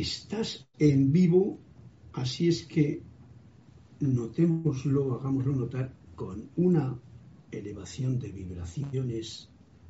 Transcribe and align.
estás 0.00 0.68
en 0.78 1.12
vivo, 1.12 1.58
así 2.12 2.48
es 2.48 2.64
que 2.66 3.02
notémoslo, 4.00 5.14
hagámoslo 5.14 5.54
notar 5.54 5.94
con 6.14 6.50
una 6.56 6.98
elevación 7.50 8.18
de 8.18 8.32
vibraciones 8.32 9.48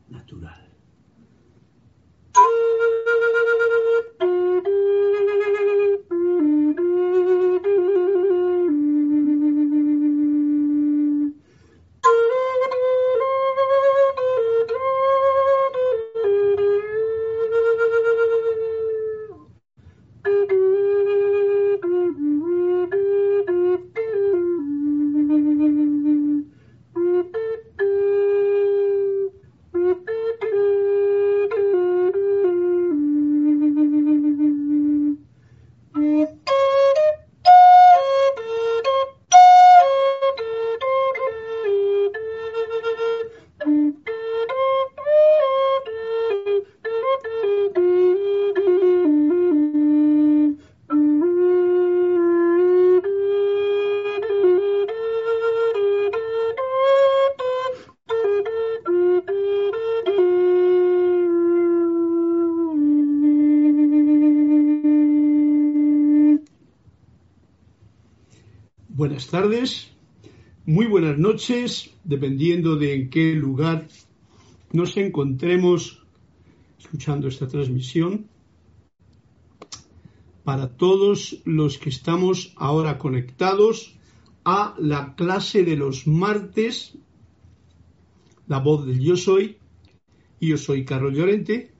natural. 0.09 0.66
Tardes, 69.29 69.93
muy 70.65 70.87
buenas 70.87 71.19
noches, 71.19 71.95
dependiendo 72.05 72.77
de 72.77 72.95
en 72.95 73.11
qué 73.11 73.35
lugar 73.35 73.89
nos 74.73 74.97
encontremos 74.97 76.03
escuchando 76.79 77.29
esta 77.29 77.47
transmisión. 77.47 78.29
Para 80.45 80.77
todos 80.77 81.43
los 81.45 81.79
que 81.79 81.89
estamos 81.91 82.55
ahora 82.57 82.99
conectados 82.99 83.97
a 84.45 84.75
la 84.79 85.15
clase 85.15 85.65
de 85.65 85.77
los 85.77 86.07
martes, 86.07 86.97
la 88.47 88.61
voz 88.61 88.87
del 88.87 89.01
yo 89.01 89.17
soy, 89.17 89.59
y 90.39 90.49
yo 90.49 90.59
soy 90.59 90.85
Carlos 90.85 91.15
Llorente, 91.15 91.76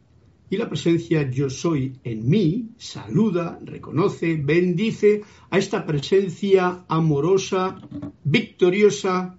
y 0.49 0.57
la 0.57 0.69
presencia 0.69 1.29
yo 1.29 1.51
soy 1.51 1.99
en 2.05 2.29
mí 2.29 2.71
saluda, 2.77 3.59
reconoce, 3.65 4.37
bendice 4.37 5.23
a 5.51 5.59
esta 5.59 5.85
presencia 5.85 6.85
amorosa, 6.89 7.81
victoriosa, 8.23 9.39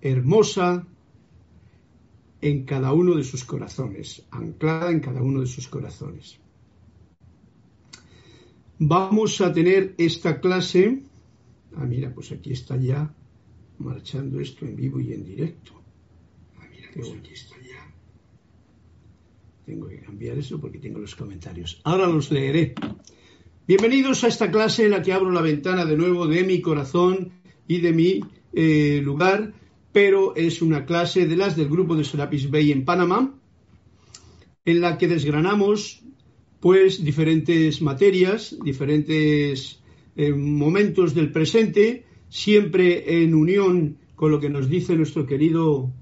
hermosa 0.00 0.86
en 2.40 2.64
cada 2.64 2.92
uno 2.92 3.14
de 3.14 3.24
sus 3.24 3.44
corazones, 3.44 4.26
anclada 4.30 4.90
en 4.90 5.00
cada 5.00 5.22
uno 5.22 5.40
de 5.40 5.46
sus 5.46 5.68
corazones. 5.68 6.38
Vamos 8.78 9.40
a 9.40 9.52
tener 9.52 9.94
esta 9.98 10.40
clase. 10.40 11.02
Ah, 11.76 11.84
mira, 11.84 12.12
pues 12.12 12.32
aquí 12.32 12.52
está 12.52 12.76
ya 12.76 13.14
marchando 13.78 14.40
esto 14.40 14.64
en 14.64 14.74
vivo 14.74 14.98
y 14.98 15.12
en 15.12 15.24
directo. 15.24 15.72
Ah, 16.58 16.66
mira, 16.68 16.88
pues 16.92 17.12
aquí 17.12 17.32
está 17.32 17.56
tengo 19.64 19.88
que 19.88 20.00
cambiar 20.00 20.38
eso 20.38 20.60
porque 20.60 20.78
tengo 20.78 20.98
los 20.98 21.14
comentarios. 21.14 21.80
Ahora 21.84 22.06
los 22.06 22.30
leeré. 22.30 22.74
Bienvenidos 23.66 24.24
a 24.24 24.28
esta 24.28 24.50
clase 24.50 24.84
en 24.84 24.90
la 24.90 25.02
que 25.02 25.12
abro 25.12 25.30
la 25.30 25.40
ventana 25.40 25.84
de 25.84 25.96
nuevo 25.96 26.26
de 26.26 26.42
mi 26.42 26.60
corazón 26.60 27.32
y 27.68 27.78
de 27.78 27.92
mi 27.92 28.20
eh, 28.52 29.00
lugar, 29.02 29.54
pero 29.92 30.34
es 30.34 30.62
una 30.62 30.84
clase 30.84 31.26
de 31.26 31.36
las 31.36 31.56
del 31.56 31.68
grupo 31.68 31.94
de 31.94 32.04
Serapis 32.04 32.50
Bay 32.50 32.72
en 32.72 32.84
Panamá, 32.84 33.34
en 34.64 34.80
la 34.80 34.98
que 34.98 35.08
desgranamos 35.08 36.02
pues 36.60 37.04
diferentes 37.04 37.82
materias, 37.82 38.56
diferentes 38.64 39.80
eh, 40.16 40.32
momentos 40.32 41.14
del 41.14 41.32
presente, 41.32 42.04
siempre 42.28 43.22
en 43.22 43.34
unión 43.34 43.98
con 44.14 44.30
lo 44.30 44.40
que 44.40 44.48
nos 44.48 44.68
dice 44.68 44.96
nuestro 44.96 45.26
querido 45.26 45.92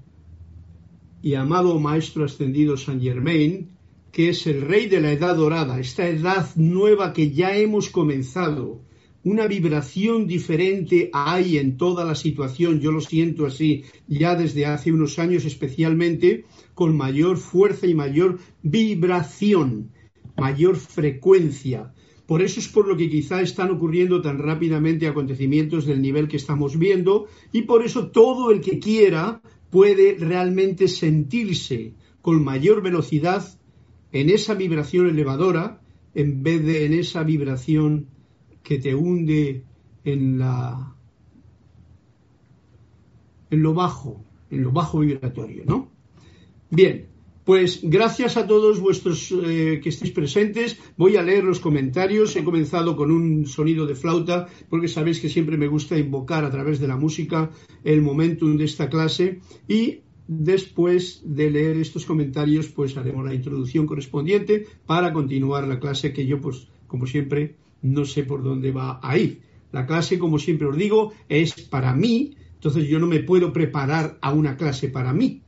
y 1.21 1.35
amado 1.35 1.79
Maestro 1.79 2.25
Ascendido 2.25 2.77
San 2.77 3.01
Germain, 3.01 3.69
que 4.11 4.29
es 4.29 4.47
el 4.47 4.61
rey 4.61 4.87
de 4.87 5.01
la 5.01 5.11
edad 5.11 5.35
dorada, 5.35 5.79
esta 5.79 6.07
edad 6.07 6.49
nueva 6.55 7.13
que 7.13 7.31
ya 7.31 7.55
hemos 7.55 7.89
comenzado. 7.89 8.81
Una 9.23 9.45
vibración 9.45 10.25
diferente 10.25 11.11
hay 11.13 11.57
en 11.57 11.77
toda 11.77 12.03
la 12.03 12.15
situación, 12.15 12.79
yo 12.79 12.91
lo 12.91 13.01
siento 13.01 13.45
así, 13.45 13.83
ya 14.07 14.35
desde 14.35 14.65
hace 14.65 14.91
unos 14.91 15.19
años 15.19 15.45
especialmente, 15.45 16.45
con 16.73 16.97
mayor 16.97 17.37
fuerza 17.37 17.85
y 17.85 17.93
mayor 17.93 18.39
vibración, 18.63 19.91
mayor 20.37 20.75
frecuencia. 20.75 21.93
Por 22.25 22.41
eso 22.41 22.59
es 22.59 22.67
por 22.67 22.87
lo 22.87 22.97
que 22.97 23.09
quizá 23.09 23.41
están 23.41 23.69
ocurriendo 23.71 24.21
tan 24.21 24.39
rápidamente 24.39 25.05
acontecimientos 25.05 25.85
del 25.85 26.01
nivel 26.01 26.27
que 26.27 26.37
estamos 26.37 26.79
viendo 26.79 27.27
y 27.51 27.63
por 27.63 27.85
eso 27.85 28.07
todo 28.07 28.51
el 28.51 28.61
que 28.61 28.79
quiera 28.79 29.41
puede 29.71 30.15
realmente 30.19 30.87
sentirse 30.87 31.93
con 32.21 32.43
mayor 32.43 32.83
velocidad 32.83 33.43
en 34.11 34.29
esa 34.29 34.53
vibración 34.53 35.09
elevadora 35.09 35.81
en 36.13 36.43
vez 36.43 36.63
de 36.63 36.85
en 36.85 36.93
esa 36.93 37.23
vibración 37.23 38.07
que 38.63 38.77
te 38.77 38.93
hunde 38.93 39.63
en 40.03 40.37
la 40.37 40.95
en 43.49 43.61
lo 43.63 43.73
bajo, 43.73 44.23
en 44.49 44.63
lo 44.63 44.71
bajo 44.71 44.99
vibratorio, 44.99 45.63
¿no? 45.65 45.89
Bien, 46.69 47.07
pues 47.45 47.79
gracias 47.83 48.37
a 48.37 48.45
todos 48.45 48.79
vuestros 48.79 49.31
eh, 49.31 49.79
que 49.81 49.89
estéis 49.89 50.11
presentes. 50.11 50.77
Voy 50.97 51.17
a 51.17 51.23
leer 51.23 51.43
los 51.43 51.59
comentarios. 51.59 52.35
He 52.35 52.43
comenzado 52.43 52.95
con 52.95 53.11
un 53.11 53.47
sonido 53.47 53.85
de 53.85 53.95
flauta 53.95 54.47
porque 54.69 54.87
sabéis 54.87 55.19
que 55.19 55.29
siempre 55.29 55.57
me 55.57 55.67
gusta 55.67 55.97
invocar 55.97 56.45
a 56.45 56.51
través 56.51 56.79
de 56.79 56.87
la 56.87 56.97
música 56.97 57.49
el 57.83 58.01
momentum 58.01 58.57
de 58.57 58.65
esta 58.65 58.89
clase 58.89 59.39
y 59.67 60.01
después 60.27 61.23
de 61.25 61.49
leer 61.49 61.77
estos 61.77 62.05
comentarios 62.05 62.67
pues 62.67 62.95
haremos 62.95 63.25
la 63.25 63.33
introducción 63.33 63.85
correspondiente 63.85 64.65
para 64.85 65.11
continuar 65.11 65.67
la 65.67 65.79
clase 65.79 66.13
que 66.13 66.25
yo 66.25 66.39
pues 66.39 66.67
como 66.87 67.07
siempre 67.07 67.55
no 67.81 68.05
sé 68.05 68.23
por 68.23 68.43
dónde 68.43 68.71
va 68.71 68.99
a 69.01 69.17
ir. 69.17 69.41
La 69.71 69.87
clase 69.87 70.19
como 70.19 70.37
siempre 70.37 70.67
os 70.67 70.77
digo 70.77 71.13
es 71.27 71.53
para 71.53 71.95
mí, 71.95 72.35
entonces 72.53 72.87
yo 72.87 72.99
no 72.99 73.07
me 73.07 73.21
puedo 73.21 73.51
preparar 73.51 74.19
a 74.21 74.31
una 74.31 74.55
clase 74.57 74.89
para 74.89 75.11
mí 75.11 75.41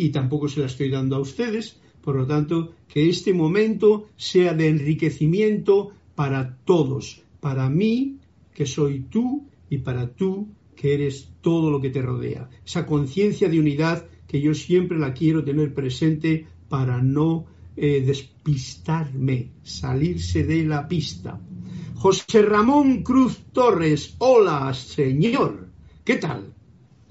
y 0.00 0.08
tampoco 0.08 0.48
se 0.48 0.60
la 0.60 0.66
estoy 0.66 0.88
dando 0.88 1.16
a 1.16 1.20
ustedes. 1.20 1.78
Por 2.00 2.16
lo 2.16 2.26
tanto, 2.26 2.72
que 2.88 3.10
este 3.10 3.34
momento 3.34 4.08
sea 4.16 4.54
de 4.54 4.68
enriquecimiento 4.68 5.90
para 6.14 6.56
todos, 6.64 7.22
para 7.40 7.68
mí, 7.68 8.16
que 8.54 8.64
soy 8.64 9.00
tú, 9.10 9.46
y 9.68 9.78
para 9.78 10.08
tú, 10.08 10.48
que 10.74 10.94
eres 10.94 11.28
todo 11.42 11.70
lo 11.70 11.82
que 11.82 11.90
te 11.90 12.00
rodea. 12.00 12.48
Esa 12.64 12.86
conciencia 12.86 13.50
de 13.50 13.60
unidad 13.60 14.06
que 14.26 14.40
yo 14.40 14.54
siempre 14.54 14.98
la 14.98 15.12
quiero 15.12 15.44
tener 15.44 15.74
presente 15.74 16.46
para 16.70 17.02
no 17.02 17.44
eh, 17.76 18.00
despistarme, 18.00 19.50
salirse 19.62 20.44
de 20.44 20.64
la 20.64 20.88
pista. 20.88 21.38
José 21.96 22.40
Ramón 22.40 23.02
Cruz 23.02 23.38
Torres, 23.52 24.14
hola, 24.16 24.72
señor. 24.72 25.68
¿Qué 26.04 26.16
tal? 26.16 26.54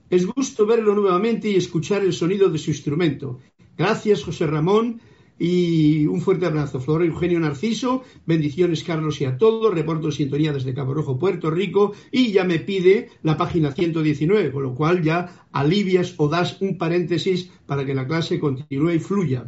Es 0.09 0.25
gusto 0.25 0.65
verlo 0.65 0.95
nuevamente 0.95 1.49
y 1.49 1.55
escuchar 1.55 2.03
el 2.03 2.13
sonido 2.13 2.49
de 2.49 2.57
su 2.57 2.71
instrumento. 2.71 3.39
Gracias, 3.77 4.23
José 4.23 4.47
Ramón, 4.47 5.01
y 5.39 6.05
un 6.07 6.19
fuerte 6.21 6.45
abrazo. 6.45 6.81
Flor 6.81 7.03
Eugenio 7.03 7.39
Narciso, 7.39 8.03
bendiciones, 8.25 8.83
Carlos, 8.83 9.21
y 9.21 9.25
a 9.25 9.37
todos. 9.37 9.73
Reporto 9.73 10.11
sintonía 10.11 10.51
desde 10.51 10.73
Cabo 10.73 10.93
Rojo, 10.93 11.17
Puerto 11.17 11.49
Rico, 11.49 11.93
y 12.11 12.31
ya 12.31 12.43
me 12.43 12.59
pide 12.59 13.09
la 13.23 13.37
página 13.37 13.71
119, 13.71 14.51
con 14.51 14.63
lo 14.63 14.73
cual 14.73 15.01
ya 15.01 15.47
alivias 15.51 16.15
o 16.17 16.27
das 16.27 16.59
un 16.59 16.77
paréntesis 16.77 17.49
para 17.65 17.85
que 17.85 17.95
la 17.95 18.07
clase 18.07 18.39
continúe 18.39 18.91
y 18.91 18.99
fluya. 18.99 19.45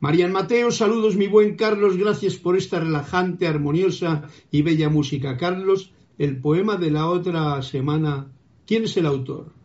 Marian 0.00 0.32
Mateo, 0.32 0.70
saludos, 0.70 1.16
mi 1.16 1.26
buen 1.26 1.56
Carlos, 1.56 1.96
gracias 1.96 2.36
por 2.36 2.56
esta 2.56 2.80
relajante, 2.80 3.46
armoniosa 3.46 4.28
y 4.50 4.62
bella 4.62 4.88
música. 4.88 5.36
Carlos, 5.36 5.92
el 6.18 6.40
poema 6.40 6.76
de 6.76 6.90
la 6.90 7.08
otra 7.08 7.60
semana, 7.62 8.32
¿quién 8.64 8.84
es 8.84 8.96
el 8.96 9.06
autor? 9.06 9.57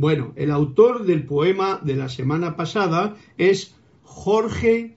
Bueno, 0.00 0.32
el 0.34 0.50
autor 0.50 1.04
del 1.04 1.26
poema 1.26 1.78
de 1.84 1.94
la 1.94 2.08
semana 2.08 2.56
pasada 2.56 3.18
es 3.36 3.74
Jorge 4.02 4.96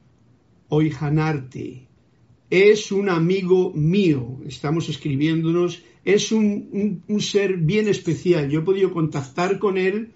Oijanarte. 0.70 1.90
es 2.50 2.90
un 2.90 3.10
amigo 3.10 3.74
mío, 3.76 4.40
estamos 4.48 4.88
escribiéndonos, 4.88 5.84
es 6.06 6.32
un, 6.32 7.02
ser 7.20 7.58
bien 7.58 7.90
especial. 7.90 8.50
Yo 8.50 8.62
he 8.62 8.64
podido 8.64 8.94
contactar 8.94 9.60
con 9.60 9.78
él 9.78 10.14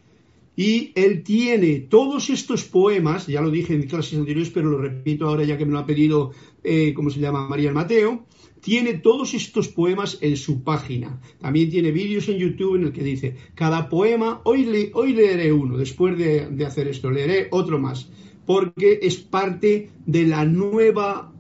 y 0.56 0.94
él 0.96 1.22
tiene 1.22 1.80
todos 1.80 2.30
estos 2.30 2.64
poemas, 2.64 3.28
ya 3.28 3.42
lo 3.42 3.52
dije 3.52 3.74
en 3.74 3.88
clases 3.88 4.18
anteriores, 4.18 4.52
pero 4.52 4.70
lo 4.70 4.78
repito 4.78 5.28
ahora 5.28 5.44
ya 5.44 5.58
que 5.58 5.66
me 5.66 5.74
lo 5.74 5.80
ha 5.80 5.86
pedido, 5.86 6.32
eh, 6.64 6.94
¿cómo 6.94 7.10
se 7.10 7.20
llama? 7.20 7.46
María 7.46 7.74
Mateo, 7.74 8.26
tiene 8.68 8.96
todos 8.96 9.34
estos 9.34 9.70
poemas 9.70 10.18
en 10.20 10.36
su 10.36 10.62
página. 10.62 11.22
También 11.40 11.70
tiene 11.70 11.90
vídeos 11.90 12.28
en 12.28 12.38
YouTube 12.38 12.76
en 12.76 12.84
el 12.84 12.92
que 12.92 13.02
dice, 13.02 13.34
cada 13.56 13.88
poema, 13.88 14.42
hoy, 14.44 14.92
hoy 14.94 15.14
leeré 15.14 15.54
uno, 15.54 15.78
después 15.78 16.18
de 16.18 16.66
hacer 16.66 16.90
esto, 16.90 17.10
leeré 17.10 17.48
otro 17.52 17.80
más, 17.80 18.10
porque 18.46 19.00
es 19.02 19.16
parte 19.20 19.92
de 20.06 20.28
la 20.28 20.44
nueva 20.44 21.32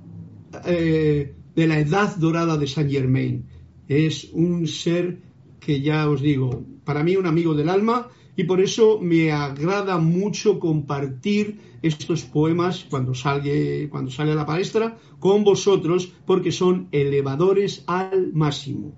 eh, 0.67 1.33
de 1.53 1.67
la 1.67 1.79
edad 1.81 2.15
dorada 2.15 2.57
de 2.57 2.65
Saint 2.65 2.91
Germain. 2.91 3.43
Es 3.89 4.29
un 4.31 4.65
ser 4.65 5.19
que 5.59 5.81
ya 5.81 6.09
os 6.09 6.21
digo, 6.21 6.63
para 6.85 7.03
mí 7.03 7.17
un 7.17 7.25
amigo 7.25 7.53
del 7.55 7.67
alma 7.67 8.07
y 8.37 8.45
por 8.45 8.61
eso 8.61 8.99
me 9.01 9.31
agrada 9.33 9.97
mucho 9.97 10.59
compartir 10.59 11.59
estos 11.81 12.21
poemas 12.23 12.85
cuando 12.89 13.11
cuando 13.91 14.11
sale 14.11 14.31
a 14.31 14.35
la 14.35 14.45
palestra 14.45 14.97
con 15.19 15.43
vosotros 15.43 16.13
porque 16.25 16.53
son 16.53 16.87
elevadores 16.91 17.83
al 17.87 18.31
máximo 18.33 18.93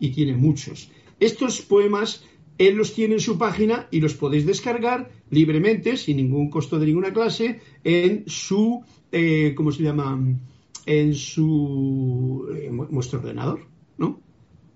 y 0.00 0.10
tiene 0.10 0.34
muchos. 0.34 0.90
Estos 1.20 1.60
poemas 1.60 2.24
él 2.56 2.76
los 2.76 2.94
tiene 2.94 3.14
en 3.14 3.20
su 3.20 3.36
página 3.36 3.88
y 3.90 4.00
los 4.00 4.14
podéis 4.14 4.46
descargar 4.46 5.10
libremente, 5.28 5.96
sin 5.96 6.16
ningún 6.18 6.48
costo 6.48 6.78
de 6.78 6.86
ninguna 6.86 7.12
clase, 7.12 7.60
en 7.82 8.24
su, 8.28 8.84
eh, 9.10 9.54
¿cómo 9.56 9.72
se 9.72 9.82
llama? 9.82 10.38
en 10.86 11.14
su 11.14 12.46
vuestro 12.90 13.18
ordenador, 13.20 13.66
¿no? 13.96 14.20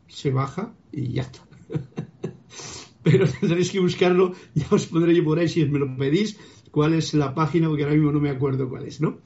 Se 0.07 0.31
baja 0.31 0.75
y 0.91 1.13
ya 1.13 1.23
está. 1.23 1.47
Pero 3.03 3.27
tendréis 3.41 3.71
que 3.71 3.81
buscarlo, 3.81 4.35
ya 4.55 4.67
os 4.71 4.87
pondré 4.87 5.15
yo 5.15 5.25
por 5.25 5.39
ahí 5.39 5.49
si 5.49 5.65
me 5.65 5.79
lo 5.79 5.97
pedís, 5.97 6.39
cuál 6.71 6.95
es 6.95 7.15
la 7.15 7.35
página, 7.35 7.69
porque 7.69 7.85
ahora 7.85 7.95
mismo 7.95 8.13
no 8.13 8.21
me 8.21 8.31
acuerdo 8.31 8.69
cuál 8.69 8.87
es, 8.87 9.01
¿no? 9.01 9.19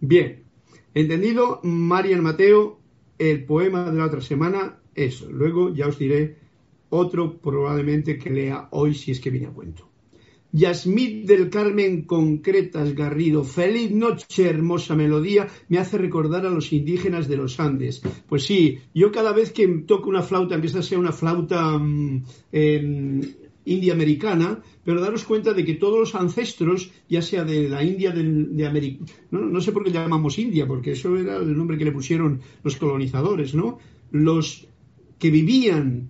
Bien, 0.00 0.44
entendido, 0.94 1.60
Marian 1.62 2.22
Mateo, 2.22 2.78
el 3.18 3.44
poema 3.44 3.90
de 3.90 3.98
la 3.98 4.06
otra 4.06 4.20
semana, 4.20 4.78
eso. 4.94 5.30
Luego 5.30 5.74
ya 5.74 5.86
os 5.86 5.98
diré 5.98 6.36
otro 6.90 7.38
probablemente 7.38 8.18
que 8.18 8.30
lea 8.30 8.68
hoy 8.70 8.94
si 8.94 9.10
es 9.10 9.20
que 9.20 9.30
viene 9.30 9.46
a 9.46 9.50
cuento. 9.50 9.88
Yasmín 10.52 11.26
del 11.26 11.50
Carmen 11.50 12.02
Concretas 12.02 12.94
Garrido, 12.94 13.44
feliz 13.44 13.90
noche, 13.90 14.48
hermosa 14.48 14.94
melodía, 14.94 15.48
me 15.68 15.78
hace 15.78 15.98
recordar 15.98 16.46
a 16.46 16.50
los 16.50 16.72
indígenas 16.72 17.28
de 17.28 17.36
los 17.36 17.60
Andes. 17.60 18.00
Pues 18.28 18.44
sí, 18.44 18.78
yo 18.94 19.12
cada 19.12 19.32
vez 19.32 19.52
que 19.52 19.68
toco 19.86 20.08
una 20.08 20.22
flauta, 20.22 20.54
aunque 20.54 20.68
esta 20.68 20.82
sea 20.82 20.98
una 20.98 21.12
flauta 21.12 21.78
mm, 21.78 22.24
em, 22.52 23.20
india 23.66 23.92
americana, 23.92 24.62
pero 24.84 25.02
daros 25.02 25.24
cuenta 25.24 25.52
de 25.52 25.64
que 25.64 25.74
todos 25.74 25.98
los 25.98 26.14
ancestros, 26.14 26.90
ya 27.08 27.20
sea 27.20 27.44
de 27.44 27.68
la 27.68 27.84
India 27.84 28.12
de 28.12 28.66
América, 28.66 29.04
no, 29.30 29.40
no, 29.40 29.60
sé 29.60 29.72
por 29.72 29.84
qué 29.84 29.90
llamamos 29.90 30.38
India, 30.38 30.66
porque 30.66 30.92
eso 30.92 31.14
era 31.16 31.36
el 31.36 31.54
nombre 31.54 31.76
que 31.76 31.84
le 31.84 31.92
pusieron 31.92 32.40
los 32.64 32.76
colonizadores, 32.76 33.54
¿no? 33.54 33.78
Los 34.10 34.66
que 35.18 35.30
vivían 35.30 36.08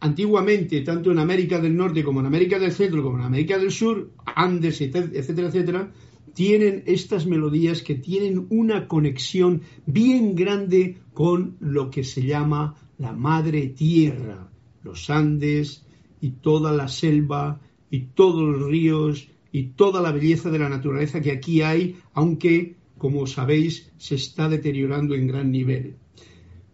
antiguamente, 0.00 0.80
tanto 0.82 1.10
en 1.10 1.18
América 1.18 1.60
del 1.60 1.76
Norte 1.76 2.04
como 2.04 2.20
en 2.20 2.26
América 2.26 2.58
del 2.58 2.72
Centro, 2.72 3.02
como 3.02 3.18
en 3.18 3.24
América 3.24 3.58
del 3.58 3.70
Sur, 3.70 4.10
Andes, 4.24 4.80
etcétera, 4.80 5.48
etcétera, 5.48 5.92
tienen 6.34 6.84
estas 6.86 7.26
melodías 7.26 7.82
que 7.82 7.96
tienen 7.96 8.46
una 8.50 8.86
conexión 8.86 9.62
bien 9.86 10.36
grande 10.36 10.98
con 11.12 11.56
lo 11.58 11.90
que 11.90 12.04
se 12.04 12.22
llama 12.22 12.76
la 12.98 13.12
madre 13.12 13.68
tierra, 13.68 14.48
los 14.84 15.10
Andes 15.10 15.84
y 16.20 16.30
toda 16.30 16.72
la 16.72 16.88
selva 16.88 17.60
y 17.90 18.00
todos 18.14 18.42
los 18.42 18.70
ríos 18.70 19.28
y 19.50 19.68
toda 19.68 20.00
la 20.00 20.12
belleza 20.12 20.50
de 20.50 20.58
la 20.58 20.68
naturaleza 20.68 21.20
que 21.20 21.32
aquí 21.32 21.62
hay, 21.62 21.96
aunque, 22.12 22.76
como 22.98 23.26
sabéis, 23.26 23.90
se 23.96 24.14
está 24.14 24.48
deteriorando 24.48 25.14
en 25.14 25.26
gran 25.26 25.50
nivel. 25.50 25.96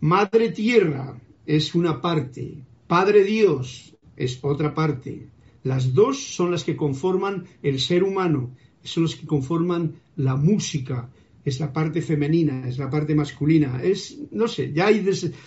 Madre 0.01 0.51
tierra 0.51 1.19
es 1.47 1.75
una 1.75 2.01
parte, 2.01 2.65
Padre 2.87 3.25
Dios 3.25 3.97
es 4.17 4.39
otra 4.43 4.75
parte. 4.75 5.29
Las 5.63 5.95
dos 5.95 6.23
son 6.23 6.51
las 6.51 6.65
que 6.65 6.77
conforman 6.77 7.45
el 7.63 7.81
ser 7.81 8.05
humano, 8.05 8.55
son 8.83 9.05
las 9.05 9.17
que 9.17 9.27
conforman 9.27 9.95
la 10.17 10.37
música, 10.37 11.11
es 11.45 11.61
la 11.61 11.73
parte 11.73 12.03
femenina, 12.03 12.69
es 12.69 12.79
la 12.79 12.91
parte 12.91 13.15
masculina, 13.15 13.83
es, 13.83 14.19
no 14.31 14.49
sé, 14.49 14.73
ya 14.73 14.87
ahí 14.89 15.05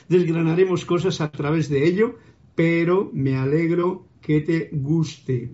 desgranaremos 0.08 0.86
cosas 0.86 1.22
a 1.22 1.32
través 1.32 1.70
de 1.70 1.88
ello, 1.88 2.16
pero 2.56 3.12
me 3.14 3.36
alegro 3.36 4.08
que 4.22 4.42
te 4.42 4.70
guste. 4.72 5.52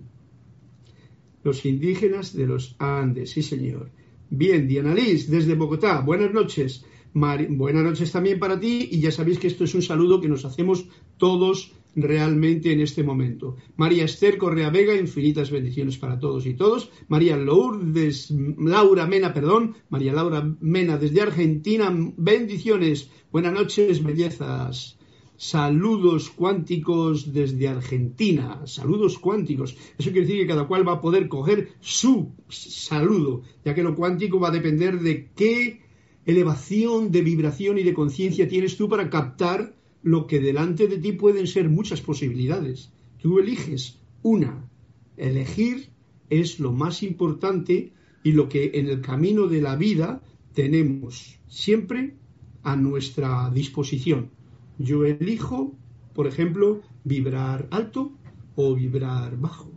Los 1.42 1.66
indígenas 1.66 2.34
de 2.34 2.46
los 2.46 2.74
Andes, 2.78 3.32
sí 3.32 3.42
señor. 3.42 3.90
Bien, 4.30 4.66
Diana 4.66 4.94
Liz, 4.94 5.28
desde 5.28 5.54
Bogotá, 5.54 6.00
buenas 6.00 6.32
noches 6.32 6.84
buenas 7.14 7.84
noches 7.84 8.12
también 8.12 8.38
para 8.38 8.58
ti 8.58 8.88
y 8.90 9.00
ya 9.00 9.12
sabéis 9.12 9.38
que 9.38 9.46
esto 9.46 9.64
es 9.64 9.74
un 9.74 9.82
saludo 9.82 10.20
que 10.20 10.28
nos 10.28 10.44
hacemos 10.44 10.86
todos 11.16 11.72
realmente 11.96 12.72
en 12.72 12.80
este 12.80 13.02
momento. 13.04 13.56
María 13.76 14.04
Esther 14.04 14.36
Correa 14.36 14.70
Vega, 14.70 14.96
infinitas 14.96 15.50
bendiciones 15.50 15.96
para 15.96 16.18
todos 16.18 16.44
y 16.46 16.54
todos. 16.54 16.90
María 17.08 17.36
Lourdes, 17.36 18.34
Laura 18.58 19.06
Mena, 19.06 19.32
perdón, 19.32 19.76
María 19.88 20.12
Laura 20.12 20.56
Mena 20.60 20.98
desde 20.98 21.22
Argentina, 21.22 21.94
bendiciones. 22.16 23.10
Buenas 23.30 23.52
noches, 23.52 24.02
bellezas. 24.02 24.98
Saludos 25.36 26.30
cuánticos 26.30 27.32
desde 27.32 27.66
Argentina, 27.66 28.60
saludos 28.66 29.18
cuánticos. 29.18 29.76
Eso 29.98 30.10
quiere 30.12 30.26
decir 30.26 30.40
que 30.40 30.46
cada 30.46 30.68
cual 30.68 30.86
va 30.86 30.92
a 30.92 31.00
poder 31.00 31.28
coger 31.28 31.72
su 31.80 32.32
saludo, 32.48 33.42
ya 33.64 33.74
que 33.74 33.82
lo 33.82 33.96
cuántico 33.96 34.38
va 34.38 34.48
a 34.48 34.52
depender 34.52 35.00
de 35.00 35.30
qué 35.34 35.83
elevación 36.26 37.10
de 37.10 37.22
vibración 37.22 37.78
y 37.78 37.82
de 37.82 37.94
conciencia 37.94 38.48
tienes 38.48 38.76
tú 38.76 38.88
para 38.88 39.10
captar 39.10 39.74
lo 40.02 40.26
que 40.26 40.40
delante 40.40 40.86
de 40.86 40.98
ti 40.98 41.12
pueden 41.12 41.46
ser 41.46 41.68
muchas 41.68 42.00
posibilidades. 42.00 42.92
Tú 43.20 43.38
eliges 43.38 43.98
una. 44.22 44.68
Elegir 45.16 45.88
es 46.28 46.60
lo 46.60 46.72
más 46.72 47.02
importante 47.02 47.92
y 48.22 48.32
lo 48.32 48.48
que 48.48 48.72
en 48.74 48.88
el 48.88 49.00
camino 49.00 49.46
de 49.46 49.60
la 49.60 49.76
vida 49.76 50.22
tenemos 50.54 51.38
siempre 51.48 52.14
a 52.62 52.76
nuestra 52.76 53.50
disposición. 53.50 54.30
Yo 54.78 55.04
elijo, 55.04 55.74
por 56.14 56.26
ejemplo, 56.26 56.82
vibrar 57.04 57.68
alto 57.70 58.12
o 58.56 58.74
vibrar 58.74 59.38
bajo. 59.38 59.70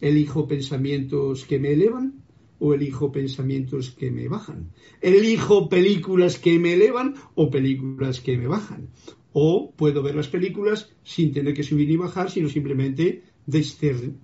Elijo 0.00 0.46
pensamientos 0.46 1.44
que 1.44 1.58
me 1.58 1.72
elevan 1.72 2.25
o 2.58 2.74
elijo 2.74 3.12
pensamientos 3.12 3.90
que 3.90 4.10
me 4.10 4.28
bajan. 4.28 4.70
Elijo 5.00 5.68
películas 5.68 6.38
que 6.38 6.58
me 6.58 6.74
elevan 6.74 7.14
o 7.34 7.50
películas 7.50 8.20
que 8.20 8.36
me 8.36 8.46
bajan. 8.46 8.88
O 9.32 9.72
puedo 9.76 10.02
ver 10.02 10.14
las 10.14 10.28
películas 10.28 10.90
sin 11.02 11.32
tener 11.32 11.54
que 11.54 11.62
subir 11.62 11.88
ni 11.88 11.96
bajar, 11.96 12.30
sino 12.30 12.48
simplemente 12.48 13.22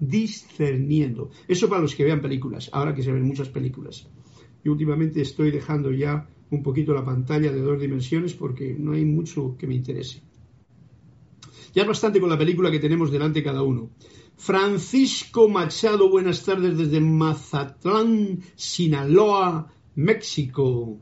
discerniendo. 0.01 1.31
Eso 1.47 1.69
para 1.69 1.83
los 1.83 1.95
que 1.95 2.05
vean 2.05 2.21
películas, 2.21 2.71
ahora 2.73 2.95
que 2.95 3.03
se 3.03 3.13
ven 3.13 3.23
muchas 3.23 3.49
películas. 3.49 4.09
Y 4.65 4.69
últimamente 4.69 5.21
estoy 5.21 5.51
dejando 5.51 5.93
ya 5.93 6.29
un 6.51 6.63
poquito 6.63 6.95
la 6.95 7.05
pantalla 7.05 7.53
de 7.53 7.61
dos 7.61 7.81
dimensiones 7.81 8.35
porque 8.35 8.75
no 8.79 8.93
hay 8.93 9.05
mucho 9.05 9.57
que 9.59 9.67
me 9.67 9.75
interese. 9.75 10.23
Ya 11.75 11.83
es 11.83 11.89
bastante 11.89 12.21
con 12.21 12.29
la 12.29 12.39
película 12.39 12.71
que 12.71 12.79
tenemos 12.79 13.11
delante 13.11 13.43
cada 13.43 13.63
uno. 13.63 13.91
Francisco 14.37 15.49
Machado, 15.49 16.09
buenas 16.11 16.45
tardes 16.45 16.77
desde 16.77 17.01
Mazatlán, 17.01 18.41
Sinaloa, 18.57 19.73
México. 19.95 20.99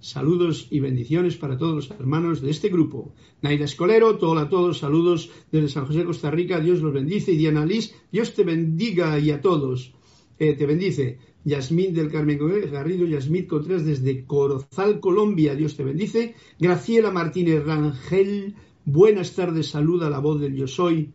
Saludos 0.00 0.66
y 0.70 0.80
bendiciones 0.80 1.36
para 1.36 1.56
todos 1.56 1.74
los 1.76 1.90
hermanos 1.92 2.42
de 2.42 2.50
este 2.50 2.68
grupo. 2.70 3.14
Naida 3.40 3.66
Escolero, 3.66 4.18
hola 4.20 4.42
a 4.42 4.48
todos, 4.48 4.78
saludos 4.78 5.30
desde 5.52 5.68
San 5.68 5.86
José, 5.86 6.04
Costa 6.04 6.30
Rica, 6.30 6.58
Dios 6.58 6.80
los 6.80 6.92
bendice. 6.92 7.32
Y 7.32 7.36
Diana 7.36 7.64
Liz, 7.64 7.94
Dios 8.10 8.34
te 8.34 8.42
bendiga 8.42 9.16
y 9.20 9.30
a 9.30 9.40
todos. 9.40 9.94
Eh, 10.40 10.54
te 10.54 10.66
bendice. 10.66 11.18
Yasmín 11.44 11.94
del 11.94 12.10
Carmen 12.10 12.38
Garrido, 12.70 13.06
Yasmín 13.06 13.46
Contreras 13.46 13.84
desde 13.84 14.24
Corozal, 14.24 14.98
Colombia, 14.98 15.54
Dios 15.54 15.76
te 15.76 15.84
bendice. 15.84 16.34
Graciela 16.58 17.12
Martínez 17.12 17.64
Rangel, 17.64 18.56
buenas 18.84 19.34
tardes, 19.34 19.68
saluda 19.68 20.10
la 20.10 20.18
voz 20.18 20.40
del 20.40 20.56
Yo 20.56 20.66
Soy 20.66 21.12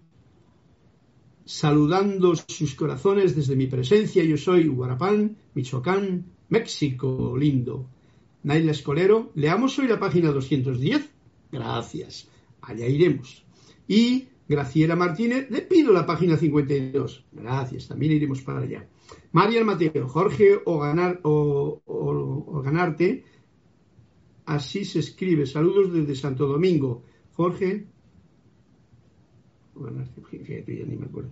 saludando 1.48 2.36
sus 2.36 2.76
corazones 2.76 3.36
desde 3.36 3.56
mi 3.56 3.68
presencia. 3.68 4.24
Yo 4.24 4.38
soy 4.38 4.68
Huarapán, 4.68 5.38
Michoacán, 5.54 6.26
México 6.50 7.36
lindo. 7.38 7.88
Naila 8.44 8.72
Escolero, 8.72 9.32
leamos 9.34 9.80
hoy 9.80 9.88
la 9.88 10.00
página 10.00 10.32
210. 10.32 11.10
Gracias. 11.52 12.28
Allá 12.62 12.86
iremos. 12.88 13.46
Y 13.88 14.28
Graciela 14.48 14.96
Martínez, 14.96 15.50
le 15.50 15.62
pido 15.62 15.94
la 15.94 16.06
página 16.06 16.36
52. 16.36 17.26
Gracias, 17.32 17.88
también 17.88 18.12
iremos 18.14 18.42
para 18.42 18.60
allá. 18.60 18.88
María 19.32 19.64
Mateo, 19.64 20.08
Jorge 20.08 20.60
o, 20.66 20.80
ganar, 20.80 21.22
o, 21.24 22.62
ganarte, 22.64 23.24
así 24.46 24.84
se 24.84 25.00
escribe. 25.00 25.46
Saludos 25.46 25.94
desde 25.94 26.16
Santo 26.16 26.46
Domingo. 26.46 27.04
Jorge. 27.34 27.88
Fíjate, 30.30 30.78
ya 30.78 30.86
ni 30.86 30.98
me 30.98 31.06
acuerdo. 31.06 31.32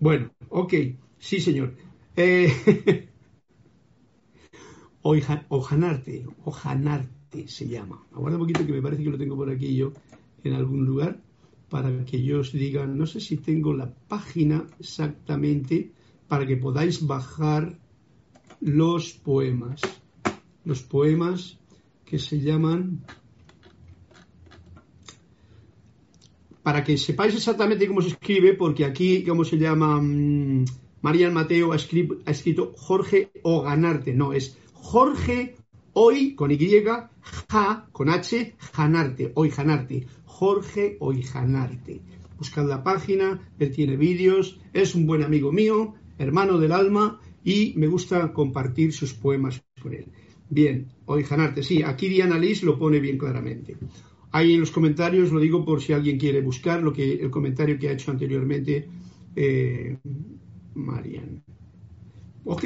Bueno, 0.00 0.30
ok, 0.48 0.74
sí, 1.18 1.40
señor. 1.40 1.74
Eh, 2.16 3.08
Ojanarte, 5.02 6.26
Ojanarte 6.44 7.48
se 7.48 7.68
llama. 7.68 8.04
Aguarda 8.12 8.36
un 8.36 8.42
poquito 8.42 8.66
que 8.66 8.72
me 8.72 8.82
parece 8.82 9.02
que 9.02 9.10
lo 9.10 9.18
tengo 9.18 9.36
por 9.36 9.50
aquí 9.50 9.74
yo 9.74 9.92
en 10.44 10.54
algún 10.54 10.84
lugar 10.84 11.20
para 11.68 12.04
que 12.04 12.22
yo 12.22 12.40
os 12.40 12.52
diga, 12.52 12.86
no 12.86 13.06
sé 13.06 13.20
si 13.20 13.36
tengo 13.36 13.74
la 13.74 13.92
página 14.08 14.66
exactamente 14.78 15.92
para 16.26 16.46
que 16.46 16.56
podáis 16.56 17.06
bajar 17.06 17.78
los 18.60 19.12
poemas. 19.12 19.80
Los 20.64 20.82
poemas 20.82 21.58
que 22.04 22.18
se 22.18 22.40
llaman 22.40 23.04
para 26.68 26.84
que 26.84 26.98
sepáis 26.98 27.34
exactamente 27.34 27.88
cómo 27.88 28.02
se 28.02 28.08
escribe, 28.08 28.52
porque 28.52 28.84
aquí, 28.84 29.24
¿cómo 29.24 29.42
se 29.42 29.56
llama? 29.56 30.02
Mm, 30.02 30.66
María 31.00 31.30
Mateo 31.30 31.72
ha 31.72 31.76
escrito, 31.76 32.18
ha 32.26 32.30
escrito 32.30 32.74
Jorge 32.76 33.30
o 33.42 33.62
ganarte, 33.62 34.12
no, 34.12 34.34
es 34.34 34.58
Jorge 34.74 35.56
hoy 35.94 36.34
con 36.34 36.50
Y, 36.50 36.58
ja 37.50 37.88
con 37.90 38.10
H, 38.10 38.54
Janarte, 38.74 39.32
hoy 39.34 39.48
Janarte, 39.48 40.06
Jorge 40.26 40.98
hoy 41.00 41.22
Janarte. 41.22 42.02
Buscad 42.36 42.68
la 42.68 42.82
página, 42.82 43.50
él 43.58 43.70
tiene 43.70 43.96
vídeos, 43.96 44.60
es 44.74 44.94
un 44.94 45.06
buen 45.06 45.22
amigo 45.22 45.50
mío, 45.50 45.94
hermano 46.18 46.58
del 46.58 46.72
alma 46.72 47.18
y 47.42 47.72
me 47.78 47.86
gusta 47.86 48.30
compartir 48.34 48.92
sus 48.92 49.14
poemas 49.14 49.62
con 49.80 49.94
él. 49.94 50.04
Bien, 50.50 50.88
hoy 51.06 51.24
Janarte, 51.24 51.62
sí, 51.62 51.82
aquí 51.82 52.10
Diana 52.10 52.38
Liz 52.38 52.62
lo 52.62 52.78
pone 52.78 53.00
bien 53.00 53.16
claramente. 53.16 53.78
Ahí 54.30 54.54
en 54.54 54.60
los 54.60 54.70
comentarios, 54.70 55.32
lo 55.32 55.40
digo 55.40 55.64
por 55.64 55.80
si 55.80 55.92
alguien 55.92 56.18
quiere 56.18 56.40
buscar 56.42 56.82
lo 56.82 56.92
que 56.92 57.14
el 57.14 57.30
comentario 57.30 57.78
que 57.78 57.88
ha 57.88 57.92
hecho 57.92 58.10
anteriormente 58.10 58.88
eh, 59.34 59.96
Marian. 60.74 61.42
Ok, 62.44 62.64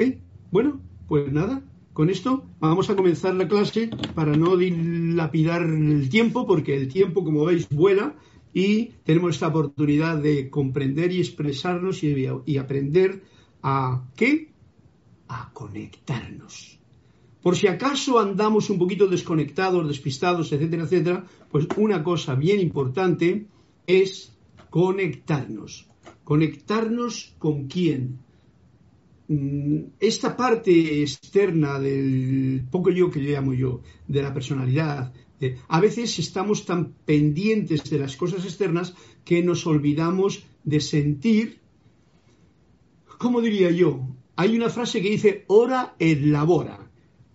bueno, 0.50 0.81
pues 1.09 1.33
nada, 1.33 1.62
con 1.92 2.11
esto 2.11 2.45
vamos 2.59 2.88
a 2.90 2.97
comenzar 2.97 3.35
la 3.35 3.49
clase 3.49 3.90
para 4.14 4.37
no 4.37 4.57
dilapidar 4.57 5.62
el 5.62 6.09
tiempo, 6.09 6.47
porque 6.47 6.75
el 6.76 6.88
tiempo, 6.88 7.25
como 7.25 7.45
veis, 7.45 7.69
vuela 7.69 8.16
y 8.52 8.92
tenemos 9.04 9.35
esta 9.35 9.49
oportunidad 9.49 10.19
de 10.19 10.50
comprender 10.50 11.12
y 11.12 11.21
expresarnos 11.21 12.02
y, 12.02 12.26
y 12.47 12.57
aprender 12.57 13.23
a 13.62 14.04
qué? 14.16 14.52
A 15.28 15.50
conectarnos. 15.52 16.81
Por 17.42 17.56
si 17.56 17.66
acaso 17.66 18.18
andamos 18.18 18.70
un 18.70 18.78
poquito 18.78 19.06
desconectados, 19.08 19.88
despistados, 19.88 20.52
etcétera, 20.52 20.84
etcétera, 20.84 21.25
pues 21.50 21.66
una 21.76 22.02
cosa 22.04 22.34
bien 22.37 22.61
importante 22.61 23.46
es 23.87 24.32
conectarnos. 24.70 25.88
¿Conectarnos 26.25 27.34
con 27.38 27.66
quién? 27.66 28.20
Mm, 29.26 29.94
esta 29.99 30.37
parte 30.37 31.02
externa 31.02 31.80
del 31.80 32.64
poco 32.70 32.90
yo 32.90 33.11
que 33.11 33.20
llamo 33.20 33.54
yo, 33.54 33.80
de 34.06 34.22
la 34.22 34.32
personalidad, 34.32 35.12
eh, 35.40 35.58
a 35.66 35.80
veces 35.80 36.18
estamos 36.20 36.64
tan 36.64 36.92
pendientes 37.04 37.82
de 37.90 37.99
las 37.99 38.16
cosas 38.16 38.44
externas 38.44 38.94
que 39.25 39.42
nos 39.42 39.66
olvidamos 39.66 40.44
de 40.62 40.78
sentir, 40.78 41.58
¿cómo 43.18 43.40
diría 43.40 43.72
yo? 43.72 44.00
Hay 44.37 44.56
una 44.56 44.70
frase 44.70 45.02
que 45.02 45.11
dice, 45.11 45.44
ora 45.49 45.96
elabora. 45.99 46.91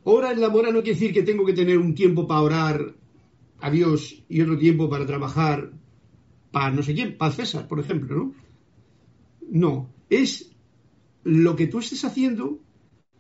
Ora 0.09 0.31
elabora 0.31 0.71
no 0.71 0.83
quiere 0.83 0.97
decir 0.97 1.13
que 1.13 1.21
tengo 1.21 1.45
que 1.45 1.51
tener 1.51 1.77
un 1.77 1.93
tiempo 1.93 2.27
para 2.27 2.39
orar 2.39 2.95
a 3.59 3.69
Dios 3.69 4.23
y 4.29 4.39
otro 4.39 4.57
tiempo 4.57 4.89
para 4.89 5.05
trabajar 5.05 5.73
para 6.49 6.71
no 6.71 6.81
sé 6.81 6.93
quién, 6.93 7.17
para 7.17 7.33
César, 7.33 7.67
por 7.67 7.81
ejemplo, 7.81 8.15
¿no? 8.15 8.33
No, 9.51 9.89
es 10.09 10.49
lo 11.25 11.57
que 11.57 11.67
tú 11.67 11.79
estés 11.79 12.05
haciendo 12.05 12.59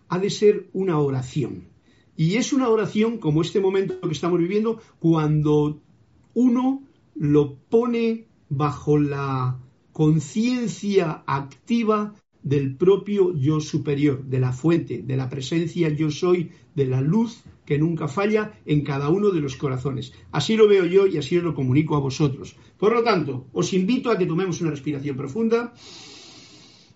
ha 0.07 0.17
de 0.17 0.29
ser 0.29 0.69
una 0.71 0.97
oración. 0.97 1.65
Y 2.15 2.35
es 2.35 2.53
una 2.53 2.69
oración 2.69 3.17
como 3.17 3.41
este 3.41 3.59
momento 3.59 3.99
que 3.99 4.13
estamos 4.13 4.39
viviendo 4.39 4.81
cuando 4.99 5.81
uno 6.35 6.83
lo 7.15 7.55
pone 7.69 8.27
bajo 8.47 8.97
la 8.97 9.59
conciencia 9.91 11.21
activa 11.27 12.13
del 12.43 12.75
propio 12.75 13.35
yo 13.35 13.59
superior, 13.59 14.23
de 14.23 14.39
la 14.39 14.53
fuente, 14.53 15.03
de 15.03 15.17
la 15.17 15.29
presencia 15.29 15.89
yo 15.89 16.11
soy, 16.11 16.51
de 16.75 16.85
la 16.85 17.01
luz 17.01 17.43
que 17.65 17.77
nunca 17.77 18.07
falla 18.07 18.53
en 18.65 18.81
cada 18.81 19.09
uno 19.09 19.29
de 19.31 19.41
los 19.41 19.57
corazones. 19.57 20.13
Así 20.31 20.55
lo 20.55 20.67
veo 20.67 20.85
yo 20.85 21.05
y 21.05 21.17
así 21.17 21.39
lo 21.41 21.53
comunico 21.53 21.95
a 21.95 21.99
vosotros. 21.99 22.55
Por 22.77 22.93
lo 22.93 23.03
tanto, 23.03 23.47
os 23.51 23.73
invito 23.73 24.09
a 24.09 24.17
que 24.17 24.25
tomemos 24.25 24.61
una 24.61 24.71
respiración 24.71 25.17
profunda 25.17 25.73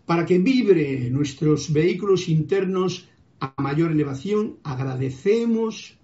para 0.06 0.26
que 0.26 0.40
vibre 0.40 1.10
nuestros 1.10 1.72
vehículos 1.74 2.30
internos 2.30 3.10
a 3.42 3.54
mayor 3.62 3.92
elevación, 3.92 4.60
agradecemos, 4.64 5.98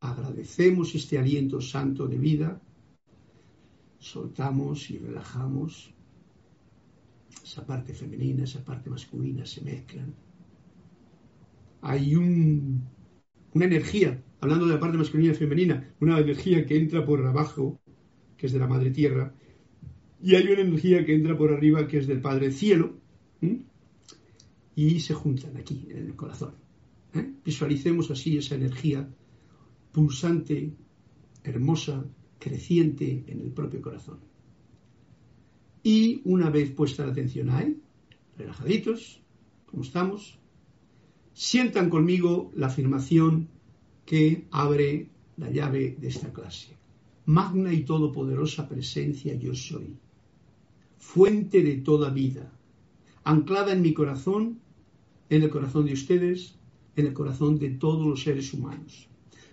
agradecemos 0.00 0.94
este 0.94 1.18
aliento 1.18 1.60
santo 1.60 2.06
de 2.06 2.18
vida, 2.18 2.60
soltamos 3.98 4.90
y 4.90 4.98
relajamos, 4.98 5.92
esa 7.42 7.64
parte 7.64 7.94
femenina, 7.94 8.44
esa 8.44 8.64
parte 8.64 8.90
masculina 8.90 9.46
se 9.46 9.60
mezclan. 9.62 10.14
Hay 11.82 12.16
una 12.16 13.64
energía, 13.64 14.22
hablando 14.40 14.66
de 14.66 14.74
la 14.74 14.80
parte 14.80 14.98
masculina 14.98 15.32
y 15.32 15.36
femenina, 15.36 15.94
una 16.00 16.18
energía 16.18 16.66
que 16.66 16.76
entra 16.76 17.04
por 17.04 17.24
abajo, 17.24 17.80
que 18.36 18.46
es 18.46 18.52
de 18.52 18.58
la 18.58 18.66
Madre 18.66 18.90
Tierra, 18.90 19.32
y 20.20 20.34
hay 20.34 20.46
una 20.48 20.62
energía 20.62 21.04
que 21.04 21.14
entra 21.14 21.36
por 21.36 21.52
arriba, 21.52 21.86
que 21.86 21.98
es 21.98 22.06
del 22.06 22.20
Padre 22.20 22.50
Cielo, 22.50 22.94
y 24.74 25.00
se 25.00 25.14
juntan 25.14 25.56
aquí, 25.56 25.86
en 25.90 26.06
el 26.06 26.14
corazón. 26.14 26.54
¿eh? 27.14 27.32
Visualicemos 27.44 28.10
así 28.10 28.36
esa 28.36 28.54
energía 28.54 29.08
pulsante, 29.90 30.72
hermosa, 31.42 32.04
creciente 32.38 33.24
en 33.26 33.40
el 33.40 33.50
propio 33.52 33.80
corazón. 33.80 34.18
Y 35.86 36.20
una 36.24 36.50
vez 36.50 36.72
puesta 36.72 37.06
la 37.06 37.12
atención 37.12 37.48
ahí, 37.48 37.80
relajaditos, 38.36 39.20
como 39.66 39.84
estamos, 39.84 40.36
sientan 41.32 41.90
conmigo 41.90 42.50
la 42.56 42.66
afirmación 42.66 43.46
que 44.04 44.48
abre 44.50 45.10
la 45.36 45.48
llave 45.48 45.96
de 46.00 46.08
esta 46.08 46.32
clase. 46.32 46.74
Magna 47.26 47.72
y 47.72 47.84
todopoderosa 47.84 48.68
presencia 48.68 49.36
yo 49.36 49.54
soy, 49.54 49.94
fuente 50.98 51.62
de 51.62 51.76
toda 51.76 52.10
vida, 52.10 52.50
anclada 53.22 53.72
en 53.72 53.82
mi 53.82 53.94
corazón, 53.94 54.58
en 55.30 55.44
el 55.44 55.50
corazón 55.50 55.86
de 55.86 55.92
ustedes, 55.92 56.56
en 56.96 57.06
el 57.06 57.12
corazón 57.12 57.60
de 57.60 57.70
todos 57.70 58.04
los 58.04 58.24
seres 58.24 58.52
humanos. 58.52 59.08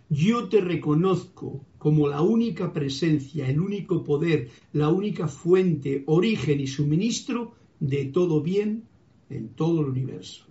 Yo 0.10 0.48
te 0.50 0.62
reconozco 0.62 1.66
como 1.78 2.08
la 2.08 2.22
única 2.22 2.72
presencia, 2.72 3.50
el 3.50 3.60
único 3.60 4.04
poder, 4.04 4.50
la 4.72 4.90
única 4.90 5.28
fuente, 5.28 6.04
origen 6.06 6.60
y 6.60 6.68
suministro 6.68 7.56
de 7.80 8.06
todo 8.06 8.42
bien 8.42 8.84
en 9.30 9.50
todo 9.50 9.82
el 9.82 9.88
universo. 9.88 10.46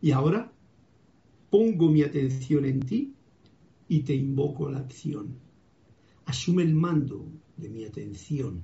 Y 0.00 0.12
ahora 0.12 0.52
pongo 1.50 1.90
mi 1.90 2.02
atención 2.02 2.64
en 2.64 2.80
ti 2.80 3.14
y 3.88 4.00
te 4.00 4.14
invoco 4.14 4.68
a 4.68 4.72
la 4.72 4.78
acción. 4.78 5.38
Asume 6.26 6.62
el 6.62 6.74
mando 6.74 7.26
de 7.56 7.68
mi 7.68 7.84
atención, 7.84 8.62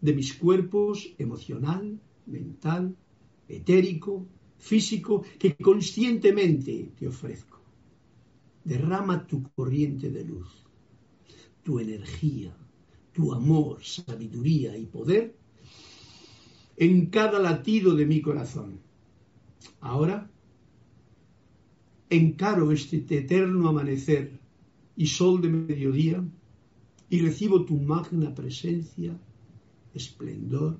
de 0.00 0.14
mis 0.14 0.34
cuerpos 0.34 1.14
emocional, 1.18 2.00
mental, 2.26 2.96
etérico, 3.48 4.26
físico, 4.58 5.24
que 5.38 5.56
conscientemente 5.56 6.92
te 6.98 7.08
ofrezco. 7.08 7.61
Derrama 8.64 9.26
tu 9.26 9.42
corriente 9.54 10.10
de 10.10 10.24
luz, 10.24 10.64
tu 11.62 11.78
energía, 11.78 12.56
tu 13.12 13.32
amor, 13.32 13.82
sabiduría 13.84 14.76
y 14.76 14.86
poder 14.86 15.36
en 16.76 17.06
cada 17.06 17.38
latido 17.38 17.94
de 17.94 18.06
mi 18.06 18.20
corazón. 18.20 18.80
Ahora 19.80 20.30
encaro 22.10 22.72
este 22.72 22.96
eterno 22.98 23.68
amanecer 23.68 24.38
y 24.96 25.06
sol 25.06 25.40
de 25.40 25.48
mediodía 25.48 26.24
y 27.08 27.20
recibo 27.20 27.64
tu 27.64 27.78
magna 27.78 28.34
presencia, 28.34 29.18
esplendor 29.94 30.78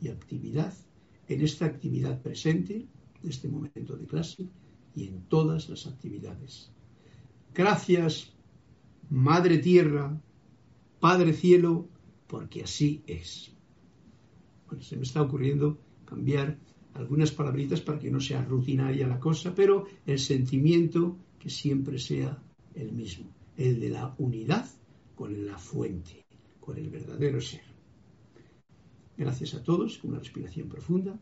y 0.00 0.08
actividad 0.08 0.74
en 1.28 1.42
esta 1.42 1.64
actividad 1.66 2.20
presente, 2.22 2.86
en 3.22 3.28
este 3.28 3.48
momento 3.48 3.96
de 3.96 4.06
clase 4.06 4.48
y 4.94 5.06
en 5.08 5.22
todas 5.28 5.68
las 5.68 5.86
actividades. 5.86 6.72
Gracias, 7.54 8.32
Madre 9.08 9.58
Tierra, 9.58 10.20
Padre 11.00 11.32
Cielo, 11.32 11.88
porque 12.26 12.62
así 12.62 13.02
es. 13.06 13.52
Bueno, 14.66 14.82
se 14.82 14.96
me 14.96 15.02
está 15.02 15.20
ocurriendo 15.22 15.78
cambiar 16.04 16.58
algunas 16.94 17.32
palabritas 17.32 17.80
para 17.80 17.98
que 17.98 18.10
no 18.10 18.20
sea 18.20 18.44
rutinaria 18.44 19.06
la 19.06 19.18
cosa, 19.18 19.54
pero 19.54 19.86
el 20.06 20.18
sentimiento 20.18 21.16
que 21.38 21.50
siempre 21.50 21.98
sea 21.98 22.40
el 22.74 22.92
mismo. 22.92 23.26
el 23.56 23.78
de 23.78 23.90
la 23.90 24.14
unidad 24.18 24.66
con 25.14 25.44
la 25.44 25.58
fuente, 25.58 26.24
con 26.60 26.78
el 26.78 26.88
verdadero 26.88 27.40
ser. 27.40 27.62
Gracias 29.18 29.54
a 29.54 29.62
todos, 29.62 29.98
con 29.98 30.12
una 30.12 30.20
respiración 30.20 30.68
profunda. 30.68 31.20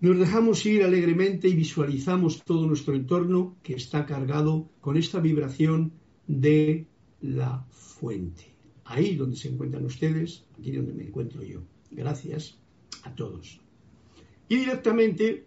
Nos 0.00 0.16
dejamos 0.16 0.64
ir 0.64 0.84
alegremente 0.84 1.48
y 1.48 1.54
visualizamos 1.54 2.44
todo 2.44 2.68
nuestro 2.68 2.94
entorno 2.94 3.56
que 3.64 3.74
está 3.74 4.06
cargado 4.06 4.68
con 4.80 4.96
esta 4.96 5.18
vibración 5.18 5.92
de 6.28 6.86
la 7.20 7.66
fuente. 7.70 8.54
Ahí 8.84 9.16
donde 9.16 9.36
se 9.36 9.48
encuentran 9.48 9.84
ustedes, 9.84 10.44
aquí 10.56 10.70
donde 10.70 10.94
me 10.94 11.02
encuentro 11.02 11.42
yo. 11.42 11.62
Gracias 11.90 12.60
a 13.02 13.12
todos. 13.12 13.60
Y 14.48 14.56
directamente, 14.56 15.46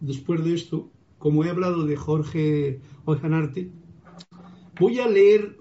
después 0.00 0.42
de 0.44 0.54
esto, 0.54 0.90
como 1.18 1.44
he 1.44 1.50
hablado 1.50 1.86
de 1.86 1.94
Jorge 1.94 2.80
Ojanarte, 3.04 3.70
voy 4.78 4.98
a 4.98 5.08
leer 5.08 5.56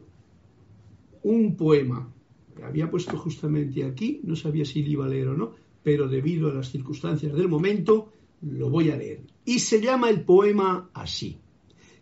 un 1.22 1.56
poema 1.56 2.12
que 2.56 2.63
había 2.63 2.89
puesto 2.89 3.15
justamente 3.15 3.86
aquí, 3.86 4.22
no 4.24 4.36
sabía 4.36 4.65
si 4.65 4.82
lo 4.82 4.89
iba 4.89 5.06
a 5.06 5.10
leer 5.10 5.27
o 5.27 5.38
no, 5.38 5.66
pero 5.88 6.10
debido 6.10 6.50
a 6.50 6.53
las 6.53 6.70
circunstancias 6.70 7.34
del 7.34 7.48
momento, 7.48 8.12
lo 8.41 8.70
voy 8.70 8.91
a 8.91 8.98
leer. 8.98 9.22
Y 9.46 9.60
se 9.60 9.79
llama 9.79 10.10
el 10.10 10.25
poema 10.25 10.89
así, 10.94 11.38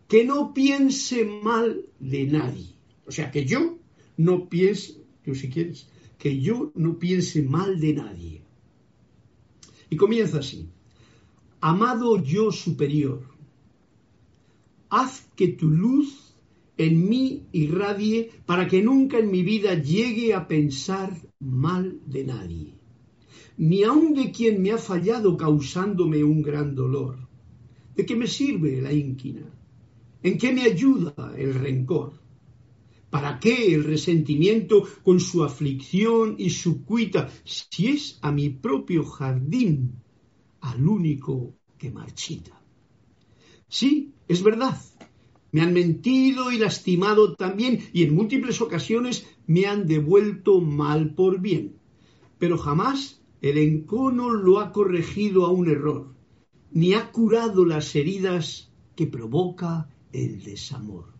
que 0.08 0.26
no 0.26 0.56
piense 0.56 1.24
mal 1.24 1.86
de 2.00 2.26
nadie. 2.26 2.74
O 3.06 3.12
sea, 3.12 3.30
que 3.30 3.46
yo 3.46 3.78
no 4.18 4.50
piense, 4.50 5.04
tú 5.24 5.36
si 5.36 5.52
quieres, 5.52 5.88
que 6.18 6.42
yo 6.42 6.72
no 6.74 6.98
piense 6.98 7.44
mal 7.44 7.80
de 7.80 7.94
nadie. 7.94 8.42
Y 9.92 9.98
comienza 9.98 10.40
así. 10.40 10.68
Amado 11.62 12.24
yo 12.24 12.52
superior, 12.52 13.22
haz 14.90 15.30
que 15.36 15.50
tu 15.50 15.70
luz 15.70 16.34
en 16.76 17.08
mí 17.08 17.44
irradie 17.52 18.32
para 18.48 18.68
que 18.68 18.82
nunca 18.82 19.20
en 19.20 19.30
mi 19.30 19.44
vida 19.44 19.76
llegue 19.76 20.34
a 20.34 20.48
pensar 20.48 21.16
mal 21.38 22.00
de 22.08 22.24
nadie 22.24 22.75
ni 23.58 23.84
aun 23.84 24.14
de 24.14 24.32
quien 24.32 24.62
me 24.62 24.72
ha 24.72 24.78
fallado 24.78 25.38
causándome 25.38 26.24
un 26.24 26.42
gran 26.42 26.76
dolor. 26.76 27.18
¿De 27.96 28.06
qué 28.06 28.16
me 28.16 28.28
sirve 28.28 28.82
la 28.82 28.92
ínquina? 28.92 29.46
¿En 30.22 30.38
qué 30.38 30.52
me 30.52 30.64
ayuda 30.64 31.34
el 31.38 31.54
rencor? 31.54 32.14
¿Para 33.10 33.40
qué 33.40 33.74
el 33.74 33.86
resentimiento 33.86 34.84
con 35.04 35.20
su 35.20 35.44
aflicción 35.44 36.36
y 36.38 36.50
su 36.50 36.84
cuita 36.84 37.30
si 37.46 37.88
es 37.88 38.20
a 38.22 38.32
mi 38.32 38.50
propio 38.50 39.06
jardín 39.06 40.02
al 40.60 40.86
único 40.86 41.56
que 41.78 41.92
marchita? 41.92 42.62
Sí, 43.70 44.14
es 44.28 44.44
verdad. 44.44 44.78
Me 45.52 45.62
han 45.62 45.74
mentido 45.74 46.52
y 46.52 46.58
lastimado 46.58 47.36
también 47.36 47.80
y 47.94 48.04
en 48.04 48.14
múltiples 48.14 48.60
ocasiones 48.60 49.26
me 49.48 49.68
han 49.68 49.88
devuelto 49.88 50.60
mal 50.60 51.14
por 51.14 51.40
bien. 51.40 51.78
Pero 52.38 52.58
jamás 52.58 53.22
el 53.42 53.58
encono 53.58 54.32
lo 54.32 54.60
ha 54.60 54.72
corregido 54.72 55.46
a 55.46 55.52
un 55.52 55.70
error, 55.70 56.16
ni 56.72 56.94
ha 56.94 57.12
curado 57.12 57.66
las 57.66 57.96
heridas 57.96 58.72
que 58.96 59.08
provoca 59.08 59.90
el 60.12 60.44
desamor. 60.44 61.14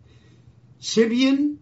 Sé 0.78 1.06
bien 1.06 1.60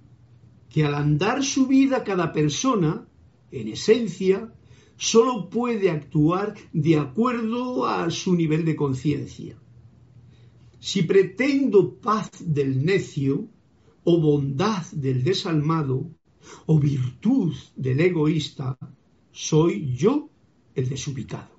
que 0.69 0.85
al 0.85 0.95
andar 0.95 1.45
su 1.45 1.67
vida 1.67 2.03
cada 2.03 2.33
persona, 2.33 3.07
en 3.51 3.69
esencia, 3.69 4.53
solo 4.97 5.49
puede 5.49 5.91
actuar 5.91 6.55
de 6.73 6.99
acuerdo 6.99 7.87
a 7.87 8.11
su 8.11 8.35
nivel 8.35 8.65
de 8.65 8.77
conciencia. 8.77 9.57
Si 10.81 11.03
pretendo 11.03 11.95
paz 11.95 12.31
del 12.41 12.85
necio, 12.85 13.49
o 14.05 14.21
bondad 14.21 14.85
del 14.93 15.25
desalmado, 15.25 16.11
o 16.67 16.79
virtud 16.79 17.55
del 17.75 18.01
egoísta, 18.01 18.77
soy 19.33 19.95
yo 19.95 20.29
el 20.75 20.89
desubicado. 20.89 21.55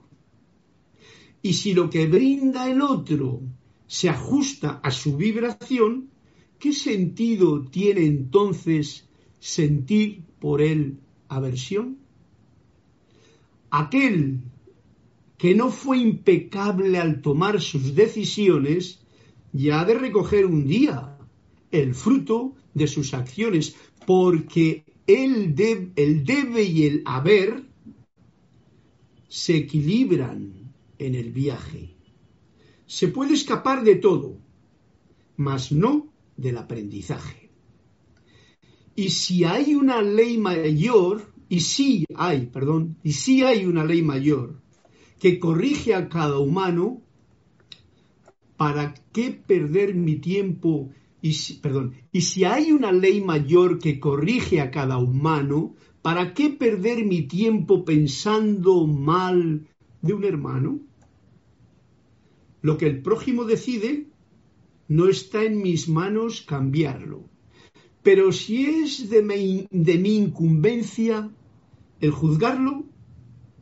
Y 1.41 1.53
si 1.53 1.73
lo 1.73 1.89
que 1.89 2.07
brinda 2.07 2.69
el 2.69 2.81
otro 2.81 3.41
se 3.87 4.09
ajusta 4.09 4.79
a 4.83 4.91
su 4.91 5.15
vibración, 5.15 6.09
¿qué 6.57 6.73
sentido 6.73 7.63
tiene 7.65 8.05
entonces 8.05 9.07
sentir 9.39 10.23
por 10.39 10.61
él 10.61 10.97
aversión? 11.27 11.97
Aquel 13.69 14.39
que 15.37 15.53
no 15.53 15.69
fue 15.69 15.99
impecable 15.99 16.97
al 16.97 17.21
tomar 17.21 17.61
sus 17.61 17.93
decisiones, 17.93 18.99
ya 19.53 19.81
ha 19.81 19.85
de 19.85 19.95
recoger 19.95 20.45
un 20.45 20.65
día 20.65 21.17
el 21.71 21.93
fruto 21.93 22.55
de 22.73 22.87
sus 22.87 23.13
acciones, 23.13 23.75
porque 24.07 24.83
el, 25.07 25.55
el 25.95 26.25
debe 26.25 26.63
y 26.63 26.85
el 26.85 27.01
haber 27.05 27.65
se 29.35 29.57
equilibran 29.57 30.71
en 30.97 31.13
el 31.13 31.33
viaje. 31.33 31.93
Se 32.85 33.09
puede 33.09 33.33
escapar 33.33 33.83
de 33.83 33.95
todo, 33.95 34.37
mas 35.35 35.73
no 35.73 36.07
del 36.37 36.57
aprendizaje. 36.57 37.49
Y 38.95 39.09
si 39.09 39.43
hay 39.43 39.75
una 39.75 40.01
ley 40.01 40.37
mayor, 40.37 41.33
y 41.49 41.59
si 41.59 42.05
hay, 42.15 42.45
perdón, 42.45 42.95
y 43.03 43.11
si 43.11 43.43
hay 43.43 43.65
una 43.65 43.83
ley 43.83 44.01
mayor 44.01 44.61
que 45.19 45.37
corrige 45.37 45.93
a 45.93 46.07
cada 46.07 46.39
humano, 46.39 47.01
¿para 48.55 48.93
qué 49.11 49.31
perder 49.31 49.95
mi 49.95 50.15
tiempo? 50.15 50.91
Y 51.21 51.33
si, 51.33 51.55
perdón, 51.55 51.95
y 52.13 52.21
si 52.21 52.45
hay 52.45 52.71
una 52.71 52.93
ley 52.93 53.19
mayor 53.19 53.79
que 53.79 53.99
corrige 53.99 54.61
a 54.61 54.71
cada 54.71 54.97
humano, 54.97 55.75
¿Para 56.05 56.35
qué 56.35 56.51
perder 56.51 57.03
mi 57.03 57.23
tiempo 57.23 57.83
pensando 57.83 58.85
mal 58.85 59.65
de 60.03 60.13
un 60.13 60.23
hermano? 60.23 60.79
Lo 62.61 62.77
que 62.77 62.85
el 62.85 63.01
prójimo 63.01 63.43
decide 63.43 64.05
no 64.87 65.07
está 65.07 65.41
en 65.41 65.63
mis 65.63 65.89
manos 65.89 66.43
cambiarlo. 66.43 67.27
Pero 68.03 68.31
si 68.31 68.67
es 68.67 69.09
de 69.09 69.23
mi, 69.23 70.15
incumbencia 70.15 71.31
el 71.99 72.11
juzgarlo 72.11 72.85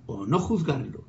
o 0.06 0.26
no 0.26 0.38
juzgarlo. 0.38 1.08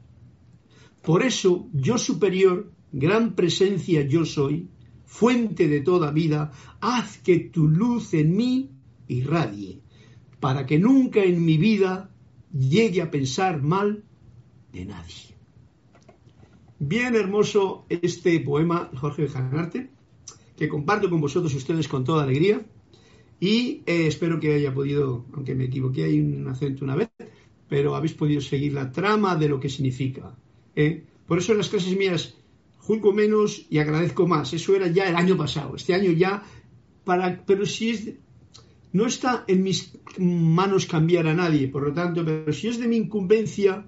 Por 1.02 1.24
eso, 1.24 1.68
yo 1.72 1.98
superior, 1.98 2.70
gran 2.92 3.34
presencia 3.34 4.06
yo 4.06 4.24
soy, 4.24 4.68
fuente 5.04 5.66
de 5.66 5.80
toda 5.80 6.12
vida, 6.12 6.52
haz 6.80 7.18
que 7.18 7.40
tu 7.40 7.66
luz 7.66 8.14
en 8.14 8.36
mí 8.36 8.70
irradie 9.08 9.83
para 10.44 10.66
que 10.66 10.78
nunca 10.78 11.24
en 11.24 11.42
mi 11.42 11.56
vida 11.56 12.10
llegue 12.52 13.00
a 13.00 13.10
pensar 13.10 13.62
mal 13.62 14.04
de 14.74 14.84
nadie. 14.84 15.32
Bien 16.78 17.14
hermoso 17.14 17.86
este 17.88 18.38
poema, 18.40 18.90
Jorge 18.94 19.26
Janarte, 19.26 19.88
que 20.54 20.68
comparto 20.68 21.08
con 21.08 21.22
vosotros 21.22 21.54
ustedes 21.54 21.88
con 21.88 22.04
toda 22.04 22.24
alegría 22.24 22.60
y 23.40 23.84
eh, 23.86 24.06
espero 24.06 24.38
que 24.38 24.52
haya 24.52 24.74
podido, 24.74 25.24
aunque 25.32 25.54
me 25.54 25.64
equivoqué 25.64 26.04
hay 26.04 26.20
un 26.20 26.46
acento 26.46 26.84
una 26.84 26.96
vez, 26.96 27.08
pero 27.66 27.96
habéis 27.96 28.12
podido 28.12 28.42
seguir 28.42 28.74
la 28.74 28.92
trama 28.92 29.36
de 29.36 29.48
lo 29.48 29.58
que 29.58 29.70
significa. 29.70 30.36
¿eh? 30.76 31.04
Por 31.26 31.38
eso 31.38 31.52
en 31.52 31.58
las 31.58 31.70
clases 31.70 31.96
mías 31.96 32.34
juzgo 32.76 33.14
menos 33.14 33.64
y 33.70 33.78
agradezco 33.78 34.26
más. 34.26 34.52
Eso 34.52 34.76
era 34.76 34.88
ya 34.88 35.08
el 35.08 35.16
año 35.16 35.38
pasado. 35.38 35.74
Este 35.74 35.94
año 35.94 36.10
ya, 36.12 36.42
para, 37.02 37.46
pero 37.46 37.64
si 37.64 37.88
es 37.88 38.23
no 38.94 39.06
está 39.06 39.44
en 39.48 39.62
mis 39.64 39.98
manos 40.18 40.86
cambiar 40.86 41.26
a 41.26 41.34
nadie, 41.34 41.66
por 41.66 41.82
lo 41.82 41.92
tanto, 41.92 42.24
pero 42.24 42.52
si 42.52 42.68
es 42.68 42.78
de 42.78 42.86
mi 42.86 42.96
incumbencia, 42.96 43.84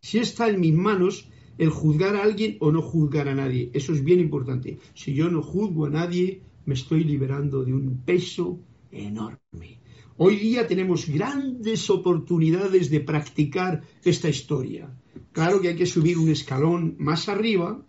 si 0.00 0.18
está 0.18 0.48
en 0.48 0.60
mis 0.60 0.72
manos 0.72 1.28
el 1.58 1.68
juzgar 1.68 2.16
a 2.16 2.22
alguien 2.22 2.56
o 2.60 2.72
no 2.72 2.80
juzgar 2.80 3.28
a 3.28 3.34
nadie. 3.34 3.70
Eso 3.74 3.92
es 3.92 4.02
bien 4.02 4.18
importante. 4.18 4.78
Si 4.94 5.12
yo 5.14 5.30
no 5.30 5.42
juzgo 5.42 5.86
a 5.86 5.90
nadie, 5.90 6.40
me 6.64 6.74
estoy 6.74 7.04
liberando 7.04 7.64
de 7.64 7.74
un 7.74 8.02
peso 8.04 8.58
enorme. 8.90 9.80
Hoy 10.16 10.36
día 10.36 10.66
tenemos 10.66 11.06
grandes 11.06 11.90
oportunidades 11.90 12.88
de 12.88 13.00
practicar 13.00 13.82
esta 14.02 14.30
historia. 14.30 14.90
Claro 15.32 15.60
que 15.60 15.68
hay 15.68 15.76
que 15.76 15.84
subir 15.84 16.16
un 16.16 16.30
escalón 16.30 16.96
más 16.98 17.28
arriba, 17.28 17.85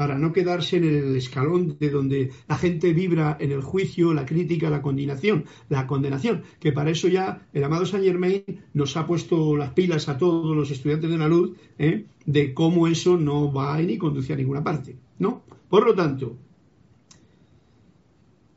para 0.00 0.16
no 0.16 0.32
quedarse 0.32 0.78
en 0.78 0.84
el 0.84 1.14
escalón 1.14 1.76
de 1.78 1.90
donde 1.90 2.30
la 2.48 2.56
gente 2.56 2.94
vibra 2.94 3.36
en 3.38 3.52
el 3.52 3.60
juicio, 3.60 4.14
la 4.14 4.24
crítica, 4.24 4.70
la 4.70 4.80
condenación, 4.80 5.44
la 5.68 5.86
condenación, 5.86 6.44
que 6.58 6.72
para 6.72 6.88
eso 6.88 7.06
ya 7.06 7.46
el 7.52 7.62
amado 7.64 7.84
Saint 7.84 8.06
Germain 8.06 8.42
nos 8.72 8.96
ha 8.96 9.06
puesto 9.06 9.58
las 9.58 9.74
pilas 9.74 10.08
a 10.08 10.16
todos 10.16 10.56
los 10.56 10.70
estudiantes 10.70 11.10
de 11.10 11.18
la 11.18 11.28
luz 11.28 11.50
¿eh? 11.78 12.06
de 12.24 12.54
cómo 12.54 12.88
eso 12.88 13.18
no 13.18 13.52
va 13.52 13.76
ni 13.82 13.98
conduce 13.98 14.32
a 14.32 14.36
ninguna 14.36 14.64
parte, 14.64 14.96
¿no? 15.18 15.42
Por 15.68 15.84
lo 15.84 15.94
tanto, 15.94 16.38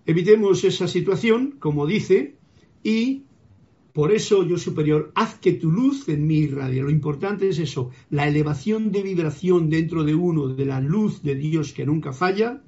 evitemos 0.05 0.63
esa 0.63 0.87
situación, 0.87 1.55
como 1.59 1.85
dice, 1.85 2.35
y 2.85 3.23
por 3.93 4.11
eso, 4.11 4.43
yo 4.43 4.57
superior, 4.57 5.11
haz 5.13 5.35
que 5.35 5.53
tu 5.53 5.69
luz 5.69 6.09
en 6.09 6.25
mí 6.25 6.37
irradie. 6.37 6.81
Lo 6.81 6.89
importante 6.89 7.47
es 7.47 7.59
eso, 7.59 7.91
la 8.09 8.27
elevación 8.27 8.91
de 8.91 9.03
vibración 9.03 9.69
dentro 9.69 10.03
de 10.03 10.15
uno, 10.15 10.47
de 10.47 10.65
la 10.65 10.81
luz 10.81 11.21
de 11.21 11.35
Dios 11.35 11.73
que 11.73 11.85
nunca 11.85 12.11
falla, 12.11 12.63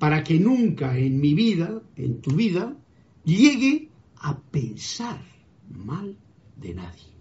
para 0.00 0.24
que 0.24 0.40
nunca 0.40 0.98
en 0.98 1.20
mi 1.20 1.32
vida, 1.32 1.80
en 1.94 2.20
tu 2.20 2.32
vida, 2.32 2.76
llegue 3.24 3.88
a 4.16 4.36
pensar 4.36 5.22
mal 5.70 6.16
de 6.56 6.74
nadie. 6.74 7.14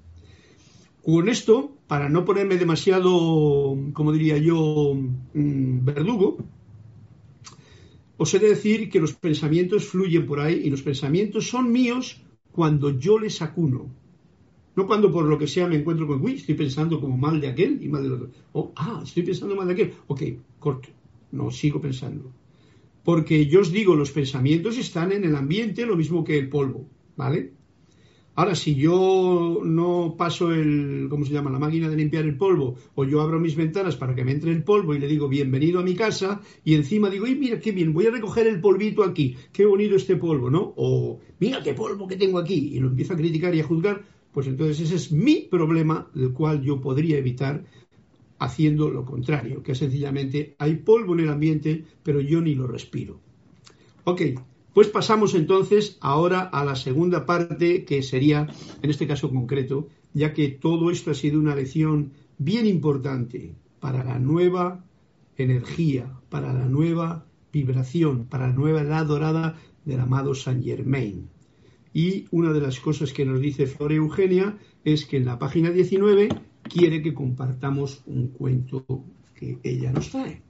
Con 1.04 1.30
esto, 1.30 1.78
para 1.86 2.10
no 2.10 2.26
ponerme 2.26 2.58
demasiado, 2.58 3.78
como 3.94 4.12
diría 4.12 4.38
yo, 4.40 4.96
mm, 4.96 5.86
verdugo, 5.86 6.38
os 8.18 8.34
he 8.34 8.40
de 8.40 8.50
decir 8.50 8.90
que 8.90 9.00
los 9.00 9.14
pensamientos 9.14 9.86
fluyen 9.86 10.26
por 10.26 10.40
ahí 10.40 10.62
y 10.64 10.72
los 10.72 10.82
pensamientos 10.82 11.50
son 11.50 11.72
míos 11.72 12.23
cuando 12.54 12.98
yo 12.98 13.20
les 13.20 13.42
acuno. 13.42 13.90
No 14.76 14.88
cuando 14.88 15.12
por 15.12 15.26
lo 15.26 15.38
que 15.38 15.48
sea 15.48 15.68
me 15.68 15.76
encuentro 15.76 16.08
con, 16.08 16.22
uy, 16.24 16.36
estoy 16.36 16.56
pensando 16.56 17.02
como 17.02 17.18
mal 17.18 17.42
de 17.42 17.48
aquel 17.48 17.84
y 17.84 17.90
mal 17.90 18.04
del 18.04 18.14
otro. 18.14 18.30
O, 18.54 18.72
ah, 18.76 19.02
estoy 19.04 19.24
pensando 19.24 19.56
mal 19.56 19.68
de 19.68 19.74
aquel. 19.74 19.94
Ok, 20.08 20.22
corto. 20.60 20.90
No, 21.32 21.52
sigo 21.52 21.82
pensando. 21.82 22.32
Porque 23.04 23.48
yo 23.48 23.60
os 23.62 23.72
digo, 23.72 23.96
los 23.96 24.12
pensamientos 24.12 24.78
están 24.78 25.12
en 25.12 25.26
el 25.26 25.36
ambiente 25.36 25.86
lo 25.86 25.98
mismo 25.98 26.24
que 26.24 26.38
el 26.38 26.48
polvo, 26.48 26.88
¿vale? 27.18 27.52
Ahora, 28.36 28.56
si 28.56 28.74
yo 28.74 29.62
no 29.64 30.16
paso 30.18 30.52
el, 30.52 31.06
¿cómo 31.08 31.24
se 31.24 31.34
llama? 31.34 31.52
La 31.52 31.60
máquina 31.60 31.88
de 31.88 31.96
limpiar 31.96 32.24
el 32.24 32.36
polvo, 32.36 32.76
o 32.96 33.06
yo 33.06 33.22
abro 33.22 33.40
mis 33.40 33.56
ventanas 33.56 33.96
para 33.96 34.16
que 34.16 34.26
me 34.26 34.32
entre 34.32 34.52
el 34.52 34.64
polvo 34.64 34.96
y 34.96 35.00
le 35.00 35.08
digo 35.08 35.28
bienvenido 35.28 35.80
a 35.80 35.84
mi 35.84 35.94
casa, 35.94 36.42
y 36.66 36.74
encima 36.74 37.12
digo, 37.12 37.28
y 37.28 37.36
mira 37.36 37.60
qué 37.60 37.72
bien, 37.72 37.94
voy 37.94 38.08
a 38.08 38.12
recoger 38.12 38.48
el 38.48 38.60
polvito 38.60 39.04
aquí, 39.04 39.36
qué 39.52 39.68
bonito 39.68 39.96
este 39.96 40.16
polvo, 40.16 40.50
¿no? 40.50 40.74
O 40.78 41.20
mira 41.40 41.62
qué 41.62 41.76
polvo 41.76 42.08
que 42.08 42.16
tengo 42.16 42.40
aquí, 42.40 42.72
y 42.74 42.80
lo 42.80 42.88
empiezo 42.88 43.14
a 43.14 43.18
criticar 43.18 43.54
y 43.54 43.60
a 43.60 43.66
juzgar, 43.66 44.02
pues 44.32 44.48
entonces 44.48 44.80
ese 44.80 44.96
es 44.96 45.12
mi 45.12 45.42
problema, 45.42 46.10
del 46.16 46.34
cual 46.34 46.64
yo 46.64 46.82
podría 46.82 47.20
evitar 47.20 47.64
haciendo 48.40 48.90
lo 48.90 49.06
contrario, 49.06 49.62
que 49.62 49.76
sencillamente 49.76 50.56
hay 50.58 50.78
polvo 50.78 51.14
en 51.14 51.20
el 51.20 51.30
ambiente, 51.30 51.86
pero 52.02 52.20
yo 52.20 52.42
ni 52.42 52.56
lo 52.56 52.66
respiro. 52.66 53.20
Ok, 54.06 54.22
pues 54.74 54.88
pasamos 54.88 55.36
entonces 55.36 55.98
ahora 56.02 56.42
a 56.42 56.66
la 56.66 56.76
segunda 56.76 57.26
parte, 57.26 57.86
que 57.86 58.02
sería, 58.02 58.48
en 58.82 58.90
este 58.90 59.08
caso 59.08 59.30
concreto, 59.30 59.88
ya 60.14 60.34
que 60.34 60.50
todo 60.50 60.90
esto 60.90 61.12
ha 61.12 61.14
sido 61.14 61.40
una 61.40 61.56
lección 61.56 62.14
bien 62.38 62.66
importante 62.66 63.56
para 63.80 64.04
la 64.04 64.18
nueva 64.18 64.84
energía, 65.38 66.12
para 66.30 66.54
la 66.54 66.66
nueva 66.66 67.26
vibración, 67.52 68.26
para 68.26 68.48
la 68.48 68.54
nueva 68.54 68.82
edad 68.82 69.06
dorada 69.06 69.60
del 69.86 70.00
amado 70.00 70.34
Saint 70.34 70.64
Germain. 70.64 71.30
Y 71.94 72.26
una 72.32 72.52
de 72.52 72.62
las 72.62 72.80
cosas 72.80 73.14
que 73.14 73.26
nos 73.26 73.40
dice 73.40 73.68
Flor 73.68 73.94
Eugenia 73.94 74.58
es 74.84 75.06
que 75.06 75.18
en 75.18 75.26
la 75.26 75.38
página 75.38 75.70
19 75.70 76.30
quiere 76.64 77.04
que 77.04 77.14
compartamos 77.14 78.02
un 78.08 78.30
cuento 78.30 78.86
que 79.36 79.60
ella 79.62 79.92
nos 79.92 80.10
trae. 80.10 80.42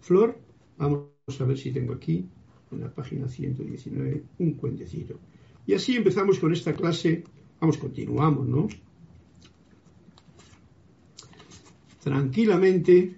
Flor, 0.00 0.38
vamos 0.78 1.08
a 1.40 1.44
ver 1.44 1.58
si 1.58 1.72
tengo 1.72 1.94
aquí 1.94 2.28
en 2.76 2.82
la 2.82 2.94
página 2.94 3.28
119 3.28 4.22
un 4.38 4.52
cuentecito. 4.54 5.18
Y 5.66 5.74
así 5.74 5.96
empezamos 5.96 6.38
con 6.38 6.52
esta 6.52 6.74
clase. 6.74 7.24
Vamos, 7.60 7.78
continuamos, 7.78 8.48
¿no? 8.48 8.68
Tranquilamente. 12.02 13.16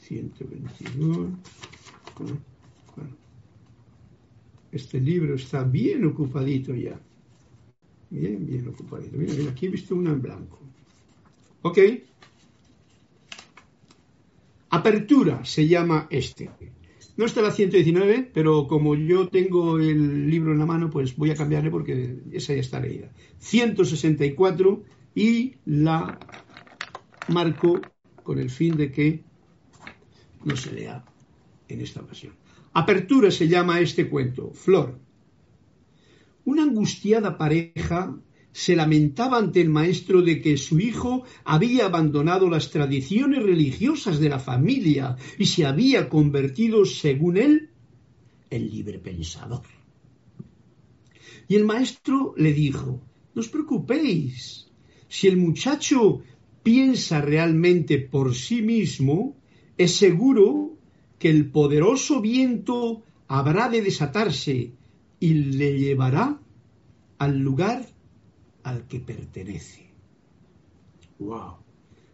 122. 0.00 1.30
Este 4.70 5.00
libro 5.00 5.34
está 5.34 5.64
bien 5.64 6.04
ocupadito 6.04 6.74
ya. 6.74 7.00
Bien, 8.10 8.46
bien 8.46 8.68
ocupadito. 8.68 9.16
Mira, 9.16 9.32
mira, 9.34 9.50
aquí 9.50 9.66
he 9.66 9.70
visto 9.70 9.96
una 9.96 10.12
en 10.12 10.20
blanco. 10.20 10.58
¿Ok? 11.62 11.78
Apertura 14.76 15.42
se 15.42 15.66
llama 15.66 16.06
este. 16.10 16.50
No 17.16 17.24
está 17.24 17.40
la 17.40 17.50
119, 17.50 18.30
pero 18.34 18.68
como 18.68 18.94
yo 18.94 19.26
tengo 19.28 19.78
el 19.78 20.28
libro 20.28 20.52
en 20.52 20.58
la 20.58 20.66
mano, 20.66 20.90
pues 20.90 21.16
voy 21.16 21.30
a 21.30 21.34
cambiarle 21.34 21.70
porque 21.70 22.18
esa 22.30 22.52
ya 22.52 22.60
está 22.60 22.78
leída. 22.78 23.10
164 23.38 24.82
y 25.14 25.54
la 25.64 26.18
marco 27.28 27.80
con 28.22 28.38
el 28.38 28.50
fin 28.50 28.76
de 28.76 28.92
que 28.92 29.22
no 30.44 30.54
se 30.56 30.72
lea 30.72 31.02
en 31.68 31.80
esta 31.80 32.02
ocasión. 32.02 32.34
Apertura 32.74 33.30
se 33.30 33.48
llama 33.48 33.80
este 33.80 34.10
cuento. 34.10 34.50
Flor. 34.52 34.98
Una 36.44 36.64
angustiada 36.64 37.38
pareja 37.38 38.14
se 38.56 38.74
lamentaba 38.74 39.36
ante 39.36 39.60
el 39.60 39.68
maestro 39.68 40.22
de 40.22 40.40
que 40.40 40.56
su 40.56 40.80
hijo 40.80 41.24
había 41.44 41.84
abandonado 41.84 42.48
las 42.48 42.70
tradiciones 42.70 43.42
religiosas 43.42 44.18
de 44.18 44.30
la 44.30 44.38
familia 44.38 45.18
y 45.38 45.44
se 45.44 45.66
había 45.66 46.08
convertido, 46.08 46.86
según 46.86 47.36
él, 47.36 47.68
en 48.48 48.70
libre 48.70 48.98
pensador. 48.98 49.60
Y 51.46 51.54
el 51.54 51.66
maestro 51.66 52.32
le 52.38 52.54
dijo, 52.54 53.02
no 53.34 53.40
os 53.40 53.48
preocupéis, 53.48 54.68
si 55.06 55.28
el 55.28 55.36
muchacho 55.36 56.22
piensa 56.62 57.20
realmente 57.20 57.98
por 57.98 58.34
sí 58.34 58.62
mismo, 58.62 59.36
es 59.76 59.96
seguro 59.96 60.78
que 61.18 61.28
el 61.28 61.50
poderoso 61.50 62.22
viento 62.22 63.02
habrá 63.28 63.68
de 63.68 63.82
desatarse 63.82 64.72
y 65.20 65.34
le 65.34 65.78
llevará 65.78 66.40
al 67.18 67.38
lugar 67.38 67.95
al 68.66 68.88
que 68.88 68.98
pertenece. 68.98 69.86
¡Wow! 71.20 71.54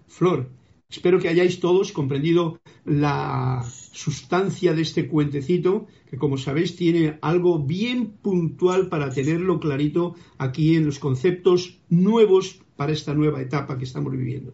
Flor, 0.07 0.51
espero 0.91 1.19
que 1.19 1.31
hayáis 1.31 1.61
todos 1.61 1.93
comprendido 1.93 2.61
la 2.85 3.65
sustancia 3.93 4.75
de 4.75 4.83
este 4.83 5.09
cuentecito, 5.09 5.87
que 6.09 6.19
como 6.19 6.37
sabéis 6.37 6.77
tiene 6.77 7.19
algo 7.23 7.59
bien 7.59 8.13
puntual 8.27 8.91
para 8.91 9.11
tenerlo 9.11 9.61
clarito 9.61 10.15
aquí 10.37 10.77
en 10.77 10.85
los 10.85 10.99
conceptos 10.99 11.81
nuevos 11.89 12.61
para 12.77 12.93
esta 12.93 13.15
nueva 13.15 13.41
etapa 13.41 13.79
que 13.79 13.85
estamos 13.85 14.13
viviendo. 14.13 14.53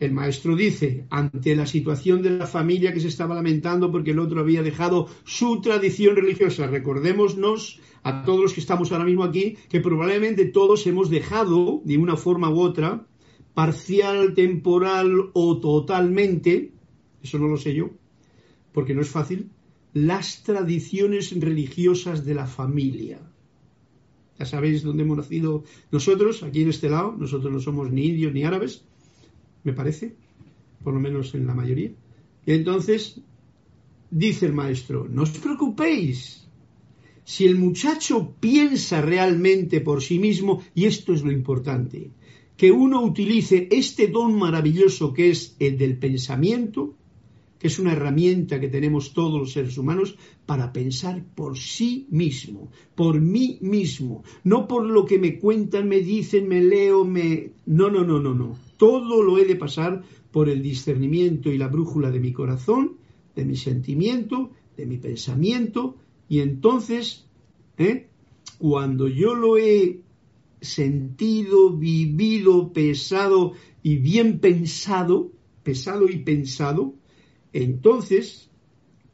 El 0.00 0.12
maestro 0.12 0.54
dice, 0.54 1.06
ante 1.10 1.56
la 1.56 1.66
situación 1.66 2.22
de 2.22 2.30
la 2.30 2.46
familia 2.46 2.92
que 2.92 3.00
se 3.00 3.08
estaba 3.08 3.34
lamentando 3.34 3.90
porque 3.90 4.12
el 4.12 4.20
otro 4.20 4.40
había 4.40 4.62
dejado 4.62 5.08
su 5.24 5.60
tradición 5.60 6.14
religiosa, 6.14 6.68
recordémonos 6.68 7.80
a 8.04 8.22
todos 8.22 8.40
los 8.40 8.52
que 8.52 8.60
estamos 8.60 8.92
ahora 8.92 9.04
mismo 9.04 9.24
aquí, 9.24 9.56
que 9.68 9.80
probablemente 9.80 10.44
todos 10.44 10.86
hemos 10.86 11.10
dejado, 11.10 11.82
de 11.84 11.98
una 11.98 12.16
forma 12.16 12.48
u 12.48 12.60
otra, 12.60 13.06
parcial, 13.54 14.34
temporal 14.34 15.30
o 15.32 15.58
totalmente, 15.58 16.70
eso 17.20 17.40
no 17.40 17.48
lo 17.48 17.56
sé 17.56 17.74
yo, 17.74 17.90
porque 18.72 18.94
no 18.94 19.02
es 19.02 19.08
fácil, 19.08 19.50
las 19.94 20.44
tradiciones 20.44 21.38
religiosas 21.40 22.24
de 22.24 22.34
la 22.34 22.46
familia. 22.46 23.20
Ya 24.38 24.46
sabéis 24.46 24.84
dónde 24.84 25.02
hemos 25.02 25.16
nacido 25.16 25.64
nosotros, 25.90 26.44
aquí 26.44 26.62
en 26.62 26.68
este 26.68 26.88
lado, 26.88 27.16
nosotros 27.18 27.52
no 27.52 27.58
somos 27.58 27.90
ni 27.90 28.06
indios 28.06 28.32
ni 28.32 28.44
árabes, 28.44 28.84
me 29.68 29.74
parece, 29.74 30.14
por 30.82 30.94
lo 30.94 31.00
menos 31.00 31.34
en 31.34 31.46
la 31.46 31.54
mayoría. 31.54 31.92
Y 32.46 32.52
entonces 32.52 33.20
dice 34.10 34.46
el 34.46 34.54
maestro, 34.54 35.06
no 35.08 35.22
os 35.22 35.30
preocupéis, 35.30 36.48
si 37.24 37.44
el 37.44 37.56
muchacho 37.56 38.34
piensa 38.40 39.02
realmente 39.02 39.82
por 39.82 40.02
sí 40.02 40.18
mismo, 40.18 40.62
y 40.74 40.86
esto 40.86 41.12
es 41.12 41.22
lo 41.22 41.30
importante, 41.30 42.10
que 42.56 42.72
uno 42.72 43.02
utilice 43.02 43.68
este 43.70 44.08
don 44.08 44.38
maravilloso 44.38 45.12
que 45.12 45.30
es 45.30 45.54
el 45.58 45.76
del 45.76 45.98
pensamiento, 45.98 46.94
que 47.58 47.66
es 47.66 47.78
una 47.78 47.92
herramienta 47.92 48.60
que 48.60 48.68
tenemos 48.68 49.12
todos 49.12 49.38
los 49.38 49.52
seres 49.52 49.76
humanos 49.76 50.16
para 50.46 50.72
pensar 50.72 51.22
por 51.34 51.58
sí 51.58 52.06
mismo, 52.10 52.70
por 52.94 53.20
mí 53.20 53.58
mismo, 53.60 54.24
no 54.44 54.66
por 54.66 54.86
lo 54.86 55.04
que 55.04 55.18
me 55.18 55.38
cuentan, 55.38 55.88
me 55.88 56.00
dicen, 56.00 56.48
me 56.48 56.62
leo, 56.62 57.04
me... 57.04 57.50
No, 57.66 57.90
no, 57.90 58.04
no, 58.04 58.18
no, 58.20 58.34
no. 58.34 58.67
Todo 58.78 59.22
lo 59.22 59.38
he 59.38 59.44
de 59.44 59.56
pasar 59.56 60.02
por 60.30 60.48
el 60.48 60.62
discernimiento 60.62 61.50
y 61.52 61.58
la 61.58 61.68
brújula 61.68 62.10
de 62.10 62.20
mi 62.20 62.32
corazón, 62.32 62.96
de 63.36 63.44
mi 63.44 63.56
sentimiento, 63.56 64.52
de 64.76 64.86
mi 64.86 64.96
pensamiento, 64.96 65.96
y 66.28 66.40
entonces, 66.40 67.26
¿eh? 67.76 68.08
cuando 68.58 69.08
yo 69.08 69.34
lo 69.34 69.58
he 69.58 70.00
sentido, 70.60 71.70
vivido, 71.70 72.72
pesado 72.72 73.52
y 73.82 73.96
bien 73.96 74.38
pensado, 74.38 75.32
pesado 75.62 76.08
y 76.08 76.18
pensado, 76.18 76.94
entonces, 77.52 78.50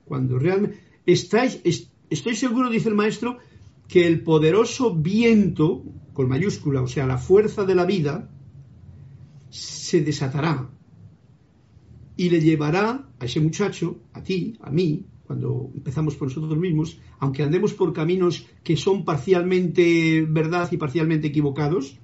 cuando 0.04 0.38
realmente 0.38 0.78
estáis, 1.06 1.60
estoy 2.10 2.36
seguro, 2.36 2.70
dice 2.70 2.88
el 2.90 2.94
maestro, 2.94 3.38
que 3.88 4.06
el 4.06 4.22
poderoso 4.22 4.94
viento, 4.94 5.84
con 6.12 6.28
mayúscula, 6.28 6.82
o 6.82 6.86
sea, 6.86 7.06
la 7.06 7.18
fuerza 7.18 7.64
de 7.64 7.74
la 7.74 7.84
vida, 7.84 8.30
se 9.54 10.00
desatará 10.00 10.68
y 12.16 12.28
le 12.28 12.40
llevará 12.40 13.08
a 13.20 13.24
ese 13.24 13.40
muchacho, 13.40 14.00
a 14.12 14.20
ti, 14.20 14.56
a 14.60 14.70
mí, 14.70 15.06
cuando 15.24 15.70
empezamos 15.72 16.16
por 16.16 16.26
nosotros 16.26 16.58
mismos, 16.58 16.98
aunque 17.20 17.44
andemos 17.44 17.72
por 17.72 17.92
caminos 17.92 18.46
que 18.64 18.76
son 18.76 19.04
parcialmente 19.04 20.26
verdad 20.28 20.68
y 20.72 20.76
parcialmente 20.76 21.28
equivocados, 21.28 22.00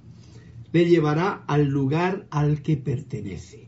le 0.71 0.87
llevará 0.87 1.43
al 1.45 1.67
lugar 1.67 2.25
al 2.31 2.61
que 2.61 2.77
pertenece. 2.77 3.67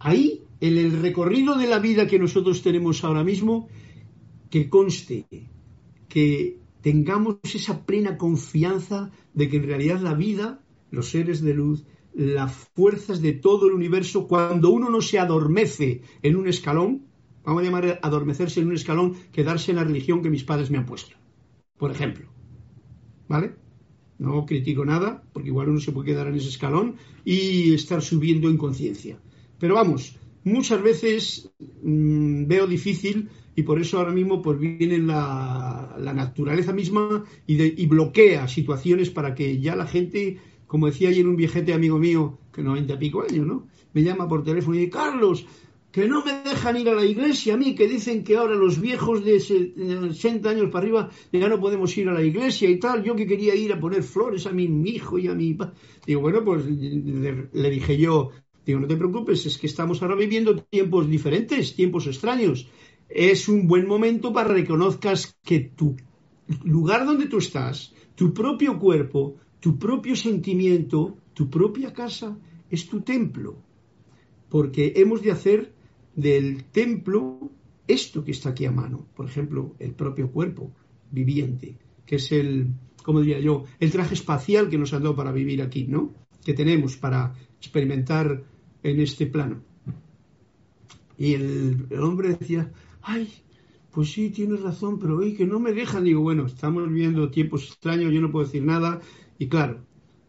Ahí 0.00 0.42
en 0.60 0.76
el 0.76 1.00
recorrido 1.00 1.56
de 1.56 1.68
la 1.68 1.78
vida 1.78 2.08
que 2.08 2.18
nosotros 2.18 2.62
tenemos 2.62 3.04
ahora 3.04 3.22
mismo, 3.22 3.68
que 4.50 4.68
conste 4.68 5.26
que 6.08 6.58
tengamos 6.80 7.36
esa 7.44 7.86
plena 7.86 8.18
confianza 8.18 9.12
de 9.34 9.48
que 9.48 9.58
en 9.58 9.62
realidad 9.62 10.00
la 10.00 10.14
vida, 10.14 10.60
los 10.90 11.10
seres 11.10 11.40
de 11.42 11.54
luz, 11.54 11.84
las 12.14 12.52
fuerzas 12.52 13.20
de 13.20 13.32
todo 13.32 13.66
el 13.66 13.72
universo, 13.72 14.26
cuando 14.26 14.70
uno 14.70 14.90
no 14.90 15.00
se 15.00 15.18
adormece 15.18 16.02
en 16.22 16.36
un 16.36 16.48
escalón, 16.48 17.06
vamos 17.44 17.62
a 17.62 17.64
llamar 17.64 17.98
adormecerse 18.02 18.60
en 18.60 18.68
un 18.68 18.74
escalón, 18.74 19.14
quedarse 19.32 19.70
en 19.70 19.76
la 19.76 19.84
religión 19.84 20.22
que 20.22 20.30
mis 20.30 20.44
padres 20.44 20.70
me 20.70 20.78
han 20.78 20.86
puesto, 20.86 21.16
por 21.78 21.90
ejemplo. 21.90 22.26
¿Vale? 23.28 23.54
No 24.18 24.44
critico 24.44 24.84
nada, 24.84 25.22
porque 25.32 25.48
igual 25.48 25.68
uno 25.68 25.80
se 25.80 25.92
puede 25.92 26.10
quedar 26.10 26.26
en 26.26 26.34
ese 26.34 26.48
escalón 26.48 26.96
y 27.24 27.72
estar 27.72 28.02
subiendo 28.02 28.50
en 28.50 28.58
conciencia. 28.58 29.18
Pero 29.58 29.76
vamos, 29.76 30.16
muchas 30.44 30.82
veces 30.82 31.50
mmm, 31.82 32.46
veo 32.46 32.66
difícil 32.66 33.30
y 33.56 33.62
por 33.62 33.80
eso 33.80 33.98
ahora 33.98 34.12
mismo 34.12 34.42
pues 34.42 34.58
viene 34.58 34.98
la, 34.98 35.96
la 35.98 36.14
naturaleza 36.14 36.72
misma 36.72 37.24
y, 37.46 37.82
y, 37.82 37.86
bloquea 37.86 38.48
situaciones 38.48 39.10
para 39.10 39.34
que 39.34 39.60
ya 39.60 39.76
la 39.76 39.86
gente, 39.86 40.38
como 40.70 40.86
decía 40.86 41.08
ayer 41.08 41.26
un 41.26 41.34
viejete 41.34 41.72
amigo 41.72 41.98
mío, 41.98 42.38
que 42.52 42.62
90 42.62 42.94
y 42.94 42.96
pico 42.96 43.24
años, 43.28 43.44
¿no? 43.44 43.66
Me 43.92 44.04
llama 44.04 44.28
por 44.28 44.44
teléfono 44.44 44.76
y 44.76 44.78
dice, 44.78 44.92
Carlos, 44.92 45.44
que 45.90 46.06
no 46.06 46.24
me 46.24 46.42
dejan 46.42 46.76
ir 46.76 46.88
a 46.88 46.94
la 46.94 47.04
iglesia 47.04 47.54
a 47.54 47.56
mí, 47.56 47.74
que 47.74 47.88
dicen 47.88 48.22
que 48.22 48.36
ahora 48.36 48.54
los 48.54 48.80
viejos 48.80 49.24
de 49.24 49.40
60 49.40 50.48
años 50.48 50.70
para 50.70 50.84
arriba 50.84 51.10
ya 51.32 51.48
no 51.48 51.58
podemos 51.58 51.98
ir 51.98 52.08
a 52.08 52.12
la 52.12 52.22
iglesia 52.22 52.70
y 52.70 52.78
tal, 52.78 53.02
yo 53.02 53.16
que 53.16 53.26
quería 53.26 53.56
ir 53.56 53.72
a 53.72 53.80
poner 53.80 54.04
flores 54.04 54.46
a 54.46 54.52
mi, 54.52 54.66
hijo 54.88 55.18
y 55.18 55.26
a 55.26 55.34
mi... 55.34 55.58
Digo, 56.06 56.20
bueno, 56.20 56.44
pues 56.44 56.64
le, 56.64 57.70
dije 57.70 57.98
yo, 57.98 58.30
digo, 58.64 58.78
no 58.78 58.86
te 58.86 58.96
preocupes, 58.96 59.46
es 59.46 59.58
que 59.58 59.66
estamos 59.66 60.00
ahora 60.02 60.14
viviendo 60.14 60.54
tiempos 60.54 61.10
diferentes, 61.10 61.74
tiempos 61.74 62.06
extraños. 62.06 62.68
Es 63.08 63.48
un 63.48 63.66
buen 63.66 63.88
momento 63.88 64.32
para 64.32 64.54
reconozcas 64.54 65.36
que 65.42 65.58
tu 65.58 65.96
lugar 66.62 67.04
donde 67.06 67.26
tú 67.26 67.38
estás, 67.38 67.92
tu 68.14 68.32
propio 68.32 68.78
cuerpo, 68.78 69.34
tu 69.60 69.78
propio 69.78 70.16
sentimiento, 70.16 71.18
tu 71.34 71.48
propia 71.48 71.92
casa, 71.92 72.36
es 72.70 72.88
tu 72.88 73.02
templo. 73.02 73.62
Porque 74.48 74.94
hemos 74.96 75.22
de 75.22 75.30
hacer 75.30 75.72
del 76.14 76.64
templo 76.64 77.50
esto 77.86 78.24
que 78.24 78.32
está 78.32 78.50
aquí 78.50 78.64
a 78.64 78.72
mano. 78.72 79.06
Por 79.14 79.26
ejemplo, 79.26 79.74
el 79.78 79.92
propio 79.92 80.30
cuerpo 80.30 80.72
viviente, 81.10 81.78
que 82.06 82.16
es 82.16 82.32
el, 82.32 82.68
como 83.02 83.20
diría 83.20 83.40
yo, 83.40 83.64
el 83.78 83.90
traje 83.90 84.14
espacial 84.14 84.68
que 84.68 84.78
nos 84.78 84.92
han 84.92 85.02
dado 85.02 85.16
para 85.16 85.32
vivir 85.32 85.62
aquí, 85.62 85.84
¿no? 85.84 86.14
Que 86.44 86.54
tenemos 86.54 86.96
para 86.96 87.34
experimentar 87.58 88.44
en 88.82 89.00
este 89.00 89.26
plano. 89.26 89.62
Y 91.18 91.34
el, 91.34 91.86
hombre 92.00 92.36
decía, 92.36 92.72
ay, 93.02 93.28
pues 93.92 94.10
sí, 94.12 94.30
tienes 94.30 94.62
razón, 94.62 94.98
pero 94.98 95.18
oye, 95.18 95.34
que 95.34 95.46
no 95.46 95.60
me 95.60 95.72
dejan. 95.72 96.04
Digo, 96.04 96.22
bueno, 96.22 96.46
estamos 96.46 96.88
viviendo 96.88 97.30
tiempos 97.30 97.66
extraños, 97.66 98.12
yo 98.12 98.22
no 98.22 98.30
puedo 98.30 98.46
decir 98.46 98.62
nada. 98.62 99.00
Y 99.40 99.48
claro, 99.48 99.80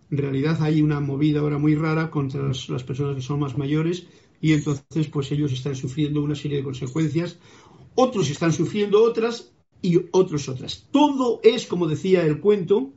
en 0.10 0.18
realidad 0.18 0.58
hay 0.64 0.82
una 0.82 1.00
movida 1.00 1.42
ahora 1.42 1.60
muy 1.60 1.76
rara 1.76 2.10
contra 2.10 2.42
las, 2.42 2.84
personas 2.84 3.16
que 3.16 3.22
son 3.22 3.42
más 3.42 3.56
mayores 3.58 4.08
y 4.42 4.54
entonces 4.54 5.08
pues 5.10 5.32
ellos 5.32 5.52
están 5.52 5.76
sufriendo 5.76 6.24
una 6.24 6.34
serie 6.34 6.58
de 6.58 6.64
consecuencias. 6.64 7.38
Otros 7.94 8.32
están 8.32 8.54
sufriendo 8.54 9.04
otras 9.04 9.54
y 9.84 10.00
otros 10.12 10.50
otras. 10.50 10.88
Todo 10.90 11.42
es, 11.44 11.68
como 11.68 11.88
decía 11.88 12.26
el 12.26 12.40
cuento, 12.40 12.94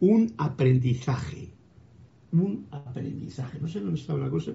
un 0.00 0.34
aprendizaje. 0.36 1.54
Un 2.32 2.66
aprendizaje. 2.70 3.58
No 3.60 3.68
sé 3.68 3.80
dónde 3.80 3.98
estaba 3.98 4.18
la 4.18 4.30
cosa. 4.30 4.52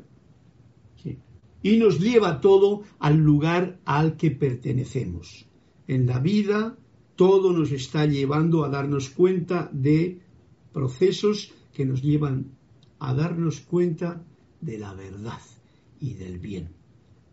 Sí 1.01 1.17
y 1.63 1.77
nos 1.77 1.99
lleva 1.99 2.41
todo 2.41 2.83
al 2.99 3.17
lugar 3.17 3.79
al 3.85 4.17
que 4.17 4.29
pertenecemos. 4.29 5.47
En 5.87 6.05
la 6.05 6.19
vida 6.19 6.77
todo 7.15 7.53
nos 7.53 7.71
está 7.71 8.05
llevando 8.05 8.63
a 8.65 8.69
darnos 8.69 9.09
cuenta 9.09 9.69
de 9.71 10.19
procesos 10.73 11.53
que 11.73 11.85
nos 11.85 12.01
llevan 12.01 12.51
a 12.99 13.13
darnos 13.13 13.61
cuenta 13.61 14.23
de 14.61 14.77
la 14.77 14.93
verdad 14.93 15.41
y 15.99 16.13
del 16.13 16.39
bien. 16.39 16.69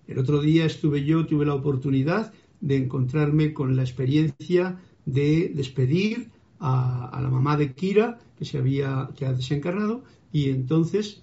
El 0.06 0.18
otro 0.18 0.40
día 0.40 0.64
estuve 0.64 1.04
yo, 1.04 1.26
tuve 1.26 1.46
la 1.46 1.54
oportunidad 1.54 2.32
de 2.60 2.76
encontrarme 2.76 3.52
con 3.52 3.76
la 3.76 3.82
experiencia 3.82 4.80
de 5.06 5.52
despedir 5.54 6.30
a, 6.58 7.18
la 7.22 7.30
mamá 7.30 7.56
de 7.56 7.74
Kira, 7.74 8.18
que 8.36 8.44
se 8.44 8.58
había 8.58 9.10
que 9.16 9.26
ha 9.26 9.32
desencarnado, 9.32 10.04
y 10.32 10.50
entonces 10.50 11.22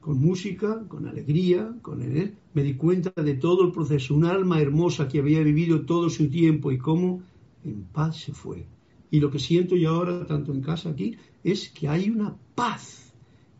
con 0.00 0.18
música, 0.18 0.84
con 0.88 1.06
alegría, 1.06 1.74
con 1.80 2.02
él, 2.02 2.36
me 2.54 2.62
di 2.62 2.74
cuenta 2.74 3.10
de 3.22 3.34
todo 3.34 3.64
el 3.64 3.72
proceso, 3.72 4.14
un 4.14 4.24
alma 4.24 4.60
hermosa 4.60 5.08
que 5.08 5.20
había 5.20 5.40
vivido 5.40 5.86
todo 5.86 6.10
su 6.10 6.28
tiempo 6.28 6.72
y 6.72 6.78
cómo 6.78 7.22
en 7.64 7.84
paz 7.84 8.16
se 8.16 8.32
fue. 8.32 8.66
Y 9.12 9.20
lo 9.20 9.30
que 9.30 9.38
siento 9.38 9.76
yo 9.76 9.90
ahora, 9.90 10.26
tanto 10.26 10.52
en 10.52 10.62
casa 10.62 10.88
aquí, 10.88 11.16
es 11.44 11.68
que 11.68 11.86
hay 11.86 12.08
una 12.08 12.34
paz 12.54 13.12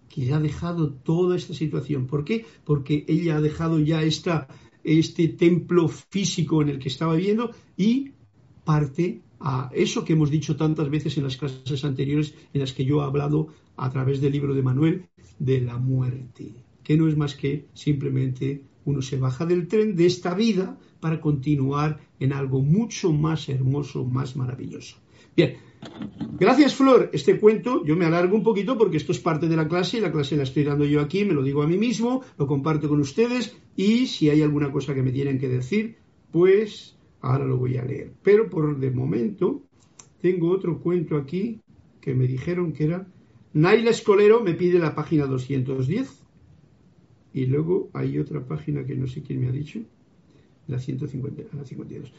que 0.09 0.33
ha 0.33 0.41
dejado 0.41 0.95
toda 0.95 1.37
esta 1.37 1.53
situación. 1.53 2.07
¿Por 2.07 2.25
qué? 2.25 2.47
Porque 2.65 3.05
ella 3.07 3.37
ha 3.37 3.41
dejado 3.43 3.79
ya 3.79 4.03
esta, 4.03 4.49
este 4.83 5.29
templo 5.29 5.89
físico 5.89 6.63
en 6.63 6.71
el 6.71 6.79
que 6.79 6.89
estaba 6.89 7.17
viviendo 7.17 7.51
y 7.77 8.13
parte 8.65 9.21
a 9.41 9.71
eso 9.75 10.07
que 10.07 10.15
hemos 10.15 10.31
dicho 10.31 10.57
tantas 10.57 10.89
veces 10.89 11.19
en 11.19 11.25
las 11.25 11.37
clases 11.37 11.85
anteriores 11.85 12.35
en 12.55 12.61
las 12.63 12.73
que 12.73 12.87
yo 12.87 13.03
he 13.03 13.05
hablado 13.05 13.49
a 13.77 13.91
través 13.91 14.23
del 14.23 14.33
libro 14.33 14.55
de 14.55 14.63
Manuel, 14.63 15.05
de 15.39 15.61
la 15.61 15.77
muerte, 15.77 16.55
que 16.83 16.97
no 16.97 17.09
es 17.09 17.17
más 17.19 17.35
que 17.35 17.67
simplemente 17.75 18.65
uno 18.87 19.03
se 19.03 19.19
baja 19.19 19.45
del 19.45 19.69
tren 19.69 19.97
de 19.97 20.07
esta 20.07 20.33
vida 20.33 20.79
para 20.99 21.21
continuar 21.21 22.01
en 22.21 22.33
algo 22.33 22.63
mucho 22.63 23.13
más 23.13 23.51
hermoso, 23.51 24.07
más 24.07 24.35
maravilloso. 24.35 24.97
Bien, 25.35 25.57
gracias 26.39 26.75
Flor, 26.75 27.09
este 27.13 27.41
cuento 27.41 27.85
yo 27.85 27.97
me 27.97 28.05
alargo 28.05 28.37
un 28.37 28.43
poquito 28.43 28.77
porque 28.77 28.99
esto 28.99 29.13
es 29.13 29.19
parte 29.19 29.49
de 29.49 29.57
la 29.57 29.67
clase 29.67 29.97
y 29.97 30.01
la 30.01 30.13
clase 30.13 30.37
la 30.37 30.43
estoy 30.43 30.65
dando 30.65 30.85
yo 30.85 31.01
aquí, 31.01 31.25
me 31.25 31.33
lo 31.33 31.43
digo 31.43 31.63
a 31.63 31.67
mí 31.67 31.79
mismo, 31.79 32.23
lo 32.37 32.47
comparto 32.47 32.89
con 32.89 33.01
ustedes 33.01 33.57
y 33.77 34.07
si 34.07 34.29
hay 34.29 34.43
alguna 34.43 34.71
cosa 34.71 34.95
que 34.95 35.03
me 35.03 35.11
tienen 35.11 35.39
que 35.39 35.49
decir, 35.49 35.97
pues 36.31 36.97
ahora 37.23 37.47
lo 37.47 37.57
voy 37.57 37.79
a 37.79 37.85
leer. 37.85 38.13
Pero 38.23 38.51
por 38.51 38.79
de 38.79 38.91
momento 38.91 39.63
tengo 40.21 40.51
otro 40.51 40.81
cuento 40.81 41.17
aquí 41.17 41.61
que 42.01 42.15
me 42.15 42.27
dijeron 42.27 42.73
que 42.73 42.85
era 42.85 43.07
Naila 43.55 43.91
Escolero 43.91 44.43
me 44.43 44.55
pide 44.55 44.79
la 44.79 44.95
página 44.95 45.27
210 45.27 46.23
y 47.33 47.47
luego 47.47 47.91
hay 47.95 48.19
otra 48.19 48.45
página 48.45 48.85
que 48.85 48.95
no 48.95 49.07
sé 49.07 49.23
quién 49.23 49.41
me 49.41 49.49
ha 49.49 49.53
dicho, 49.53 49.81
la 50.67 50.79
150, 50.79 51.57
la 51.57 51.65
52. 51.65 52.13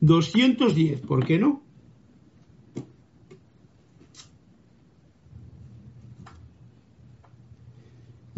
210, 0.00 1.00
¿por 1.02 1.24
qué 1.24 1.38
no? 1.38 1.67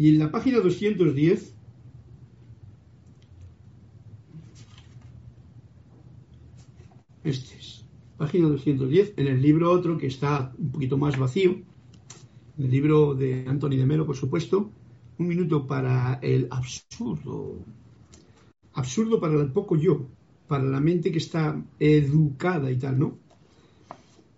Y 0.01 0.09
en 0.09 0.17
la 0.17 0.31
página 0.31 0.57
210 0.57 1.53
este 7.23 7.55
es, 7.59 7.85
página 8.17 8.47
210, 8.47 9.13
en 9.17 9.27
el 9.27 9.39
libro 9.43 9.69
otro 9.71 9.99
que 9.99 10.07
está 10.07 10.55
un 10.57 10.71
poquito 10.71 10.97
más 10.97 11.19
vacío, 11.19 11.61
el 12.57 12.71
libro 12.71 13.13
de 13.13 13.45
Anthony 13.47 13.77
de 13.77 13.85
Melo, 13.85 14.07
por 14.07 14.15
supuesto, 14.15 14.71
un 15.19 15.27
minuto 15.27 15.67
para 15.67 16.15
el 16.23 16.47
absurdo. 16.49 17.59
Absurdo 18.73 19.19
para 19.19 19.39
el 19.39 19.51
poco 19.51 19.75
yo, 19.75 20.07
para 20.47 20.63
la 20.63 20.79
mente 20.79 21.11
que 21.11 21.19
está 21.19 21.63
educada 21.79 22.71
y 22.71 22.79
tal, 22.79 22.97
¿no? 22.97 23.19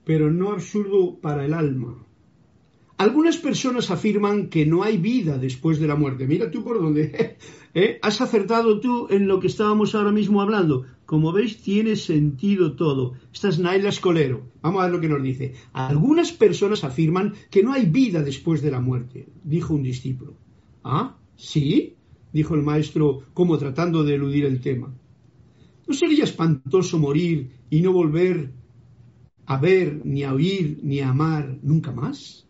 Pero 0.03 0.29
no 0.29 0.51
absurdo 0.51 1.21
para 1.21 1.45
el 1.45 1.53
alma. 1.53 2.02
Algunas 3.03 3.35
personas 3.35 3.91
afirman 3.91 4.47
que 4.47 4.65
no 4.65 4.81
hay 4.81 4.95
vida 4.95 5.37
después 5.37 5.77
de 5.77 5.87
la 5.87 5.97
muerte. 5.97 6.25
Mira 6.25 6.49
tú 6.49 6.63
por 6.63 6.81
dónde. 6.81 7.35
¿eh? 7.73 7.99
Has 8.01 8.21
acertado 8.21 8.79
tú 8.79 9.07
en 9.09 9.27
lo 9.27 9.41
que 9.41 9.47
estábamos 9.47 9.93
ahora 9.93 10.13
mismo 10.13 10.41
hablando. 10.41 10.85
Como 11.05 11.33
veis, 11.33 11.61
tiene 11.61 11.97
sentido 11.97 12.77
todo. 12.77 13.15
Esta 13.33 13.49
es 13.49 13.59
Naila 13.59 13.89
Escolero. 13.89 14.45
Vamos 14.61 14.79
a 14.79 14.85
ver 14.85 14.93
lo 14.93 15.01
que 15.01 15.09
nos 15.09 15.21
dice. 15.21 15.53
Algunas 15.73 16.31
personas 16.31 16.85
afirman 16.85 17.33
que 17.51 17.61
no 17.61 17.73
hay 17.73 17.87
vida 17.87 18.21
después 18.21 18.61
de 18.61 18.71
la 18.71 18.79
muerte, 18.79 19.27
dijo 19.43 19.73
un 19.73 19.83
discípulo. 19.83 20.35
Ah, 20.81 21.17
sí, 21.35 21.97
dijo 22.31 22.55
el 22.55 22.63
maestro, 22.63 23.23
como 23.33 23.57
tratando 23.57 24.05
de 24.05 24.15
eludir 24.15 24.45
el 24.45 24.61
tema. 24.61 24.95
¿No 25.85 25.93
sería 25.93 26.23
espantoso 26.23 26.97
morir 26.99 27.51
y 27.69 27.81
no 27.81 27.91
volver 27.91 28.53
a 29.45 29.57
ver, 29.57 30.05
ni 30.05 30.23
a 30.23 30.33
oír, 30.33 30.79
ni 30.83 31.01
a 31.01 31.09
amar 31.09 31.59
nunca 31.61 31.91
más? 31.91 32.47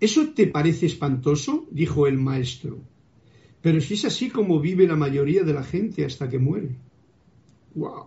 ¿Eso 0.00 0.28
te 0.28 0.46
parece 0.46 0.86
espantoso? 0.86 1.66
dijo 1.70 2.06
el 2.06 2.18
maestro. 2.18 2.78
Pero 3.62 3.80
si 3.80 3.94
es 3.94 4.04
así 4.04 4.30
como 4.30 4.60
vive 4.60 4.86
la 4.86 4.96
mayoría 4.96 5.42
de 5.42 5.52
la 5.52 5.62
gente 5.62 6.04
hasta 6.04 6.28
que 6.28 6.38
muere. 6.38 6.76
¡Wow! 7.74 8.06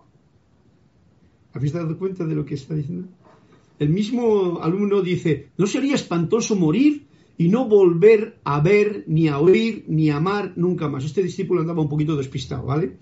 ¿Habéis 1.52 1.72
dado 1.72 1.98
cuenta 1.98 2.24
de 2.24 2.34
lo 2.34 2.44
que 2.44 2.54
está 2.54 2.74
diciendo? 2.74 3.08
El 3.78 3.88
mismo 3.88 4.60
alumno 4.62 5.02
dice, 5.02 5.48
¿no 5.56 5.66
sería 5.66 5.94
espantoso 5.94 6.54
morir 6.54 7.06
y 7.40 7.48
no 7.48 7.66
volver 7.66 8.38
a 8.44 8.60
ver, 8.60 9.04
ni 9.06 9.28
a 9.28 9.38
oír, 9.38 9.86
ni 9.88 10.10
a 10.10 10.18
amar 10.18 10.52
nunca 10.56 10.90
más. 10.90 11.06
Este 11.06 11.22
discípulo 11.22 11.62
andaba 11.62 11.80
un 11.80 11.88
poquito 11.88 12.14
despistado, 12.14 12.66
¿vale? 12.66 12.98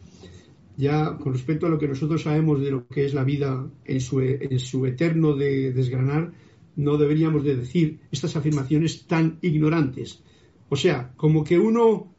Ya 0.76 1.18
con 1.18 1.32
respecto 1.32 1.66
a 1.66 1.68
lo 1.68 1.76
que 1.76 1.88
nosotros 1.88 2.22
sabemos 2.22 2.60
de 2.60 2.70
lo 2.70 2.86
que 2.86 3.04
es 3.04 3.14
la 3.14 3.24
vida 3.24 3.68
en 3.84 4.00
su, 4.00 4.20
en 4.20 4.60
su 4.60 4.86
eterno 4.86 5.34
de 5.34 5.72
desgranar, 5.72 6.32
no 6.78 6.96
deberíamos 6.96 7.42
de 7.44 7.56
decir 7.56 8.00
estas 8.10 8.36
afirmaciones 8.36 9.06
tan 9.06 9.38
ignorantes. 9.42 10.22
O 10.68 10.76
sea, 10.76 11.12
como 11.16 11.42
que 11.44 11.58
uno 11.58 12.14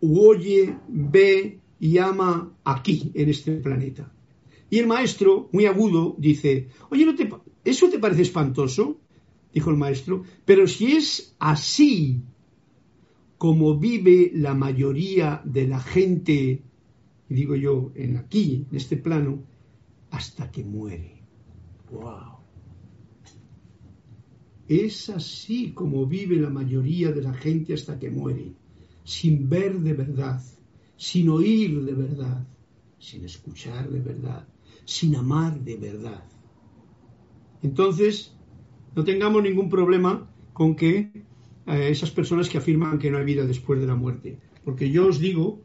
oye, 0.00 0.76
ve 0.88 1.60
y 1.78 1.98
ama 1.98 2.52
aquí, 2.64 3.10
en 3.14 3.28
este 3.28 3.52
planeta. 3.52 4.12
Y 4.70 4.78
el 4.78 4.86
maestro, 4.86 5.48
muy 5.52 5.66
agudo, 5.66 6.16
dice, 6.18 6.68
oye, 6.90 7.06
¿no 7.06 7.14
te, 7.14 7.30
¿eso 7.64 7.88
te 7.88 7.98
parece 7.98 8.22
espantoso? 8.22 9.00
Dijo 9.54 9.70
el 9.70 9.76
maestro, 9.76 10.24
pero 10.44 10.66
si 10.66 10.92
es 10.92 11.36
así 11.38 12.20
como 13.38 13.78
vive 13.78 14.32
la 14.34 14.54
mayoría 14.54 15.40
de 15.44 15.68
la 15.68 15.80
gente, 15.80 16.62
digo 17.28 17.54
yo, 17.54 17.92
en 17.94 18.16
aquí, 18.16 18.66
en 18.70 18.76
este 18.76 18.96
plano, 18.96 19.44
hasta 20.10 20.50
que 20.50 20.64
muere. 20.64 21.22
¡Wow! 21.90 22.35
Es 24.68 25.10
así 25.10 25.72
como 25.72 26.06
vive 26.06 26.36
la 26.36 26.50
mayoría 26.50 27.12
de 27.12 27.22
la 27.22 27.34
gente 27.34 27.74
hasta 27.74 27.98
que 27.98 28.10
muere, 28.10 28.52
sin 29.04 29.48
ver 29.48 29.78
de 29.80 29.92
verdad, 29.92 30.42
sin 30.96 31.28
oír 31.28 31.82
de 31.84 31.92
verdad, 31.92 32.46
sin 32.98 33.24
escuchar 33.24 33.88
de 33.90 34.00
verdad, 34.00 34.46
sin 34.84 35.14
amar 35.14 35.60
de 35.60 35.76
verdad. 35.76 36.24
Entonces, 37.62 38.34
no 38.94 39.04
tengamos 39.04 39.42
ningún 39.42 39.68
problema 39.68 40.28
con 40.52 40.74
que 40.74 41.10
eh, 41.66 41.88
esas 41.90 42.10
personas 42.10 42.48
que 42.48 42.58
afirman 42.58 42.98
que 42.98 43.10
no 43.10 43.18
hay 43.18 43.24
vida 43.24 43.44
después 43.44 43.80
de 43.80 43.86
la 43.86 43.94
muerte. 43.94 44.38
Porque 44.64 44.90
yo 44.90 45.06
os 45.06 45.20
digo 45.20 45.60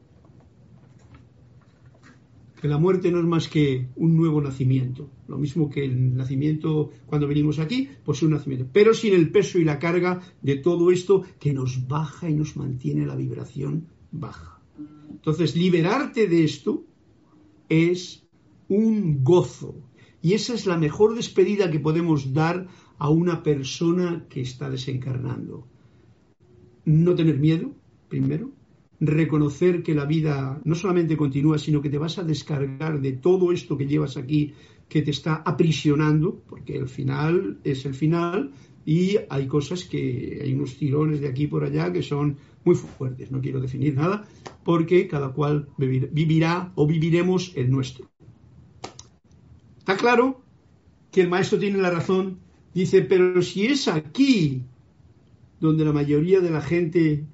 que 2.61 2.67
la 2.67 2.77
muerte 2.77 3.11
no 3.11 3.19
es 3.19 3.25
más 3.25 3.47
que 3.47 3.89
un 3.95 4.15
nuevo 4.15 4.39
nacimiento, 4.39 5.09
lo 5.27 5.39
mismo 5.39 5.67
que 5.67 5.83
el 5.83 6.15
nacimiento 6.15 6.91
cuando 7.07 7.27
venimos 7.27 7.57
aquí, 7.57 7.89
pues 8.05 8.21
un 8.21 8.31
nacimiento, 8.31 8.67
pero 8.71 8.93
sin 8.93 9.15
el 9.15 9.31
peso 9.31 9.57
y 9.57 9.63
la 9.63 9.79
carga 9.79 10.21
de 10.43 10.57
todo 10.57 10.91
esto 10.91 11.23
que 11.39 11.53
nos 11.53 11.87
baja 11.87 12.29
y 12.29 12.35
nos 12.35 12.55
mantiene 12.55 13.07
la 13.07 13.15
vibración 13.15 13.87
baja. 14.11 14.61
Entonces, 15.09 15.55
liberarte 15.55 16.27
de 16.27 16.43
esto 16.43 16.85
es 17.67 18.27
un 18.69 19.23
gozo 19.23 19.75
y 20.21 20.33
esa 20.33 20.53
es 20.53 20.67
la 20.67 20.77
mejor 20.77 21.15
despedida 21.15 21.71
que 21.71 21.79
podemos 21.79 22.31
dar 22.31 22.67
a 22.99 23.09
una 23.09 23.41
persona 23.41 24.27
que 24.29 24.41
está 24.41 24.69
desencarnando. 24.69 25.67
No 26.85 27.15
tener 27.15 27.39
miedo, 27.39 27.73
primero, 28.07 28.51
reconocer 29.01 29.81
que 29.81 29.95
la 29.95 30.05
vida 30.05 30.61
no 30.63 30.75
solamente 30.75 31.17
continúa, 31.17 31.57
sino 31.57 31.81
que 31.81 31.89
te 31.89 31.97
vas 31.97 32.19
a 32.19 32.23
descargar 32.23 33.01
de 33.01 33.13
todo 33.13 33.51
esto 33.51 33.75
que 33.75 33.87
llevas 33.87 34.15
aquí, 34.15 34.53
que 34.87 35.01
te 35.01 35.09
está 35.09 35.41
aprisionando, 35.43 36.43
porque 36.47 36.77
el 36.77 36.87
final 36.87 37.57
es 37.63 37.85
el 37.85 37.95
final, 37.95 38.51
y 38.85 39.17
hay 39.29 39.47
cosas 39.47 39.85
que 39.85 40.39
hay 40.43 40.53
unos 40.53 40.77
tirones 40.77 41.19
de 41.19 41.27
aquí 41.27 41.47
por 41.47 41.63
allá 41.63 41.91
que 41.91 42.03
son 42.03 42.37
muy 42.63 42.75
fuertes. 42.75 43.31
No 43.31 43.41
quiero 43.41 43.59
definir 43.59 43.95
nada, 43.95 44.23
porque 44.63 45.07
cada 45.07 45.29
cual 45.29 45.67
vivirá 45.77 46.71
o 46.75 46.85
viviremos 46.85 47.53
el 47.55 47.71
nuestro. 47.71 48.07
Está 49.79 49.97
claro 49.97 50.41
que 51.11 51.21
el 51.21 51.29
maestro 51.29 51.57
tiene 51.57 51.79
la 51.79 51.89
razón. 51.89 52.39
Dice, 52.73 53.01
pero 53.01 53.41
si 53.41 53.65
es 53.65 53.87
aquí 53.87 54.61
donde 55.59 55.85
la 55.85 55.91
mayoría 55.91 56.39
de 56.39 56.51
la 56.51 56.61
gente 56.61 57.25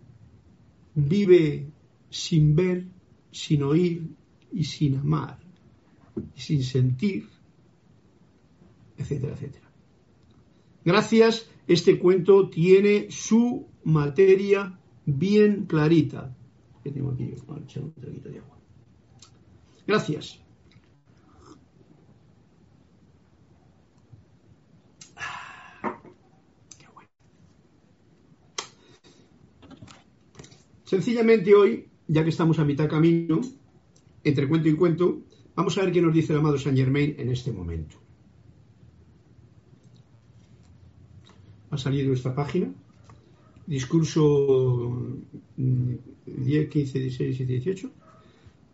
vive 0.98 1.68
sin 2.10 2.56
ver, 2.56 2.86
sin 3.32 3.62
oír 3.62 4.10
y 4.52 4.64
sin 4.64 4.98
amar, 4.98 5.38
y 6.36 6.42
sin 6.42 6.64
sentir, 6.64 7.30
etcétera, 8.98 9.34
etcétera. 9.34 9.70
Gracias, 10.84 11.48
este 11.68 12.00
cuento 12.00 12.50
tiene 12.50 13.12
su 13.12 13.68
materia 13.84 14.80
bien 15.06 15.66
clarita. 15.66 16.36
Gracias. 19.86 20.47
Sencillamente 30.88 31.54
hoy, 31.54 31.86
ya 32.08 32.24
que 32.24 32.30
estamos 32.30 32.60
a 32.60 32.64
mitad 32.64 32.88
camino, 32.88 33.42
entre 34.24 34.48
cuento 34.48 34.70
y 34.70 34.74
cuento, 34.74 35.20
vamos 35.54 35.78
a 35.78 35.82
ver 35.82 35.92
qué 35.92 36.02
nos 36.02 36.14
dice 36.14 36.32
el 36.32 36.40
amado 36.40 36.58
Saint 36.58 36.78
Germain 36.78 37.14
en 37.18 37.30
este 37.30 37.52
momento. 37.52 37.98
Ha 41.72 41.78
salido 41.78 42.14
esta 42.14 42.34
página, 42.34 42.72
discurso 43.66 44.98
10, 45.58 46.70
15, 46.70 47.00
16 47.00 47.40
y 47.42 47.46
18, 47.46 47.92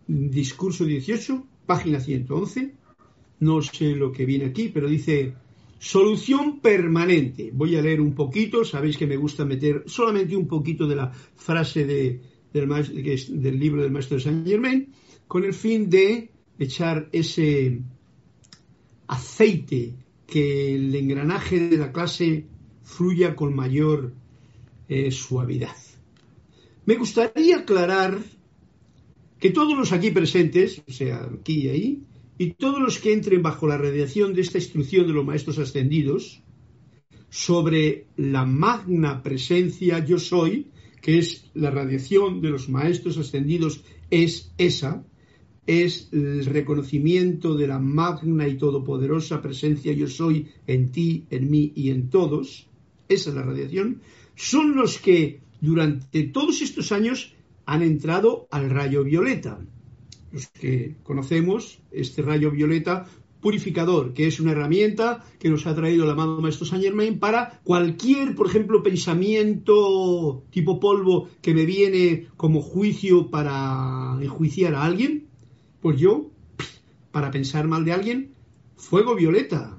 discurso 0.05 0.85
18, 0.85 1.43
página 1.65 1.99
111, 1.99 2.75
no 3.39 3.59
sé 3.63 3.95
lo 3.95 4.11
que 4.11 4.27
viene 4.27 4.45
aquí, 4.45 4.69
pero 4.69 4.87
dice 4.87 5.33
Solución 5.79 6.59
permanente. 6.59 7.51
Voy 7.53 7.75
a 7.75 7.81
leer 7.81 7.99
un 7.99 8.15
poquito, 8.15 8.63
sabéis 8.63 8.97
que 8.97 9.07
me 9.07 9.17
gusta 9.17 9.45
meter 9.45 9.83
solamente 9.85 10.35
un 10.35 10.47
poquito 10.47 10.87
de 10.87 10.95
la 10.95 11.11
frase 11.11 11.85
del, 11.85 12.21
del 12.53 13.59
libro 13.59 13.81
del 13.81 13.91
maestro 13.91 14.17
de 14.17 14.23
Saint 14.23 14.47
Germain, 14.47 14.87
con 15.27 15.43
el 15.43 15.53
fin 15.53 15.89
de 15.89 16.29
echar 16.57 17.09
ese 17.11 17.81
aceite 19.07 19.93
que 20.25 20.75
el 20.75 20.95
engranaje 20.95 21.59
de 21.69 21.77
la 21.77 21.91
clase 21.91 22.45
fluya 22.83 23.35
con 23.35 23.55
mayor 23.55 24.13
eh, 24.87 25.11
suavidad. 25.11 25.75
Me 26.85 26.95
gustaría 26.95 27.57
aclarar 27.57 28.19
que 29.39 29.49
todos 29.49 29.77
los 29.77 29.91
aquí 29.91 30.11
presentes, 30.11 30.81
o 30.87 30.91
sea, 30.91 31.23
aquí 31.23 31.61
y 31.61 31.69
ahí, 31.69 32.03
y 32.37 32.51
todos 32.51 32.81
los 32.81 32.99
que 32.99 33.13
entren 33.13 33.41
bajo 33.41 33.67
la 33.67 33.77
radiación 33.77 34.33
de 34.33 34.41
esta 34.41 34.57
instrucción 34.57 35.07
de 35.07 35.13
los 35.13 35.25
maestros 35.25 35.59
ascendidos 35.59 36.41
sobre 37.29 38.07
la 38.15 38.45
magna 38.45 39.21
presencia 39.23 40.03
yo 40.05 40.19
soy, 40.19 40.71
que 41.01 41.17
es 41.17 41.49
la 41.53 41.69
radiación 41.69 42.41
de 42.41 42.49
los 42.49 42.69
maestros 42.69 43.17
ascendidos, 43.17 43.83
es 44.09 44.53
esa, 44.57 45.05
es 45.65 46.09
el 46.11 46.45
reconocimiento 46.45 47.55
de 47.55 47.67
la 47.67 47.79
magna 47.79 48.47
y 48.47 48.57
todopoderosa 48.57 49.41
presencia 49.41 49.93
yo 49.93 50.07
soy 50.07 50.47
en 50.67 50.91
ti, 50.91 51.25
en 51.29 51.49
mí 51.49 51.71
y 51.75 51.89
en 51.89 52.09
todos, 52.09 52.67
esa 53.09 53.29
es 53.29 53.35
la 53.35 53.43
radiación, 53.43 54.01
son 54.35 54.75
los 54.75 54.97
que 54.97 55.41
durante 55.61 56.23
todos 56.23 56.61
estos 56.61 56.91
años 56.91 57.33
han 57.65 57.81
entrado 57.81 58.47
al 58.51 58.69
rayo 58.69 59.03
violeta 59.03 59.59
los 60.33 60.47
que 60.47 60.95
conocemos 61.03 61.79
este 61.91 62.23
rayo 62.23 62.51
violeta 62.51 63.05
purificador, 63.39 64.13
que 64.13 64.25
es 64.25 64.39
una 64.39 64.53
herramienta 64.53 65.23
que 65.37 65.49
nos 65.49 65.67
ha 65.67 65.75
traído 65.75 66.05
el 66.05 66.09
amado 66.09 66.41
Maestro 66.41 66.65
Saint 66.65 66.83
Germain 66.83 67.19
para 67.19 67.59
cualquier, 67.63 68.35
por 68.35 68.47
ejemplo, 68.47 68.81
pensamiento 68.81 70.43
tipo 70.49 70.79
polvo 70.79 71.29
que 71.41 71.53
me 71.53 71.65
viene 71.65 72.27
como 72.35 72.61
juicio 72.61 73.29
para 73.29 74.17
enjuiciar 74.21 74.73
a 74.73 74.83
alguien, 74.83 75.27
pues 75.81 75.99
yo, 75.99 76.31
para 77.11 77.29
pensar 77.29 77.67
mal 77.67 77.85
de 77.85 77.93
alguien, 77.93 78.33
fuego 78.75 79.13
violeta. 79.13 79.77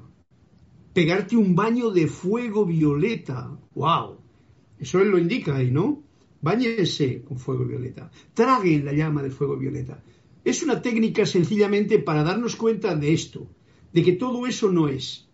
Pegarte 0.92 1.36
un 1.36 1.56
baño 1.56 1.90
de 1.90 2.06
fuego 2.06 2.64
violeta. 2.64 3.58
¡Wow! 3.74 4.18
Eso 4.78 5.00
él 5.00 5.08
lo 5.08 5.18
indica 5.18 5.56
ahí, 5.56 5.70
¿no? 5.72 6.02
Báñese 6.42 7.22
con 7.22 7.38
fuego 7.38 7.64
violeta. 7.64 8.10
Traguen 8.34 8.84
la 8.84 8.92
llama 8.92 9.22
del 9.22 9.32
fuego 9.32 9.56
violeta. 9.56 10.00
Es 10.44 10.62
una 10.62 10.82
técnica 10.82 11.24
sencillamente 11.26 11.98
para 11.98 12.22
darnos 12.22 12.56
cuenta 12.56 12.94
de 12.94 13.12
esto, 13.12 13.46
de 13.92 14.02
que 14.02 14.12
todo 14.12 14.46
eso 14.46 14.70
no 14.70 14.88
es 14.88 15.24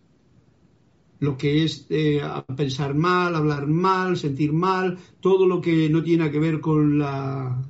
lo 1.21 1.37
que 1.37 1.65
es 1.65 1.87
eh, 1.91 2.23
pensar 2.57 2.95
mal, 2.95 3.37
hablar 3.37 3.67
mal, 3.67 4.17
sentir 4.17 4.53
mal, 4.53 4.99
todo 5.21 5.47
lo 5.47 5.61
que 5.61 5.89
no 5.91 6.03
tiene 6.03 6.31
que 6.31 6.39
ver 6.39 6.61
con 6.61 6.99
la 6.99 7.63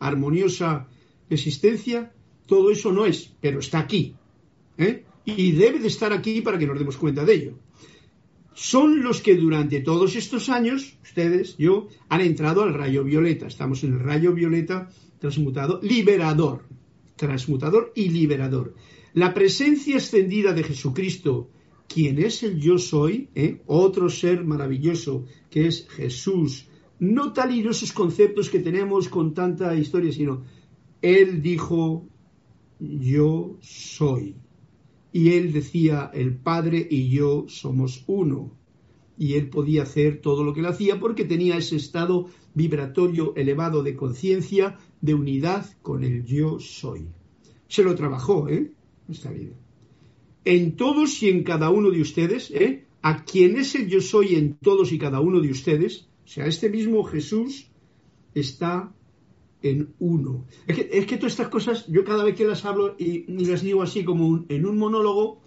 armoniosa 0.00 0.88
existencia, 1.30 2.12
todo 2.46 2.70
eso 2.70 2.92
no 2.92 3.06
es, 3.06 3.32
pero 3.40 3.60
está 3.60 3.78
aquí. 3.78 4.16
¿eh? 4.76 5.04
Y 5.24 5.52
debe 5.52 5.78
de 5.78 5.86
estar 5.86 6.12
aquí 6.12 6.40
para 6.40 6.58
que 6.58 6.66
nos 6.66 6.78
demos 6.78 6.96
cuenta 6.96 7.24
de 7.24 7.34
ello. 7.34 7.58
Son 8.54 9.02
los 9.02 9.22
que 9.22 9.36
durante 9.36 9.80
todos 9.80 10.16
estos 10.16 10.48
años, 10.48 10.98
ustedes, 11.02 11.56
yo, 11.56 11.88
han 12.08 12.20
entrado 12.20 12.64
al 12.64 12.74
rayo 12.74 13.04
violeta. 13.04 13.46
Estamos 13.46 13.84
en 13.84 13.94
el 13.94 14.00
rayo 14.00 14.32
violeta 14.34 14.90
transmutado, 15.22 15.78
liberador, 15.82 16.64
transmutador 17.14 17.92
y 17.94 18.08
liberador. 18.08 18.74
La 19.14 19.32
presencia 19.32 19.94
extendida 19.94 20.52
de 20.52 20.64
Jesucristo 20.64 21.48
quien 21.86 22.18
es 22.18 22.42
el 22.42 22.58
yo 22.58 22.76
soy, 22.76 23.28
¿eh? 23.36 23.62
otro 23.66 24.08
ser 24.08 24.44
maravilloso 24.44 25.26
que 25.48 25.68
es 25.68 25.86
Jesús, 25.90 26.66
no 26.98 27.32
tal 27.32 27.54
y 27.54 27.60
esos 27.60 27.92
conceptos 27.92 28.50
que 28.50 28.58
tenemos 28.58 29.08
con 29.08 29.32
tanta 29.32 29.76
historia, 29.76 30.10
sino 30.10 30.42
Él 31.00 31.40
dijo, 31.40 32.08
yo 32.80 33.58
soy. 33.60 34.34
Y 35.12 35.34
Él 35.34 35.52
decía, 35.52 36.10
el 36.12 36.34
Padre 36.34 36.84
y 36.90 37.10
yo 37.10 37.44
somos 37.46 38.02
uno. 38.08 38.56
Y 39.16 39.34
Él 39.34 39.50
podía 39.50 39.82
hacer 39.82 40.20
todo 40.20 40.42
lo 40.42 40.52
que 40.52 40.60
Él 40.60 40.66
hacía 40.66 40.98
porque 40.98 41.24
tenía 41.24 41.58
ese 41.58 41.76
estado 41.76 42.26
vibratorio 42.54 43.34
elevado 43.36 43.82
de 43.82 43.94
conciencia, 43.94 44.78
de 45.02 45.12
unidad 45.12 45.66
con 45.82 46.02
el 46.02 46.24
yo 46.24 46.58
soy. 46.58 47.06
Se 47.68 47.82
lo 47.82 47.94
trabajó, 47.94 48.48
¿eh? 48.48 48.72
Esta 49.08 49.30
vida 49.30 49.52
en 50.44 50.76
todos 50.76 51.22
y 51.22 51.28
en 51.28 51.44
cada 51.44 51.70
uno 51.70 51.90
de 51.90 52.00
ustedes, 52.00 52.50
¿eh? 52.50 52.84
a 53.02 53.24
quien 53.24 53.56
es 53.56 53.74
el 53.74 53.88
yo 53.88 54.00
soy 54.00 54.34
en 54.34 54.54
todos 54.54 54.92
y 54.92 54.98
cada 54.98 55.20
uno 55.20 55.40
de 55.40 55.50
ustedes, 55.50 56.08
o 56.24 56.28
sea, 56.28 56.46
este 56.46 56.68
mismo 56.70 57.04
Jesús 57.04 57.68
está 58.34 58.92
en 59.62 59.94
uno. 59.98 60.44
Es 60.66 61.06
que, 61.06 61.16
todas 61.16 61.32
estas 61.32 61.48
cosas, 61.48 61.86
yo 61.86 62.04
cada 62.04 62.24
vez 62.24 62.34
que 62.34 62.44
las 62.44 62.64
hablo 62.64 62.96
y, 62.98 63.24
las 63.44 63.62
digo 63.62 63.82
así 63.82 64.04
como 64.04 64.44
en 64.48 64.66
un 64.66 64.78
monólogo, 64.78 65.40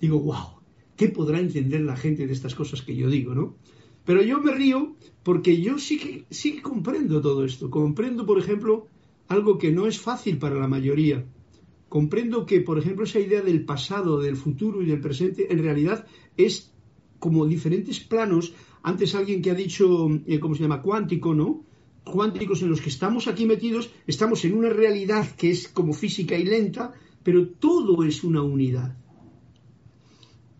digo, 0.00 0.20
wow, 0.20 0.60
¿qué 0.96 1.08
podrá 1.08 1.38
entender 1.38 1.82
la 1.82 1.96
gente 1.96 2.26
de 2.26 2.32
estas 2.32 2.54
cosas 2.54 2.82
que 2.82 2.96
yo 2.96 3.10
digo, 3.10 3.34
no? 3.34 3.56
Pero 4.04 4.22
yo 4.22 4.40
me 4.40 4.52
río 4.52 4.94
porque 5.22 5.60
yo 5.60 5.78
sí 5.78 5.98
que, 5.98 6.24
sí 6.30 6.56
que 6.56 6.62
comprendo 6.62 7.20
todo 7.20 7.44
esto. 7.44 7.70
Comprendo, 7.70 8.26
por 8.26 8.38
ejemplo, 8.38 8.86
algo 9.28 9.58
que 9.58 9.72
no 9.72 9.86
es 9.86 10.00
fácil 10.00 10.38
para 10.38 10.56
la 10.56 10.68
mayoría 10.68 11.24
comprendo 11.92 12.46
que, 12.46 12.62
por 12.62 12.78
ejemplo, 12.78 13.04
esa 13.04 13.20
idea 13.20 13.42
del 13.42 13.66
pasado, 13.66 14.18
del 14.18 14.36
futuro 14.36 14.80
y 14.80 14.86
del 14.86 15.02
presente, 15.02 15.52
en 15.52 15.62
realidad 15.62 16.06
es 16.38 16.72
como 17.18 17.44
diferentes 17.44 18.00
planos. 18.00 18.54
Antes 18.82 19.14
alguien 19.14 19.42
que 19.42 19.50
ha 19.50 19.54
dicho, 19.54 20.08
eh, 20.26 20.40
¿cómo 20.40 20.54
se 20.54 20.62
llama? 20.62 20.80
Cuántico, 20.80 21.34
¿no? 21.34 21.66
Cuánticos 22.02 22.62
en 22.62 22.70
los 22.70 22.80
que 22.80 22.88
estamos 22.88 23.28
aquí 23.28 23.44
metidos, 23.44 23.90
estamos 24.06 24.42
en 24.46 24.54
una 24.54 24.70
realidad 24.70 25.36
que 25.36 25.50
es 25.50 25.68
como 25.68 25.92
física 25.92 26.34
y 26.38 26.44
lenta, 26.44 26.94
pero 27.22 27.46
todo 27.46 28.04
es 28.04 28.24
una 28.24 28.40
unidad. 28.40 28.96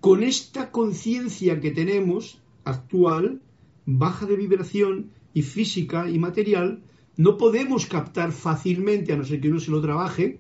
Con 0.00 0.22
esta 0.22 0.70
conciencia 0.70 1.60
que 1.62 1.70
tenemos 1.70 2.41
actual, 2.64 3.40
baja 3.86 4.26
de 4.26 4.36
vibración 4.36 5.10
y 5.34 5.42
física 5.42 6.08
y 6.08 6.18
material, 6.18 6.82
no 7.16 7.36
podemos 7.36 7.86
captar 7.86 8.32
fácilmente, 8.32 9.12
a 9.12 9.16
no 9.16 9.24
ser 9.24 9.40
que 9.40 9.48
uno 9.48 9.60
se 9.60 9.70
lo 9.70 9.80
trabaje, 9.80 10.38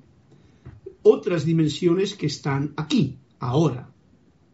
otras 1.02 1.44
dimensiones 1.44 2.14
que 2.14 2.26
están 2.26 2.72
aquí, 2.76 3.18
ahora. 3.38 3.90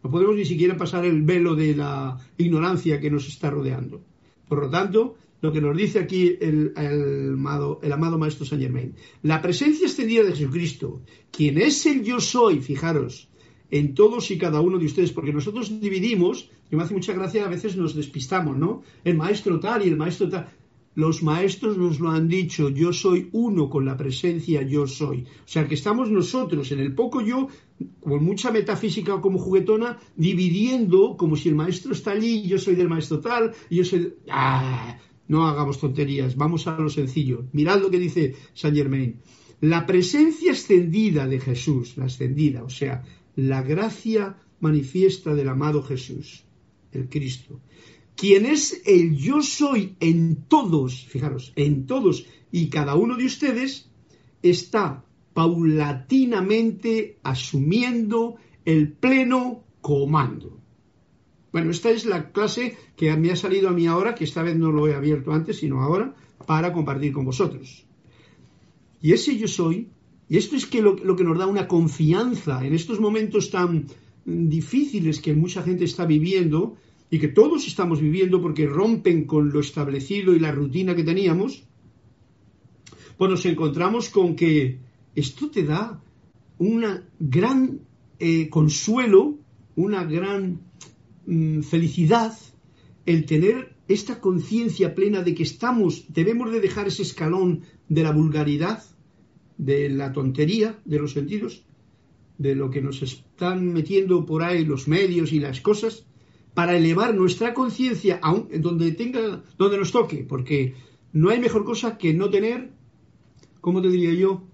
No 0.03 0.09
podemos 0.09 0.35
ni 0.35 0.45
siquiera 0.45 0.77
pasar 0.77 1.05
el 1.05 1.21
velo 1.23 1.55
de 1.55 1.75
la 1.75 2.17
ignorancia 2.37 2.99
que 2.99 3.11
nos 3.11 3.27
está 3.27 3.49
rodeando. 3.49 4.01
Por 4.47 4.61
lo 4.61 4.69
tanto, 4.69 5.17
lo 5.41 5.51
que 5.51 5.61
nos 5.61 5.75
dice 5.75 5.99
aquí 5.99 6.37
el, 6.39 6.73
amado, 6.75 7.79
el 7.83 7.91
amado 7.91 8.17
Maestro 8.17 8.45
Saint 8.45 8.63
Germain, 8.63 8.95
la 9.23 9.41
presencia 9.41 9.87
extendida 9.87 10.23
de 10.23 10.31
Jesucristo, 10.31 11.01
quien 11.31 11.57
es 11.57 11.85
el 11.85 12.03
yo 12.03 12.19
soy, 12.19 12.61
fijaros, 12.61 13.28
en 13.71 13.93
todos 13.93 14.31
y 14.31 14.37
cada 14.37 14.61
uno 14.61 14.77
de 14.77 14.85
ustedes, 14.85 15.11
porque 15.11 15.33
nosotros 15.33 15.79
dividimos, 15.79 16.49
y 16.71 16.75
me 16.75 16.83
hace 16.83 16.93
mucha 16.93 17.13
gracia, 17.13 17.45
a 17.45 17.49
veces 17.49 17.75
nos 17.75 17.95
despistamos, 17.95 18.57
¿no? 18.57 18.83
El 19.03 19.15
maestro 19.17 19.59
tal 19.59 19.85
y 19.85 19.89
el 19.89 19.97
maestro 19.97 20.29
tal. 20.29 20.49
Los 20.95 21.23
maestros 21.23 21.77
nos 21.77 21.99
lo 21.99 22.09
han 22.09 22.27
dicho, 22.27 22.69
yo 22.69 22.91
soy 22.91 23.29
uno 23.31 23.69
con 23.69 23.85
la 23.85 23.95
presencia, 23.95 24.63
yo 24.63 24.87
soy. 24.87 25.21
O 25.21 25.47
sea 25.47 25.67
que 25.67 25.75
estamos 25.75 26.09
nosotros 26.09 26.71
en 26.71 26.79
el 26.79 26.93
poco 26.93 27.21
yo, 27.21 27.47
con 28.01 28.23
mucha 28.23 28.51
metafísica 28.51 29.15
o 29.15 29.21
como 29.21 29.37
juguetona, 29.37 29.97
dividiendo 30.15 31.15
como 31.15 31.35
si 31.35 31.49
el 31.49 31.55
maestro 31.55 31.93
está 31.93 32.11
allí, 32.11 32.41
yo 32.41 32.57
soy 32.57 32.75
del 32.75 32.89
maestro 32.89 33.19
tal, 33.19 33.53
yo 33.69 33.85
soy... 33.85 34.13
¡Ah! 34.29 34.97
No 35.29 35.45
hagamos 35.45 35.79
tonterías, 35.79 36.35
vamos 36.35 36.65
a 36.65 36.75
lo 36.77 36.89
sencillo. 36.89 37.45
Mirad 37.53 37.81
lo 37.81 37.91
que 37.91 37.99
dice 37.99 38.35
Saint 38.53 38.75
Germain. 38.75 39.21
La 39.61 39.85
presencia 39.85 40.51
extendida 40.51 41.27
de 41.27 41.39
Jesús, 41.39 41.97
la 41.97 42.05
extendida, 42.05 42.63
o 42.63 42.69
sea, 42.69 43.03
la 43.47 43.61
gracia 43.61 44.37
manifiesta 44.59 45.33
del 45.33 45.49
amado 45.49 45.81
Jesús, 45.83 46.43
el 46.91 47.07
Cristo, 47.09 47.61
quien 48.15 48.45
es 48.45 48.81
el 48.85 49.15
yo 49.15 49.41
soy 49.41 49.95
en 49.99 50.43
todos, 50.47 51.05
fijaros, 51.05 51.53
en 51.55 51.85
todos 51.85 52.25
y 52.51 52.67
cada 52.67 52.95
uno 52.95 53.15
de 53.15 53.25
ustedes, 53.25 53.89
está 54.41 55.05
paulatinamente 55.33 57.17
asumiendo 57.23 58.35
el 58.65 58.91
pleno 58.91 59.63
comando. 59.79 60.59
Bueno, 61.51 61.71
esta 61.71 61.89
es 61.91 62.05
la 62.05 62.31
clase 62.31 62.77
que 62.95 63.15
me 63.15 63.31
ha 63.31 63.35
salido 63.35 63.69
a 63.69 63.73
mí 63.73 63.87
ahora, 63.87 64.15
que 64.15 64.25
esta 64.25 64.43
vez 64.43 64.55
no 64.55 64.71
lo 64.71 64.87
he 64.87 64.93
abierto 64.93 65.31
antes, 65.31 65.57
sino 65.57 65.81
ahora, 65.81 66.13
para 66.45 66.73
compartir 66.73 67.13
con 67.13 67.25
vosotros. 67.25 67.85
Y 69.01 69.13
ese 69.13 69.37
yo 69.37 69.47
soy, 69.47 69.89
y 70.29 70.37
esto 70.37 70.55
es 70.55 70.65
que 70.65 70.81
lo, 70.81 70.95
que 70.95 71.23
nos 71.23 71.37
da 71.37 71.47
una 71.47 71.67
confianza 71.67 72.65
en 72.65 72.73
estos 72.73 72.99
momentos 72.99 73.49
tan 73.49 73.87
difíciles 74.25 75.19
que 75.19 75.33
mucha 75.33 75.63
gente 75.63 75.85
está 75.85 76.05
viviendo, 76.05 76.77
y 77.09 77.19
que 77.19 77.27
todos 77.27 77.65
estamos 77.67 77.99
viviendo 77.99 78.41
porque 78.41 78.67
rompen 78.67 79.25
con 79.25 79.49
lo 79.49 79.59
establecido 79.59 80.35
y 80.35 80.39
la 80.39 80.51
rutina 80.51 80.95
que 80.95 81.03
teníamos, 81.03 81.63
pues 83.17 83.31
nos 83.31 83.45
encontramos 83.45 84.09
con 84.09 84.35
que 84.35 84.79
esto 85.15 85.49
te 85.49 85.63
da 85.63 86.01
un 86.59 86.85
gran 87.19 87.81
eh, 88.19 88.49
consuelo, 88.49 89.39
una 89.75 90.03
gran 90.03 90.61
mm, 91.25 91.61
felicidad 91.61 92.37
el 93.05 93.25
tener 93.25 93.75
esta 93.87 94.21
conciencia 94.21 94.93
plena 94.93 95.23
de 95.23 95.33
que 95.33 95.43
estamos, 95.43 96.05
debemos 96.09 96.51
de 96.51 96.59
dejar 96.59 96.87
ese 96.87 97.01
escalón 97.01 97.63
de 97.87 98.03
la 98.03 98.11
vulgaridad, 98.11 98.83
de 99.59 99.89
la 99.89 100.13
tontería 100.13 100.79
de 100.85 100.99
los 100.99 101.11
sentidos, 101.11 101.63
de 102.37 102.55
lo 102.55 102.71
que 102.71 102.81
nos 102.81 103.03
están 103.03 103.71
metiendo 103.73 104.25
por 104.25 104.41
ahí 104.41 104.65
los 104.65 104.87
medios 104.87 105.33
y 105.33 105.39
las 105.39 105.59
cosas, 105.59 106.05
para 106.53 106.75
elevar 106.75 107.13
nuestra 107.13 107.53
conciencia 107.53 108.19
donde 108.57 108.93
tenga, 108.93 109.43
donde 109.57 109.77
nos 109.77 109.91
toque, 109.91 110.25
porque 110.27 110.73
no 111.11 111.29
hay 111.29 111.39
mejor 111.39 111.65
cosa 111.65 111.97
que 111.97 112.13
no 112.13 112.29
tener, 112.29 112.71
¿cómo 113.59 113.81
te 113.81 113.89
diría 113.89 114.13
yo? 114.13 114.47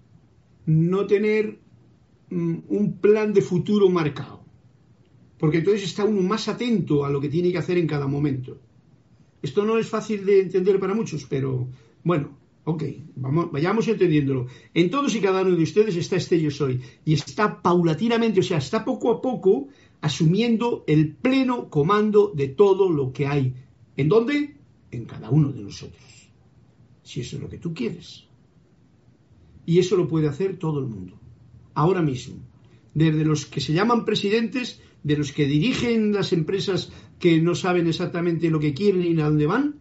No 0.65 1.05
tener 1.05 1.59
mm, 2.31 2.55
un 2.67 2.97
plan 2.99 3.31
de 3.31 3.41
futuro 3.41 3.89
marcado. 3.89 4.43
Porque 5.37 5.59
entonces 5.59 5.83
está 5.83 6.03
uno 6.03 6.21
más 6.21 6.47
atento 6.47 7.05
a 7.05 7.11
lo 7.11 7.21
que 7.21 7.29
tiene 7.29 7.51
que 7.51 7.59
hacer 7.59 7.77
en 7.77 7.87
cada 7.87 8.07
momento. 8.07 8.57
Esto 9.43 9.63
no 9.63 9.77
es 9.77 9.87
fácil 9.87 10.25
de 10.25 10.41
entender 10.41 10.79
para 10.79 10.95
muchos, 10.95 11.25
pero 11.25 11.67
bueno, 12.03 12.34
ok, 12.65 12.83
vamos, 13.15 13.51
vayamos 13.51 13.87
entendiéndolo. 13.87 14.47
En 14.73 14.89
todos 14.89 15.15
y 15.15 15.21
cada 15.21 15.41
uno 15.41 15.55
de 15.55 15.63
ustedes 15.63 15.95
está 15.95 16.17
este 16.17 16.41
yo 16.41 16.51
soy. 16.51 16.81
Y 17.05 17.13
está 17.13 17.61
paulatinamente, 17.61 18.41
o 18.41 18.43
sea, 18.43 18.57
está 18.57 18.83
poco 18.83 19.11
a 19.11 19.21
poco 19.21 19.69
asumiendo 20.01 20.83
el 20.87 21.15
pleno 21.15 21.69
comando 21.69 22.31
de 22.35 22.49
todo 22.49 22.91
lo 22.91 23.13
que 23.13 23.27
hay. 23.27 23.53
¿En 23.95 24.09
dónde? 24.09 24.57
En 24.91 25.05
cada 25.05 25.29
uno 25.29 25.51
de 25.51 25.61
nosotros. 25.61 26.03
Si 27.03 27.21
eso 27.21 27.37
es 27.37 27.41
lo 27.41 27.49
que 27.49 27.59
tú 27.59 27.73
quieres. 27.73 28.25
Y 29.65 29.79
eso 29.79 29.95
lo 29.95 30.07
puede 30.07 30.27
hacer 30.27 30.57
todo 30.57 30.79
el 30.79 30.87
mundo. 30.87 31.19
Ahora 31.75 32.01
mismo. 32.01 32.37
Desde 32.93 33.25
los 33.25 33.45
que 33.45 33.61
se 33.61 33.73
llaman 33.73 34.05
presidentes, 34.05 34.81
de 35.03 35.17
los 35.17 35.31
que 35.31 35.45
dirigen 35.45 36.13
las 36.13 36.33
empresas 36.33 36.91
que 37.19 37.39
no 37.41 37.53
saben 37.53 37.87
exactamente 37.87 38.49
lo 38.49 38.59
que 38.59 38.73
quieren 38.73 39.03
y 39.03 39.21
a 39.21 39.25
dónde 39.25 39.45
van, 39.45 39.75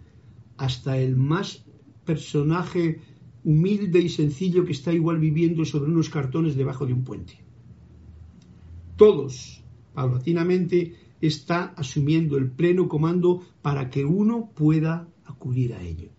hasta 0.57 0.99
el 0.99 1.17
más 1.17 1.64
personaje 2.05 3.01
humilde 3.45 4.01
y 4.01 4.09
sencillo 4.09 4.65
que 4.65 4.73
está 4.73 4.93
igual 4.93 5.19
viviendo 5.19 5.65
sobre 5.65 5.91
unos 5.91 6.09
cartones 6.09 6.57
debajo 6.57 6.87
de 6.87 6.95
un 6.95 7.05
puente. 7.05 7.39
Todos 8.97 9.63
paulatinamente 9.93 10.97
está 11.21 11.75
asumiendo 11.77 12.37
el 12.37 12.51
pleno 12.51 12.89
comando 12.89 13.43
para 13.63 13.91
que 13.91 14.05
uno 14.05 14.51
pueda 14.55 15.09
acudir 15.25 15.75
a 15.75 15.83
ello. 15.83 16.11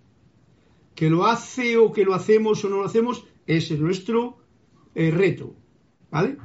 Que 0.93 1.09
lo 1.09 1.25
hace 1.25 1.77
o 1.77 1.91
que 1.91 2.05
lo 2.05 2.13
hacemos 2.13 2.63
o 2.63 2.69
no 2.69 2.77
lo 2.77 2.85
hacemos, 2.85 3.25
ese 3.45 3.73
es 3.73 3.79
nuestro 3.79 4.37
eh, 4.93 5.11
reto. 5.11 5.55
¿Vale? 6.11 6.37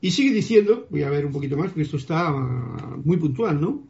Y 0.00 0.10
sigue 0.10 0.32
diciendo, 0.32 0.86
voy 0.90 1.02
a 1.02 1.10
ver 1.10 1.26
un 1.26 1.32
poquito 1.32 1.56
más, 1.56 1.68
porque 1.68 1.82
esto 1.82 1.96
está 1.96 2.32
muy 3.04 3.18
puntual, 3.18 3.60
¿no? 3.60 3.86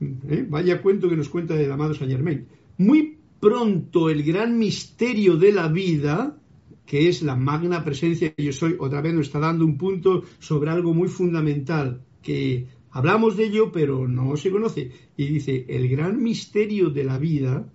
¿Eh? 0.00 0.46
Vaya 0.48 0.80
cuento 0.80 1.08
que 1.08 1.16
nos 1.16 1.28
cuenta 1.28 1.60
el 1.60 1.72
amado 1.72 1.94
Saint 1.94 2.12
Germain. 2.12 2.46
Muy 2.78 3.18
pronto 3.38 4.08
el 4.08 4.22
gran 4.22 4.58
misterio 4.58 5.36
de 5.36 5.52
la 5.52 5.68
vida 5.68 6.38
que 6.88 7.08
es 7.10 7.22
la 7.22 7.36
magna 7.36 7.84
presencia 7.84 8.32
que 8.32 8.42
yo 8.42 8.52
soy, 8.52 8.74
otra 8.78 9.02
vez 9.02 9.12
nos 9.12 9.26
está 9.26 9.38
dando 9.38 9.66
un 9.66 9.76
punto 9.76 10.24
sobre 10.38 10.70
algo 10.70 10.94
muy 10.94 11.08
fundamental, 11.08 12.00
que 12.22 12.66
hablamos 12.90 13.36
de 13.36 13.44
ello, 13.44 13.70
pero 13.70 14.08
no 14.08 14.38
se 14.38 14.50
conoce. 14.50 14.90
Y 15.14 15.26
dice, 15.26 15.66
el 15.68 15.86
gran 15.90 16.22
misterio 16.22 16.88
de 16.88 17.04
la 17.04 17.18
vida 17.18 17.70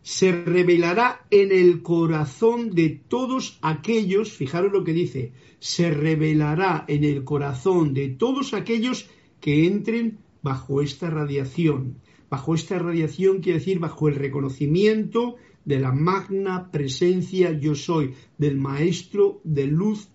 se 0.00 0.32
revelará 0.32 1.26
en 1.30 1.52
el 1.52 1.82
corazón 1.82 2.70
de 2.70 2.88
todos 2.88 3.58
aquellos, 3.60 4.32
fijaros 4.32 4.72
lo 4.72 4.84
que 4.84 4.94
dice, 4.94 5.32
se 5.58 5.90
revelará 5.90 6.86
en 6.88 7.04
el 7.04 7.24
corazón 7.24 7.92
de 7.92 8.08
todos 8.08 8.54
aquellos 8.54 9.10
que 9.40 9.66
entren 9.66 10.18
bajo 10.40 10.80
esta 10.80 11.10
radiación. 11.10 11.96
Bajo 12.30 12.54
esta 12.54 12.78
radiación 12.78 13.40
quiere 13.40 13.58
decir 13.58 13.80
bajo 13.80 14.08
el 14.08 14.14
reconocimiento 14.14 15.36
de 15.64 15.80
la 15.80 15.92
magna 15.92 16.70
presencia 16.70 17.50
yo 17.52 17.74
soy, 17.74 18.14
del 18.38 18.56
Maestro 18.56 19.40
de 19.44 19.66
luz, 19.66 20.08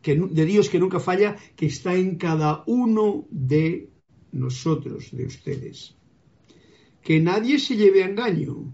que, 0.00 0.14
de 0.16 0.44
Dios 0.46 0.70
que 0.70 0.78
nunca 0.78 1.00
falla, 1.00 1.36
que 1.56 1.66
está 1.66 1.96
en 1.96 2.16
cada 2.16 2.62
uno 2.66 3.26
de 3.30 3.90
nosotros, 4.32 5.08
de 5.12 5.26
ustedes. 5.26 5.96
Que 7.02 7.20
nadie 7.20 7.58
se 7.58 7.76
lleve 7.76 8.04
a 8.04 8.08
engaño. 8.08 8.72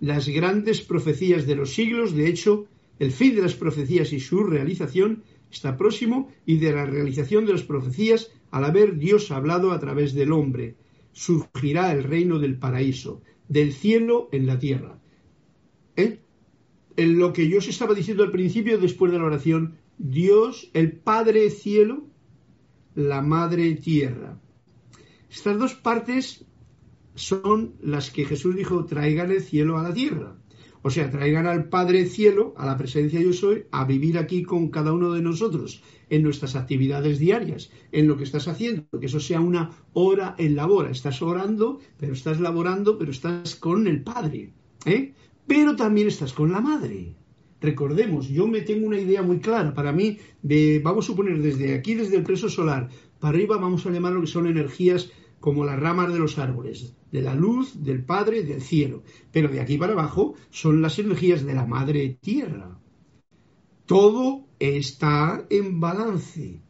Las 0.00 0.28
grandes 0.28 0.82
profecías 0.82 1.46
de 1.46 1.56
los 1.56 1.72
siglos, 1.72 2.14
de 2.14 2.28
hecho, 2.28 2.66
el 2.98 3.12
fin 3.12 3.34
de 3.34 3.42
las 3.42 3.54
profecías 3.54 4.12
y 4.12 4.20
su 4.20 4.44
realización 4.44 5.22
está 5.50 5.76
próximo 5.76 6.28
y 6.44 6.58
de 6.58 6.72
la 6.72 6.84
realización 6.84 7.46
de 7.46 7.52
las 7.52 7.62
profecías 7.62 8.30
al 8.50 8.64
haber 8.64 8.98
Dios 8.98 9.30
hablado 9.30 9.72
a 9.72 9.78
través 9.78 10.12
del 10.12 10.32
hombre. 10.32 10.76
Surgirá 11.18 11.90
el 11.90 12.04
reino 12.04 12.38
del 12.38 12.60
paraíso, 12.60 13.22
del 13.48 13.72
cielo 13.72 14.28
en 14.30 14.46
la 14.46 14.60
tierra. 14.60 15.00
¿Eh? 15.96 16.20
En 16.96 17.18
lo 17.18 17.32
que 17.32 17.48
yo 17.48 17.58
os 17.58 17.66
estaba 17.66 17.92
diciendo 17.92 18.22
al 18.22 18.30
principio, 18.30 18.78
después 18.78 19.10
de 19.10 19.18
la 19.18 19.24
oración, 19.24 19.78
Dios, 19.98 20.70
el 20.74 20.92
Padre 20.92 21.50
cielo, 21.50 22.06
la 22.94 23.20
Madre 23.20 23.74
tierra. 23.74 24.40
Estas 25.28 25.58
dos 25.58 25.74
partes 25.74 26.44
son 27.16 27.74
las 27.82 28.12
que 28.12 28.24
Jesús 28.24 28.54
dijo, 28.54 28.84
traigan 28.84 29.32
el 29.32 29.42
cielo 29.42 29.76
a 29.76 29.82
la 29.82 29.92
tierra. 29.92 30.36
O 30.82 30.90
sea, 30.90 31.10
traigan 31.10 31.46
al 31.46 31.68
Padre 31.68 32.06
cielo, 32.06 32.54
a 32.56 32.64
la 32.64 32.76
presencia 32.76 33.20
yo 33.20 33.32
soy, 33.32 33.64
a 33.72 33.84
vivir 33.84 34.18
aquí 34.18 34.44
con 34.44 34.70
cada 34.70 34.92
uno 34.92 35.12
de 35.12 35.22
nosotros, 35.22 35.82
en 36.10 36.22
nuestras 36.22 36.56
actividades 36.56 37.18
diarias, 37.18 37.70
en 37.92 38.08
lo 38.08 38.16
que 38.16 38.24
estás 38.24 38.48
haciendo, 38.48 38.84
que 38.98 39.06
eso 39.06 39.20
sea 39.20 39.40
una 39.40 39.70
hora 39.92 40.34
en 40.38 40.56
labor. 40.56 40.90
Estás 40.90 41.22
orando, 41.22 41.80
pero 41.98 42.12
estás 42.12 42.40
laborando, 42.40 42.98
pero 42.98 43.10
estás 43.10 43.56
con 43.56 43.86
el 43.86 44.02
Padre. 44.02 44.52
¿eh? 44.84 45.12
Pero 45.46 45.76
también 45.76 46.08
estás 46.08 46.32
con 46.32 46.52
la 46.52 46.60
Madre. 46.60 47.14
Recordemos, 47.60 48.28
yo 48.28 48.46
me 48.46 48.60
tengo 48.60 48.86
una 48.86 49.00
idea 49.00 49.22
muy 49.22 49.40
clara. 49.40 49.74
Para 49.74 49.92
mí, 49.92 50.18
de, 50.42 50.80
vamos 50.82 51.04
a 51.04 51.08
suponer 51.08 51.40
desde 51.40 51.74
aquí, 51.74 51.94
desde 51.94 52.16
el 52.16 52.22
preso 52.22 52.48
solar, 52.48 52.88
para 53.18 53.36
arriba 53.36 53.56
vamos 53.56 53.84
a 53.84 53.90
llamar 53.90 54.12
lo 54.12 54.20
que 54.20 54.28
son 54.28 54.46
energías 54.46 55.10
como 55.40 55.64
las 55.64 55.78
ramas 55.78 56.12
de 56.12 56.18
los 56.18 56.38
árboles, 56.38 56.94
de 57.10 57.22
la 57.22 57.34
luz, 57.34 57.82
del 57.82 58.04
Padre, 58.04 58.42
del 58.42 58.62
cielo. 58.62 59.02
Pero 59.32 59.48
de 59.48 59.60
aquí 59.60 59.76
para 59.76 59.92
abajo 59.92 60.34
son 60.50 60.82
las 60.82 60.98
energías 60.98 61.44
de 61.44 61.54
la 61.54 61.66
Madre 61.66 62.18
Tierra. 62.20 62.78
Todo 63.88 64.44
está 64.58 65.46
en 65.48 65.80
balance. 65.80 66.60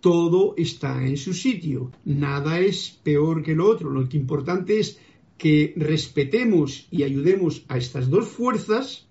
Todo 0.00 0.54
está 0.56 1.06
en 1.06 1.18
su 1.18 1.34
sitio. 1.34 1.92
Nada 2.06 2.60
es 2.60 2.98
peor 3.02 3.42
que 3.42 3.54
lo 3.54 3.68
otro. 3.68 3.90
Lo 3.90 4.08
que 4.08 4.16
importante 4.16 4.80
es 4.80 4.98
que 5.36 5.74
respetemos 5.76 6.88
y 6.90 7.02
ayudemos 7.02 7.66
a 7.68 7.76
estas 7.76 8.08
dos 8.08 8.26
fuerzas 8.26 9.06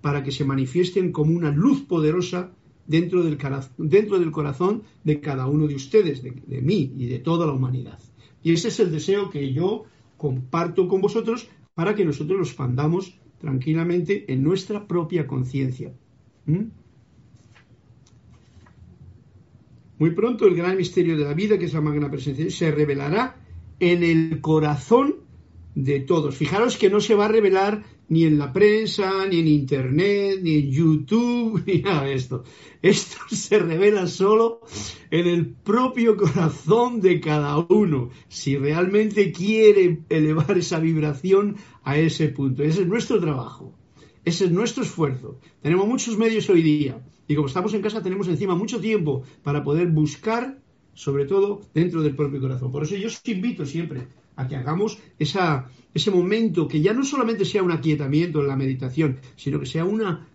para 0.00 0.24
que 0.24 0.32
se 0.32 0.44
manifiesten 0.44 1.12
como 1.12 1.36
una 1.36 1.52
luz 1.52 1.82
poderosa 1.82 2.52
dentro 2.88 3.22
del, 3.22 3.38
corazón 4.32 4.82
de 5.04 5.20
cada 5.20 5.46
uno 5.46 5.68
de 5.68 5.76
ustedes, 5.76 6.24
de, 6.24 6.32
de 6.44 6.60
mí 6.60 6.92
y 6.96 7.06
de 7.06 7.20
toda 7.20 7.46
la 7.46 7.52
humanidad. 7.52 8.00
Y 8.42 8.52
ese 8.52 8.66
es 8.66 8.80
el 8.80 8.90
deseo 8.90 9.30
que 9.30 9.52
yo 9.52 9.84
comparto 10.16 10.88
con 10.88 11.00
vosotros 11.00 11.46
para 11.74 11.94
que 11.94 12.04
nosotros 12.04 12.36
lo 12.36 12.44
expandamos 12.44 13.16
tranquilamente 13.38 14.24
en 14.32 14.42
nuestra 14.42 14.88
propia 14.88 15.28
conciencia. 15.28 15.94
¿Mm? 16.46 16.64
Muy 19.98 20.10
pronto 20.10 20.46
el 20.46 20.54
gran 20.54 20.76
misterio 20.76 21.16
de 21.16 21.24
la 21.24 21.34
vida, 21.34 21.58
que 21.58 21.66
es 21.66 21.74
la 21.74 21.80
magna 21.80 22.10
presencia, 22.10 22.50
se 22.50 22.70
revelará 22.70 23.36
en 23.78 24.02
el 24.02 24.40
corazón 24.40 25.16
de 25.74 26.00
todos. 26.00 26.36
Fijaros 26.36 26.76
que 26.76 26.90
no 26.90 27.00
se 27.00 27.14
va 27.14 27.26
a 27.26 27.28
revelar 27.28 27.84
ni 28.08 28.24
en 28.24 28.38
la 28.38 28.52
prensa, 28.52 29.26
ni 29.26 29.40
en 29.40 29.48
Internet, 29.48 30.40
ni 30.42 30.56
en 30.56 30.70
YouTube, 30.70 31.62
ni 31.66 31.80
nada 31.80 32.04
de 32.04 32.14
esto. 32.14 32.44
Esto 32.82 33.16
se 33.30 33.58
revela 33.58 34.06
solo 34.06 34.60
en 35.10 35.26
el 35.26 35.46
propio 35.46 36.16
corazón 36.16 37.00
de 37.00 37.20
cada 37.20 37.58
uno, 37.58 38.10
si 38.28 38.56
realmente 38.56 39.32
quiere 39.32 40.00
elevar 40.08 40.58
esa 40.58 40.78
vibración 40.80 41.56
a 41.82 41.98
ese 41.98 42.28
punto. 42.28 42.62
Ese 42.62 42.82
es 42.82 42.88
nuestro 42.88 43.20
trabajo, 43.20 43.74
ese 44.24 44.46
es 44.46 44.50
nuestro 44.50 44.82
esfuerzo. 44.82 45.38
Tenemos 45.60 45.86
muchos 45.86 46.16
medios 46.16 46.48
hoy 46.48 46.62
día 46.62 47.00
y 47.28 47.34
como 47.34 47.48
estamos 47.48 47.74
en 47.74 47.82
casa 47.82 48.02
tenemos 48.02 48.28
encima 48.28 48.54
mucho 48.54 48.80
tiempo 48.80 49.22
para 49.42 49.62
poder 49.62 49.88
buscar, 49.88 50.58
sobre 50.94 51.26
todo, 51.26 51.60
dentro 51.74 52.02
del 52.02 52.16
propio 52.16 52.40
corazón. 52.40 52.70
Por 52.72 52.82
eso 52.82 52.96
yo 52.96 53.08
os 53.08 53.20
invito 53.26 53.66
siempre 53.66 54.08
a 54.36 54.48
que 54.48 54.56
hagamos 54.56 54.98
ese 55.18 56.10
momento 56.10 56.68
que 56.68 56.80
ya 56.80 56.92
no 56.92 57.04
solamente 57.04 57.44
sea 57.44 57.62
un 57.62 57.72
aquietamiento 57.72 58.40
en 58.40 58.48
la 58.48 58.56
meditación, 58.56 59.18
sino 59.36 59.60
que 59.60 59.66
sea 59.66 59.84
una 59.84 60.28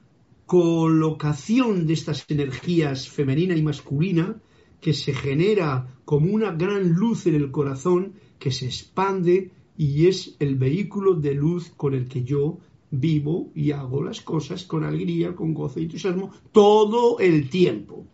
colocación 0.46 1.86
de 1.86 1.94
estas 1.94 2.26
energías 2.30 3.08
femenina 3.08 3.56
y 3.56 3.62
masculina 3.62 4.42
que 4.82 4.94
se 4.94 5.14
genera 5.14 6.00
como 6.06 6.34
una 6.34 6.52
gran 6.52 6.94
luz 6.94 7.28
en 7.28 7.36
el 7.36 7.52
corazón 7.52 8.14
que 8.40 8.52
se 8.52 8.66
expande 8.66 9.52
y 9.78 10.08
es 10.08 10.36
el 10.40 10.56
vehículo 10.56 11.14
de 11.14 11.36
luz 11.36 11.72
con 11.76 11.94
el 11.94 12.08
que 12.08 12.24
yo 12.24 12.60
vivo 12.92 13.52
y 13.54 13.72
hago 13.72 14.04
las 14.04 14.22
cosas 14.22 14.64
con 14.64 14.84
alegría, 14.84 15.36
con 15.36 15.54
gozo 15.54 15.80
y 15.80 15.84
entusiasmo 15.84 16.32
todo 16.52 17.20
el 17.20 17.50
tiempo. 17.50 18.06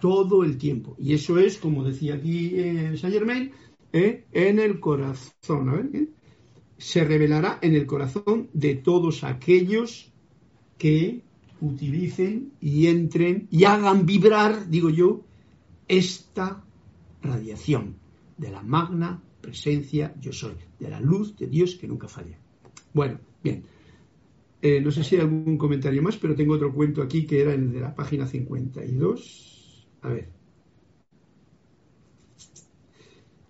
Todo 0.00 0.44
el 0.44 0.58
tiempo. 0.58 0.94
Y 0.98 1.14
eso 1.14 1.38
es, 1.38 1.58
como 1.58 1.84
decía 1.84 2.14
aquí 2.14 2.52
eh, 2.54 2.96
Saint 2.96 3.14
Germain, 3.14 3.52
¿eh? 3.92 4.24
en 4.32 4.58
el 4.58 4.78
corazón. 4.80 5.90
¿eh? 5.94 6.08
Se 6.76 7.04
revelará 7.04 7.58
en 7.62 7.74
el 7.74 7.86
corazón 7.86 8.50
de 8.52 8.74
todos 8.74 9.24
aquellos 9.24 10.12
que 10.76 11.22
utilicen 11.60 12.52
y 12.60 12.88
entren 12.88 13.48
y 13.50 13.64
hagan 13.64 14.04
vibrar, 14.04 14.68
digo 14.68 14.90
yo, 14.90 15.22
esta 15.88 16.62
radiación 17.22 17.96
de 18.36 18.50
la 18.50 18.62
magna 18.62 19.22
presencia 19.40 20.14
yo 20.20 20.32
soy, 20.32 20.54
de 20.78 20.90
la 20.90 21.00
luz 21.00 21.36
de 21.36 21.46
Dios 21.46 21.76
que 21.76 21.88
nunca 21.88 22.08
falla. 22.08 22.38
Bueno, 22.92 23.18
bien. 23.42 23.64
Eh, 24.62 24.80
no 24.80 24.90
sé 24.90 25.04
si 25.04 25.16
hay 25.16 25.22
algún 25.22 25.58
comentario 25.58 26.02
más, 26.02 26.16
pero 26.16 26.34
tengo 26.34 26.54
otro 26.54 26.72
cuento 26.72 27.02
aquí 27.02 27.26
que 27.26 27.40
era 27.40 27.52
el 27.52 27.72
de 27.72 27.80
la 27.80 27.94
página 27.94 28.26
52. 28.26 29.88
A 30.02 30.08
ver. 30.08 30.28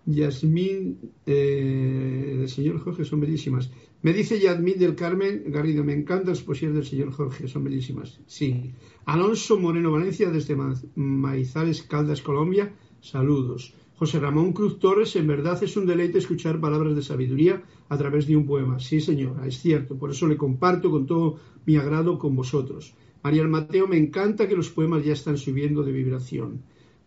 Yasmín 0.05 0.99
eh, 1.25 2.35
del 2.39 2.49
señor 2.49 2.79
Jorge 2.79 3.03
son 3.03 3.19
bellísimas. 3.19 3.69
Me 4.01 4.13
dice 4.13 4.39
Yasmín 4.39 4.79
del 4.79 4.95
Carmen 4.95 5.43
Garrido, 5.47 5.83
me 5.83 5.93
encantan 5.93 6.29
las 6.29 6.41
poesías 6.41 6.73
del 6.73 6.85
señor 6.85 7.11
Jorge, 7.11 7.47
son 7.47 7.63
bellísimas. 7.63 8.19
Sí. 8.25 8.71
Alonso 9.05 9.59
Moreno 9.59 9.91
Valencia 9.91 10.29
desde 10.29 10.55
Maizales, 10.95 11.83
Caldas, 11.83 12.21
Colombia, 12.21 12.73
saludos. 13.01 13.73
José 13.97 14.19
Ramón 14.19 14.53
Cruz 14.53 14.77
Torres, 14.77 15.15
en 15.15 15.25
verdad 15.25 15.61
es 15.63 15.75
un 15.75 15.87
deleite 15.87 16.19
escuchar 16.19 16.59
palabras 16.59 16.95
de 16.95 17.01
sabiduría 17.01 17.63
a 17.89 17.97
través 17.97 18.27
de 18.27 18.37
un 18.37 18.45
poema. 18.45 18.79
Sí, 18.79 19.01
señora, 19.01 19.47
es 19.47 19.59
cierto, 19.59 19.97
por 19.97 20.11
eso 20.11 20.27
le 20.27 20.37
comparto 20.37 20.91
con 20.91 21.07
todo 21.07 21.39
mi 21.65 21.77
agrado 21.77 22.19
con 22.19 22.35
vosotros. 22.35 22.93
María 23.23 23.43
Mateo, 23.47 23.87
me 23.87 23.97
encanta 23.97 24.47
que 24.47 24.55
los 24.55 24.69
poemas 24.69 25.03
ya 25.03 25.13
están 25.13 25.37
subiendo 25.37 25.81
de 25.81 25.91
vibración. 25.91 26.61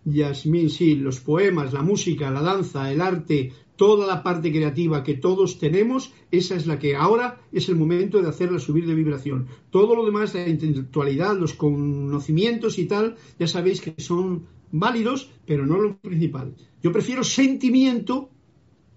Yasmín, 0.04 0.68
sí, 0.68 0.96
los 0.96 1.20
poemas, 1.20 1.72
la 1.72 1.82
música, 1.82 2.30
la 2.30 2.42
danza, 2.42 2.90
el 2.90 3.00
arte, 3.00 3.52
toda 3.76 4.04
la 4.04 4.24
parte 4.24 4.50
creativa 4.50 5.04
que 5.04 5.14
todos 5.14 5.58
tenemos, 5.58 6.12
esa 6.32 6.56
es 6.56 6.66
la 6.66 6.80
que 6.80 6.96
ahora 6.96 7.40
es 7.52 7.68
el 7.68 7.76
momento 7.76 8.20
de 8.20 8.28
hacerla 8.28 8.58
subir 8.58 8.86
de 8.86 8.94
vibración. 8.94 9.46
Todo 9.70 9.94
lo 9.94 10.04
demás, 10.04 10.34
la 10.34 10.48
intelectualidad, 10.48 11.38
los 11.38 11.54
conocimientos 11.54 12.78
y 12.80 12.86
tal, 12.86 13.16
ya 13.38 13.46
sabéis 13.46 13.80
que 13.80 13.94
son 13.98 14.42
válidos, 14.72 15.30
pero 15.46 15.66
no 15.66 15.78
lo 15.78 15.96
principal. 15.98 16.54
Yo 16.82 16.92
prefiero 16.92 17.24
sentimiento 17.24 18.30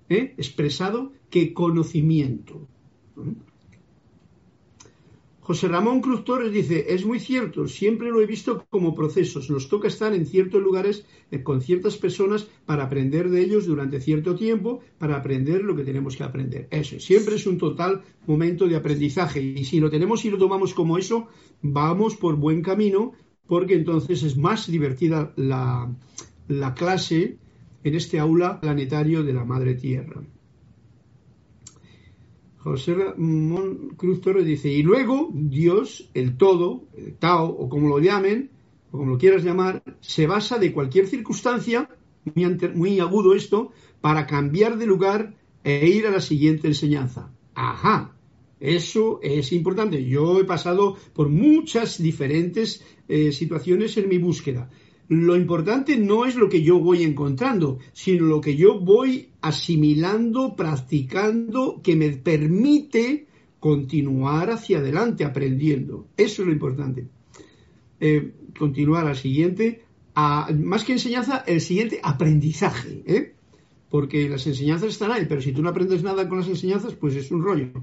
¿eh? 0.09 0.33
expresado 0.37 1.11
que 1.29 1.53
conocimiento. 1.53 2.67
José 5.43 5.67
Ramón 5.67 5.99
Cruz 5.99 6.23
Torres 6.23 6.53
dice, 6.53 6.85
es 6.87 7.05
muy 7.05 7.19
cierto, 7.19 7.67
siempre 7.67 8.09
lo 8.09 8.21
he 8.21 8.25
visto 8.25 8.65
como 8.69 8.95
procesos, 8.95 9.49
nos 9.49 9.67
toca 9.67 9.89
estar 9.89 10.13
en 10.13 10.25
ciertos 10.25 10.61
lugares 10.61 11.05
eh, 11.31 11.43
con 11.43 11.61
ciertas 11.61 11.97
personas 11.97 12.47
para 12.65 12.85
aprender 12.85 13.29
de 13.29 13.41
ellos 13.41 13.65
durante 13.65 13.99
cierto 13.99 14.35
tiempo, 14.35 14.79
para 14.97 15.17
aprender 15.17 15.61
lo 15.61 15.75
que 15.75 15.83
tenemos 15.83 16.15
que 16.15 16.23
aprender. 16.23 16.69
Eso, 16.71 16.97
siempre 16.97 17.35
es 17.35 17.45
un 17.45 17.57
total 17.57 18.03
momento 18.25 18.67
de 18.67 18.77
aprendizaje 18.77 19.41
y 19.41 19.65
si 19.65 19.81
lo 19.81 19.89
tenemos 19.89 20.23
y 20.23 20.29
lo 20.29 20.37
tomamos 20.37 20.73
como 20.73 20.97
eso, 20.97 21.27
vamos 21.61 22.15
por 22.15 22.37
buen 22.37 22.61
camino 22.61 23.11
porque 23.47 23.75
entonces 23.75 24.23
es 24.23 24.37
más 24.37 24.67
divertida 24.67 25.33
la, 25.35 25.91
la 26.47 26.73
clase 26.73 27.37
en 27.83 27.95
este 27.95 28.19
aula 28.19 28.59
planetario 28.61 29.23
de 29.23 29.33
la 29.33 29.45
Madre 29.45 29.75
Tierra. 29.75 30.21
José 32.63 32.93
Ramón 32.95 33.89
Cruz 33.97 34.21
Torres 34.21 34.45
dice, 34.45 34.69
y 34.69 34.83
luego 34.83 35.29
Dios, 35.33 36.09
el 36.13 36.37
todo, 36.37 36.85
el 36.95 37.15
Tao, 37.15 37.49
o 37.49 37.67
como 37.67 37.89
lo 37.89 37.99
llamen, 37.99 38.51
o 38.91 38.99
como 38.99 39.11
lo 39.11 39.17
quieras 39.17 39.43
llamar, 39.43 39.83
se 39.99 40.27
basa 40.27 40.57
de 40.59 40.71
cualquier 40.71 41.07
circunstancia, 41.07 41.89
muy, 42.33 42.57
muy 42.73 42.99
agudo 43.01 43.35
esto, 43.35 43.73
para 43.99 44.25
cambiar 44.27 44.77
de 44.77 44.85
lugar 44.85 45.35
e 45.65 45.89
ir 45.89 46.07
a 46.07 46.11
la 46.11 46.21
siguiente 46.21 46.67
enseñanza. 46.67 47.33
Ajá, 47.53 48.12
eso 48.63 49.19
es 49.21 49.51
importante. 49.51 50.05
Yo 50.05 50.39
he 50.39 50.45
pasado 50.45 50.95
por 51.13 51.27
muchas 51.27 52.01
diferentes 52.01 52.81
eh, 53.09 53.33
situaciones 53.33 53.97
en 53.97 54.07
mi 54.07 54.17
búsqueda. 54.17 54.69
Lo 55.09 55.35
importante 55.35 55.97
no 55.97 56.25
es 56.25 56.35
lo 56.35 56.47
que 56.47 56.61
yo 56.61 56.79
voy 56.79 57.03
encontrando, 57.03 57.79
sino 57.91 58.25
lo 58.25 58.39
que 58.39 58.55
yo 58.55 58.79
voy 58.79 59.31
asimilando, 59.41 60.55
practicando, 60.55 61.81
que 61.83 61.97
me 61.97 62.11
permite 62.11 63.27
continuar 63.59 64.49
hacia 64.49 64.77
adelante 64.77 65.25
aprendiendo. 65.25 66.07
Eso 66.15 66.43
es 66.43 66.47
lo 66.47 66.53
importante. 66.53 67.09
Eh, 67.99 68.31
continuar 68.57 69.07
al 69.07 69.17
siguiente, 69.17 69.83
más 70.15 70.85
que 70.85 70.93
enseñanza, 70.93 71.43
el 71.45 71.59
siguiente 71.59 71.99
aprendizaje. 72.01 73.03
¿eh? 73.05 73.35
Porque 73.89 74.29
las 74.29 74.47
enseñanzas 74.47 74.91
están 74.91 75.11
ahí, 75.11 75.25
pero 75.27 75.41
si 75.41 75.51
tú 75.51 75.61
no 75.61 75.67
aprendes 75.67 76.01
nada 76.01 76.29
con 76.29 76.37
las 76.37 76.47
enseñanzas, 76.47 76.93
pues 76.93 77.13
es 77.17 77.29
un 77.29 77.43
rollo. 77.43 77.73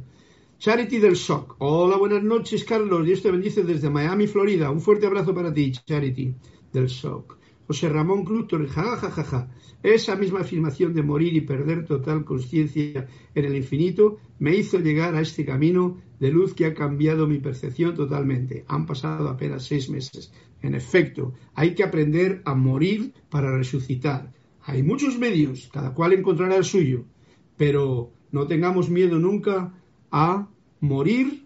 Charity 0.61 0.99
del 0.99 1.17
SOC. 1.17 1.57
Hola, 1.61 1.97
buenas 1.97 2.23
noches, 2.23 2.65
Carlos. 2.65 3.07
Dios 3.07 3.23
te 3.23 3.31
bendice 3.31 3.63
desde 3.63 3.89
Miami, 3.89 4.27
Florida. 4.27 4.71
Un 4.71 4.83
fuerte 4.83 5.07
abrazo 5.07 5.35
para 5.35 5.55
ti, 5.55 5.73
Charity 5.73 6.35
del 6.71 6.91
SOC. 6.91 7.39
José 7.67 7.89
Ramón 7.89 8.27
Cruz 8.27 8.47
ja, 8.69 9.49
Esa 9.83 10.17
misma 10.17 10.41
afirmación 10.41 10.93
de 10.93 11.03
morir 11.03 11.35
y 11.35 11.41
perder 11.41 11.87
total 11.87 12.27
conciencia 12.27 13.09
en 13.35 13.45
el 13.47 13.57
infinito 13.57 14.19
me 14.39 14.55
hizo 14.55 14.79
llegar 14.79 15.15
a 15.15 15.23
este 15.23 15.47
camino 15.47 15.97
de 16.19 16.31
luz 16.31 16.53
que 16.53 16.67
ha 16.67 16.75
cambiado 16.75 17.27
mi 17.27 17.39
percepción 17.39 17.95
totalmente. 17.95 18.67
Han 18.69 18.85
pasado 18.85 19.31
apenas 19.31 19.65
seis 19.65 19.89
meses. 19.89 20.31
En 20.61 20.75
efecto, 20.75 21.33
hay 21.55 21.75
que 21.75 21.85
aprender 21.85 22.43
a 22.45 22.55
morir 22.55 23.15
para 23.31 23.57
resucitar. 23.57 24.35
Hay 24.65 24.83
muchos 24.83 25.19
medios, 25.19 25.71
cada 25.73 25.95
cual 25.95 26.13
encontrará 26.13 26.57
el 26.57 26.65
suyo, 26.65 27.07
pero 27.57 28.13
no 28.31 28.47
tengamos 28.47 28.91
miedo 28.91 29.19
nunca 29.19 29.80
a 30.11 30.49
morir 30.81 31.45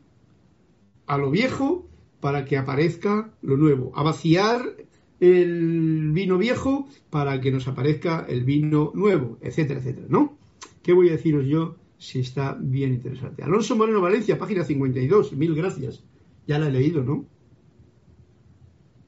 a 1.06 1.18
lo 1.18 1.30
viejo 1.30 1.86
para 2.20 2.44
que 2.44 2.56
aparezca 2.56 3.32
lo 3.42 3.56
nuevo, 3.56 3.92
a 3.94 4.02
vaciar 4.02 4.76
el 5.20 6.10
vino 6.12 6.38
viejo 6.38 6.88
para 7.10 7.40
que 7.40 7.52
nos 7.52 7.68
aparezca 7.68 8.24
el 8.28 8.44
vino 8.44 8.92
nuevo, 8.94 9.38
etcétera, 9.40 9.80
etcétera, 9.80 10.06
¿no? 10.08 10.36
¿Qué 10.82 10.92
voy 10.92 11.08
a 11.08 11.12
deciros 11.12 11.46
yo 11.46 11.76
si 11.98 12.20
está 12.20 12.56
bien 12.60 12.92
interesante? 12.92 13.42
Alonso 13.42 13.76
Moreno 13.76 14.00
Valencia, 14.00 14.38
página 14.38 14.64
52, 14.64 15.32
mil 15.32 15.54
gracias. 15.54 16.04
Ya 16.46 16.58
la 16.58 16.68
he 16.68 16.72
leído, 16.72 17.02
¿no? 17.02 17.24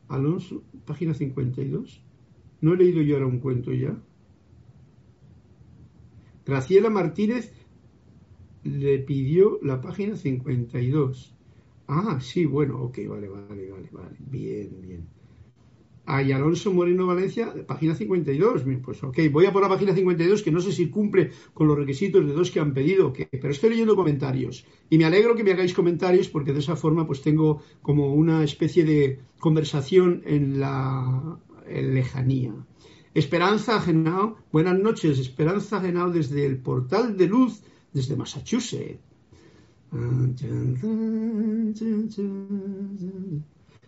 Alonso, 0.09 0.63
página 0.85 1.15
52. 1.15 2.03
¿No 2.61 2.75
he 2.75 2.77
leído 2.77 3.03
yo 3.03 3.17
ahora 3.17 3.27
un 3.27 3.41
cuento 3.41 3.73
ya? 3.73 3.97
Graciela 6.47 6.91
Martínez 6.91 7.53
le 8.67 8.99
pidió 8.99 9.59
la 9.63 9.81
página 9.81 10.17
52. 10.17 11.35
Ah, 11.89 12.19
sí, 12.21 12.47
bueno, 12.47 12.83
ok, 12.83 12.99
vale, 13.09 13.29
vale, 13.29 13.71
vale, 13.71 13.89
vale. 13.93 14.17
Bien, 14.19 14.81
bien. 14.81 15.07
Ay, 16.09 16.31
Alonso 16.31 16.73
Moreno 16.73 17.07
Valencia, 17.07 17.53
página 17.67 17.95
52. 17.95 18.63
Pues 18.85 19.03
ok, 19.03 19.19
voy 19.31 19.47
a 19.47 19.53
por 19.53 19.63
la 19.63 19.69
página 19.69 19.93
52, 19.93 20.43
que 20.43 20.53
no 20.53 20.61
sé 20.61 20.71
si 20.71 20.89
cumple 20.89 21.31
con 21.53 21.67
los 21.67 21.77
requisitos 21.77 22.25
de 22.25 22.33
dos 22.33 22.53
que 22.53 22.61
han 22.61 22.75
pedido, 22.75 23.13
pero 23.13 23.51
estoy 23.51 23.71
leyendo 23.71 23.97
comentarios. 23.97 24.65
Y 24.89 24.99
me 24.99 25.05
alegro 25.05 25.35
que 25.35 25.43
me 25.43 25.53
hagáis 25.53 25.75
comentarios, 25.75 26.29
porque 26.29 26.53
de 26.53 26.61
esa 26.61 26.77
forma 26.77 27.07
pues 27.09 27.23
tengo 27.23 27.61
como 27.83 28.15
una 28.15 28.45
especie 28.45 28.85
de 28.85 29.19
conversación 29.41 30.23
en 30.27 30.61
la 30.61 31.41
lejanía. 31.69 32.55
Esperanza 33.15 33.81
Genao, 33.81 34.37
buenas 34.53 34.79
noches, 34.79 35.19
Esperanza 35.19 35.81
Genao 35.81 36.11
desde 36.11 36.47
el 36.47 36.59
portal 36.59 37.17
de 37.17 37.27
luz 37.27 37.63
desde 37.97 38.15
Massachusetts. 38.15 39.01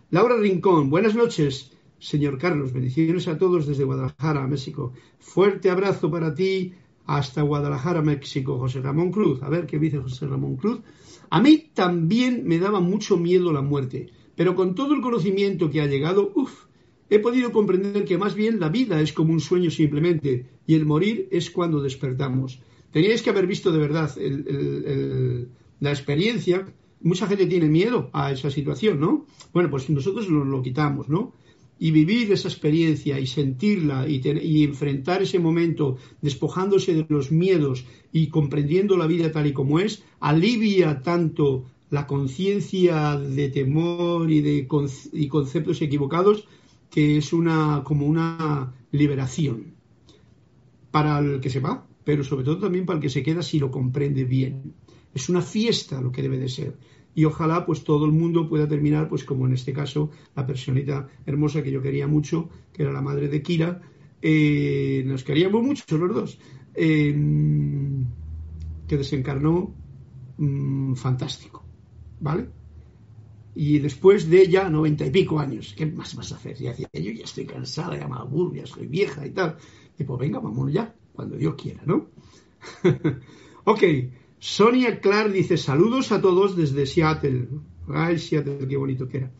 Laura 0.09 0.35
Rincón, 0.37 0.89
buenas 0.89 1.13
noches, 1.13 1.71
señor 1.99 2.39
Carlos. 2.39 2.73
Bendiciones 2.73 3.27
a 3.27 3.37
todos 3.37 3.67
desde 3.67 3.83
Guadalajara, 3.83 4.47
México. 4.47 4.93
Fuerte 5.19 5.69
abrazo 5.69 6.09
para 6.09 6.33
ti 6.33 6.73
hasta 7.05 7.43
Guadalajara, 7.43 8.01
México. 8.01 8.57
José 8.57 8.81
Ramón 8.81 9.11
Cruz. 9.11 9.43
A 9.43 9.49
ver 9.49 9.67
qué 9.67 9.77
dice 9.77 9.99
José 9.99 10.25
Ramón 10.25 10.55
Cruz. 10.55 10.79
A 11.29 11.39
mí 11.39 11.69
también 11.75 12.47
me 12.47 12.57
daba 12.57 12.79
mucho 12.79 13.15
miedo 13.15 13.53
la 13.53 13.61
muerte, 13.61 14.09
pero 14.35 14.55
con 14.55 14.73
todo 14.73 14.95
el 14.95 15.01
conocimiento 15.01 15.69
que 15.69 15.81
ha 15.81 15.85
llegado, 15.85 16.31
uff, 16.33 16.65
he 17.11 17.19
podido 17.19 17.51
comprender 17.51 18.05
que 18.05 18.17
más 18.17 18.33
bien 18.33 18.59
la 18.59 18.69
vida 18.69 18.99
es 19.01 19.13
como 19.13 19.33
un 19.33 19.39
sueño 19.39 19.69
simplemente 19.69 20.47
y 20.65 20.73
el 20.73 20.87
morir 20.87 21.27
es 21.29 21.51
cuando 21.51 21.79
despertamos. 21.79 22.59
Teníais 22.91 23.21
que 23.21 23.29
haber 23.29 23.47
visto 23.47 23.71
de 23.71 23.79
verdad 23.79 24.09
la 25.79 25.91
experiencia. 25.91 26.65
Mucha 27.01 27.27
gente 27.27 27.45
tiene 27.45 27.67
miedo 27.67 28.09
a 28.13 28.31
esa 28.31 28.49
situación, 28.49 28.99
¿no? 28.99 29.25
Bueno, 29.53 29.69
pues 29.69 29.89
nosotros 29.89 30.27
lo, 30.27 30.43
lo 30.43 30.61
quitamos, 30.61 31.07
¿no? 31.07 31.33
Y 31.77 31.91
vivir 31.91 32.31
esa 32.33 32.49
experiencia 32.49 33.19
y 33.19 33.27
sentirla 33.27 34.05
y, 34.07 34.21
y, 34.41 34.63
enfrentar 34.65 35.21
ese 35.21 35.39
momento 35.39 35.97
despojándose 36.21 36.93
de 36.93 37.05
los 37.07 37.31
miedos 37.31 37.85
y 38.11 38.27
comprendiendo 38.27 38.97
la 38.97 39.07
vida 39.07 39.31
tal 39.31 39.47
y 39.47 39.53
como 39.53 39.79
es, 39.79 40.03
alivia 40.19 41.01
tanto 41.01 41.63
la 41.89 42.05
conciencia 42.05 43.17
de 43.17 43.49
temor 43.49 44.29
y 44.29 44.41
de 44.41 44.67
y 45.13 45.27
conceptos 45.27 45.81
equivocados 45.81 46.45
que 46.91 47.17
es 47.17 47.33
una 47.33 47.81
como 47.83 48.05
una 48.05 48.73
liberación 48.91 49.73
para 50.91 51.19
el 51.19 51.39
que 51.39 51.49
se 51.49 51.61
va 51.61 51.85
pero 52.03 52.23
sobre 52.23 52.45
todo 52.45 52.59
también 52.59 52.85
para 52.85 52.97
el 52.97 53.01
que 53.01 53.09
se 53.09 53.23
queda 53.23 53.41
si 53.41 53.59
lo 53.59 53.71
comprende 53.71 54.23
bien. 54.23 54.73
Es 55.13 55.29
una 55.29 55.41
fiesta 55.41 56.01
lo 56.01 56.11
que 56.11 56.21
debe 56.21 56.37
de 56.37 56.49
ser. 56.49 56.77
Y 57.15 57.25
ojalá 57.25 57.65
pues 57.65 57.83
todo 57.83 58.05
el 58.05 58.11
mundo 58.11 58.47
pueda 58.47 58.67
terminar 58.67 59.09
pues 59.09 59.23
como 59.23 59.45
en 59.45 59.53
este 59.53 59.73
caso 59.73 60.11
la 60.35 60.45
personita 60.45 61.07
hermosa 61.25 61.63
que 61.63 61.71
yo 61.71 61.81
quería 61.81 62.07
mucho, 62.07 62.49
que 62.71 62.83
era 62.83 62.91
la 62.91 63.01
madre 63.01 63.27
de 63.27 63.41
Kira, 63.41 63.81
eh, 64.21 65.03
nos 65.05 65.23
queríamos 65.23 65.63
mucho 65.63 65.97
los 65.97 66.13
dos, 66.13 66.39
eh, 66.75 67.15
que 68.87 68.97
desencarnó 68.97 69.73
mm, 70.37 70.93
fantástico, 70.93 71.63
¿vale? 72.19 72.49
Y 73.55 73.79
después 73.79 74.29
de 74.29 74.47
ya 74.47 74.69
noventa 74.69 75.05
y 75.05 75.09
pico 75.09 75.39
años, 75.39 75.73
¿qué 75.75 75.85
más 75.85 76.15
vas 76.15 76.31
a 76.31 76.35
hacer? 76.35 76.57
Ya 76.57 76.69
decía, 76.69 76.87
yo 76.93 77.11
ya 77.11 77.23
estoy 77.23 77.45
cansada, 77.45 77.97
ya 77.97 78.07
me 78.07 78.15
aburro, 78.15 78.53
ya 78.55 78.65
soy 78.65 78.87
vieja 78.87 79.25
y 79.25 79.31
tal. 79.31 79.57
Y 79.97 80.03
pues 80.03 80.19
venga, 80.19 80.39
vamos 80.39 80.71
ya 80.71 80.95
cuando 81.19 81.35
Dios 81.35 81.55
quiera, 81.55 81.81
¿no? 81.85 82.07
ok, 83.65 83.83
Sonia 84.39 85.01
Clark 85.01 85.33
dice 85.33 85.57
saludos 85.57 86.13
a 86.13 86.21
todos 86.21 86.55
desde 86.55 86.85
Seattle. 86.85 87.49
Ay, 87.89 88.17
Seattle, 88.17 88.65
qué 88.69 88.77
bonito 88.77 89.05
que 89.09 89.17
era. 89.17 89.31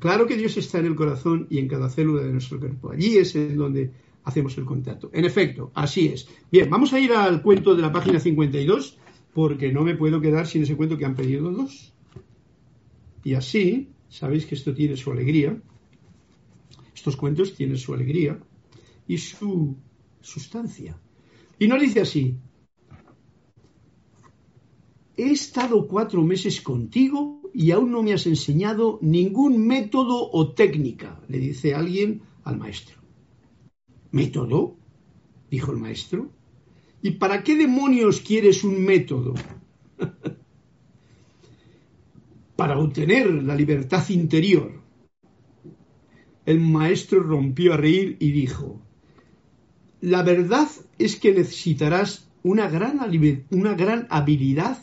Claro 0.00 0.26
que 0.26 0.36
Dios 0.36 0.56
está 0.56 0.80
en 0.80 0.86
el 0.86 0.96
corazón 0.96 1.46
y 1.48 1.58
en 1.58 1.68
cada 1.68 1.90
célula 1.90 2.22
de 2.22 2.32
nuestro 2.32 2.58
cuerpo. 2.58 2.90
Allí 2.90 3.18
es 3.18 3.36
en 3.36 3.56
donde 3.56 3.92
hacemos 4.24 4.58
el 4.58 4.64
contacto. 4.64 5.10
En 5.12 5.24
efecto, 5.24 5.70
así 5.76 6.08
es. 6.08 6.28
Bien, 6.50 6.68
vamos 6.68 6.92
a 6.92 6.98
ir 6.98 7.12
al 7.12 7.40
cuento 7.40 7.76
de 7.76 7.82
la 7.82 7.92
página 7.92 8.18
52 8.18 8.98
porque 9.32 9.72
no 9.72 9.84
me 9.84 9.94
puedo 9.94 10.20
quedar 10.20 10.48
sin 10.48 10.64
ese 10.64 10.76
cuento 10.76 10.98
que 10.98 11.04
han 11.04 11.14
pedido 11.14 11.52
dos. 11.52 11.94
Y 13.22 13.34
así, 13.34 13.90
sabéis 14.08 14.44
que 14.44 14.56
esto 14.56 14.74
tiene 14.74 14.96
su 14.96 15.12
alegría. 15.12 15.56
Estos 16.92 17.14
cuentos 17.14 17.54
tienen 17.54 17.78
su 17.78 17.94
alegría 17.94 18.40
y 19.06 19.18
su 19.18 19.76
sustancia. 20.20 20.98
Y 21.58 21.66
nos 21.66 21.80
dice 21.80 22.00
así, 22.00 22.36
he 25.16 25.30
estado 25.30 25.88
cuatro 25.88 26.22
meses 26.22 26.60
contigo 26.60 27.50
y 27.52 27.72
aún 27.72 27.90
no 27.90 28.02
me 28.02 28.12
has 28.12 28.26
enseñado 28.26 28.98
ningún 29.02 29.66
método 29.66 30.30
o 30.30 30.52
técnica, 30.52 31.20
le 31.28 31.38
dice 31.38 31.74
alguien 31.74 32.22
al 32.44 32.58
maestro. 32.58 32.98
¿Método? 34.12 34.76
dijo 35.50 35.72
el 35.72 35.78
maestro. 35.78 36.30
¿Y 37.02 37.12
para 37.12 37.42
qué 37.42 37.56
demonios 37.56 38.20
quieres 38.20 38.62
un 38.64 38.84
método? 38.84 39.34
para 42.56 42.78
obtener 42.78 43.30
la 43.42 43.54
libertad 43.54 44.08
interior. 44.10 44.82
El 46.44 46.60
maestro 46.60 47.22
rompió 47.22 47.74
a 47.74 47.76
reír 47.76 48.16
y 48.20 48.32
dijo, 48.32 48.82
la 50.00 50.22
verdad 50.22 50.68
es 50.98 51.16
que 51.16 51.32
necesitarás 51.32 52.28
una 52.42 52.68
gran, 52.68 53.00
una 53.50 53.74
gran 53.74 54.06
habilidad 54.10 54.78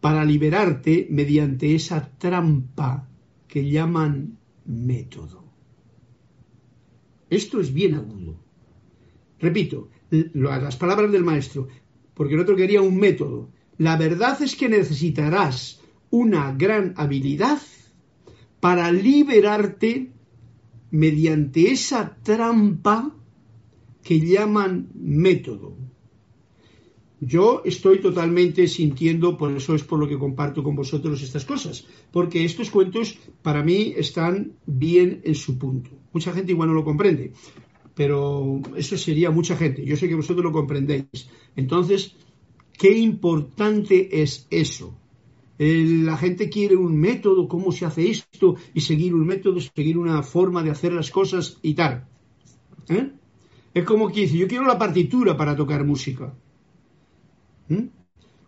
para 0.00 0.24
liberarte 0.24 1.06
mediante 1.10 1.74
esa 1.74 2.10
trampa 2.18 3.08
que 3.48 3.70
llaman 3.70 4.38
método. 4.64 5.44
Esto 7.30 7.60
es 7.60 7.72
bien 7.72 7.94
agudo. 7.94 8.38
Repito, 9.40 9.90
las 10.10 10.76
palabras 10.76 11.10
del 11.10 11.24
maestro, 11.24 11.68
porque 12.14 12.34
el 12.34 12.40
otro 12.40 12.56
quería 12.56 12.80
un 12.80 12.96
método, 12.96 13.50
La 13.76 13.96
verdad 13.96 14.40
es 14.40 14.54
que 14.54 14.68
necesitarás 14.68 15.80
una 16.10 16.52
gran 16.52 16.94
habilidad 16.96 17.58
para 18.60 18.92
liberarte 18.92 20.12
mediante 20.90 21.72
esa 21.72 22.16
trampa 22.22 23.12
que 24.04 24.20
llaman 24.20 24.90
método. 24.94 25.76
Yo 27.20 27.62
estoy 27.64 28.00
totalmente 28.00 28.68
sintiendo, 28.68 29.38
por 29.38 29.50
eso 29.56 29.74
es 29.74 29.82
por 29.82 29.98
lo 29.98 30.06
que 30.06 30.18
comparto 30.18 30.62
con 30.62 30.76
vosotros 30.76 31.22
estas 31.22 31.46
cosas, 31.46 31.86
porque 32.12 32.44
estos 32.44 32.70
cuentos 32.70 33.18
para 33.40 33.62
mí 33.62 33.94
están 33.96 34.52
bien 34.66 35.22
en 35.24 35.34
su 35.34 35.56
punto. 35.56 35.90
Mucha 36.12 36.32
gente 36.32 36.52
igual 36.52 36.68
no 36.68 36.74
lo 36.74 36.84
comprende, 36.84 37.32
pero 37.94 38.60
eso 38.76 38.98
sería 38.98 39.30
mucha 39.30 39.56
gente. 39.56 39.84
Yo 39.86 39.96
sé 39.96 40.06
que 40.06 40.16
vosotros 40.16 40.44
lo 40.44 40.52
comprendéis. 40.52 41.30
Entonces, 41.56 42.14
qué 42.76 42.98
importante 42.98 44.22
es 44.22 44.46
eso. 44.50 44.98
la 45.56 46.16
gente 46.18 46.50
quiere 46.50 46.76
un 46.76 46.94
método, 47.00 47.48
cómo 47.48 47.72
se 47.72 47.86
hace 47.86 48.10
esto, 48.10 48.56
y 48.74 48.80
seguir 48.80 49.14
un 49.14 49.24
método, 49.24 49.60
seguir 49.60 49.96
una 49.96 50.22
forma 50.22 50.62
de 50.62 50.72
hacer 50.72 50.92
las 50.92 51.10
cosas 51.10 51.58
y 51.62 51.72
tal. 51.72 52.06
¿Eh? 52.88 53.12
Es 53.74 53.84
como 53.84 54.08
que 54.08 54.20
dice, 54.20 54.38
yo 54.38 54.46
quiero 54.46 54.64
la 54.64 54.78
partitura 54.78 55.36
para 55.36 55.56
tocar 55.56 55.84
música. 55.84 56.32
¿Mm? 57.68 57.88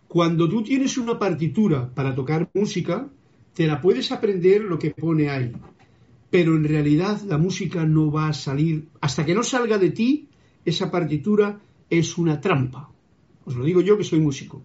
Cuando 0.06 0.48
tú 0.48 0.62
tienes 0.62 0.96
una 0.96 1.18
partitura 1.18 1.92
para 1.92 2.14
tocar 2.14 2.48
música, 2.54 3.10
te 3.52 3.66
la 3.66 3.80
puedes 3.80 4.12
aprender 4.12 4.62
lo 4.62 4.78
que 4.78 4.92
pone 4.92 5.28
ahí. 5.28 5.52
Pero 6.30 6.54
en 6.54 6.64
realidad 6.64 7.20
la 7.22 7.38
música 7.38 7.84
no 7.84 8.12
va 8.12 8.28
a 8.28 8.32
salir. 8.32 8.88
Hasta 9.00 9.26
que 9.26 9.34
no 9.34 9.42
salga 9.42 9.78
de 9.78 9.90
ti, 9.90 10.28
esa 10.64 10.92
partitura 10.92 11.60
es 11.90 12.16
una 12.16 12.40
trampa. 12.40 12.90
Os 13.44 13.56
lo 13.56 13.64
digo 13.64 13.80
yo 13.80 13.98
que 13.98 14.04
soy 14.04 14.20
músico. 14.20 14.62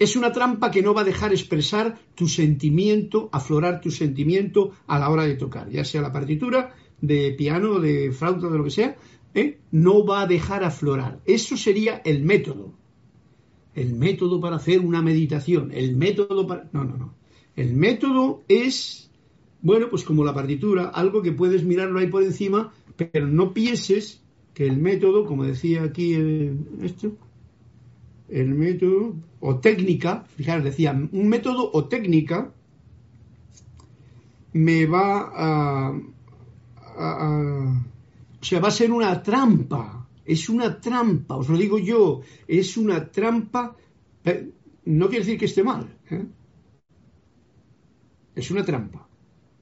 Es 0.00 0.16
una 0.16 0.32
trampa 0.32 0.70
que 0.70 0.82
no 0.82 0.94
va 0.94 1.02
a 1.02 1.04
dejar 1.04 1.30
expresar 1.32 1.98
tu 2.14 2.26
sentimiento, 2.26 3.28
aflorar 3.32 3.80
tu 3.80 3.90
sentimiento 3.90 4.72
a 4.86 4.98
la 4.98 5.10
hora 5.10 5.24
de 5.24 5.34
tocar, 5.34 5.68
ya 5.68 5.84
sea 5.84 6.00
la 6.00 6.12
partitura 6.12 6.74
de 7.00 7.32
piano, 7.32 7.80
de 7.80 8.12
flauta, 8.12 8.48
de 8.48 8.58
lo 8.58 8.64
que 8.64 8.70
sea, 8.70 8.96
¿eh? 9.34 9.58
no 9.70 10.04
va 10.04 10.22
a 10.22 10.26
dejar 10.26 10.64
aflorar. 10.64 11.20
Eso 11.24 11.56
sería 11.56 12.02
el 12.04 12.22
método. 12.22 12.74
El 13.74 13.94
método 13.94 14.40
para 14.40 14.56
hacer 14.56 14.80
una 14.80 15.02
meditación. 15.02 15.70
El 15.72 15.96
método 15.96 16.46
para... 16.46 16.68
No, 16.72 16.84
no, 16.84 16.96
no. 16.96 17.14
El 17.56 17.74
método 17.74 18.42
es, 18.48 19.10
bueno, 19.62 19.88
pues 19.90 20.04
como 20.04 20.24
la 20.24 20.34
partitura, 20.34 20.88
algo 20.88 21.22
que 21.22 21.32
puedes 21.32 21.64
mirarlo 21.64 21.98
ahí 21.98 22.08
por 22.08 22.22
encima, 22.22 22.72
pero 22.96 23.26
no 23.26 23.52
pienses 23.54 24.22
que 24.54 24.66
el 24.66 24.76
método, 24.76 25.24
como 25.24 25.44
decía 25.44 25.82
aquí 25.84 26.16
esto, 26.82 27.16
el 28.28 28.54
método 28.54 29.16
o 29.40 29.58
técnica, 29.58 30.24
fijaros, 30.36 30.64
decía, 30.64 30.92
un 30.92 31.28
método 31.28 31.70
o 31.72 31.84
técnica 31.86 32.52
me 34.52 34.86
va 34.86 35.30
a, 35.34 36.00
o 37.00 38.44
sea, 38.44 38.60
va 38.60 38.68
a 38.68 38.72
ser 38.72 38.92
una 38.92 39.22
trampa. 39.22 40.06
Es 40.24 40.48
una 40.48 40.80
trampa, 40.80 41.36
os 41.36 41.48
lo 41.48 41.56
digo 41.56 41.78
yo. 41.78 42.20
Es 42.46 42.76
una 42.76 43.10
trampa. 43.10 43.76
No 44.84 45.08
quiere 45.08 45.24
decir 45.24 45.38
que 45.38 45.46
esté 45.46 45.62
mal. 45.62 45.88
¿eh? 46.10 46.24
Es 48.34 48.50
una 48.50 48.64
trampa. 48.64 49.08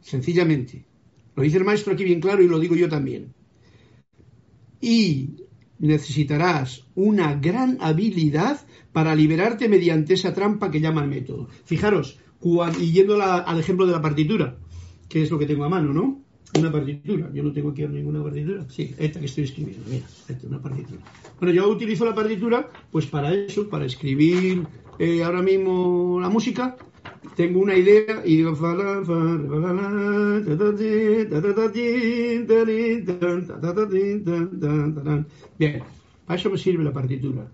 Sencillamente. 0.00 0.84
Lo 1.34 1.42
dice 1.42 1.58
el 1.58 1.64
maestro 1.64 1.92
aquí 1.92 2.04
bien 2.04 2.20
claro 2.20 2.42
y 2.42 2.48
lo 2.48 2.58
digo 2.58 2.74
yo 2.74 2.88
también. 2.88 3.32
Y 4.80 5.30
necesitarás 5.78 6.84
una 6.94 7.34
gran 7.34 7.78
habilidad 7.80 8.60
para 8.92 9.14
liberarte 9.14 9.68
mediante 9.68 10.14
esa 10.14 10.34
trampa 10.34 10.70
que 10.70 10.80
llama 10.80 11.02
el 11.02 11.08
método. 11.08 11.48
Fijaros, 11.64 12.18
y 12.80 12.92
yendo 12.92 13.22
al 13.22 13.58
ejemplo 13.60 13.86
de 13.86 13.92
la 13.92 14.02
partitura, 14.02 14.58
que 15.08 15.22
es 15.22 15.30
lo 15.30 15.38
que 15.38 15.46
tengo 15.46 15.64
a 15.64 15.68
mano, 15.68 15.92
¿no? 15.92 16.20
Una 16.56 16.72
partitura. 16.72 17.30
Yo 17.32 17.42
no 17.42 17.52
tengo 17.52 17.70
aquí 17.70 17.86
ninguna 17.86 18.22
partitura. 18.22 18.64
Sí, 18.68 18.94
esta 18.98 19.20
que 19.20 19.26
estoy 19.26 19.44
escribiendo, 19.44 19.84
mira, 19.88 20.06
esta 20.28 20.46
una 20.46 20.60
partitura. 20.60 21.02
Bueno, 21.38 21.54
yo 21.54 21.68
utilizo 21.68 22.04
la 22.04 22.14
partitura 22.14 22.68
pues 22.90 23.06
para 23.06 23.34
eso, 23.34 23.68
para 23.68 23.86
escribir 23.86 24.66
eh, 24.98 25.22
ahora 25.22 25.42
mismo 25.42 26.18
la 26.20 26.28
música. 26.28 26.76
Tengo 27.36 27.60
una 27.60 27.76
idea 27.76 28.22
y 28.24 28.36
digo 28.36 28.52
bien, 35.58 35.82
para 36.26 36.38
eso 36.38 36.50
me 36.50 36.58
sirve 36.58 36.84
la 36.84 36.92
partitura. 36.92 37.48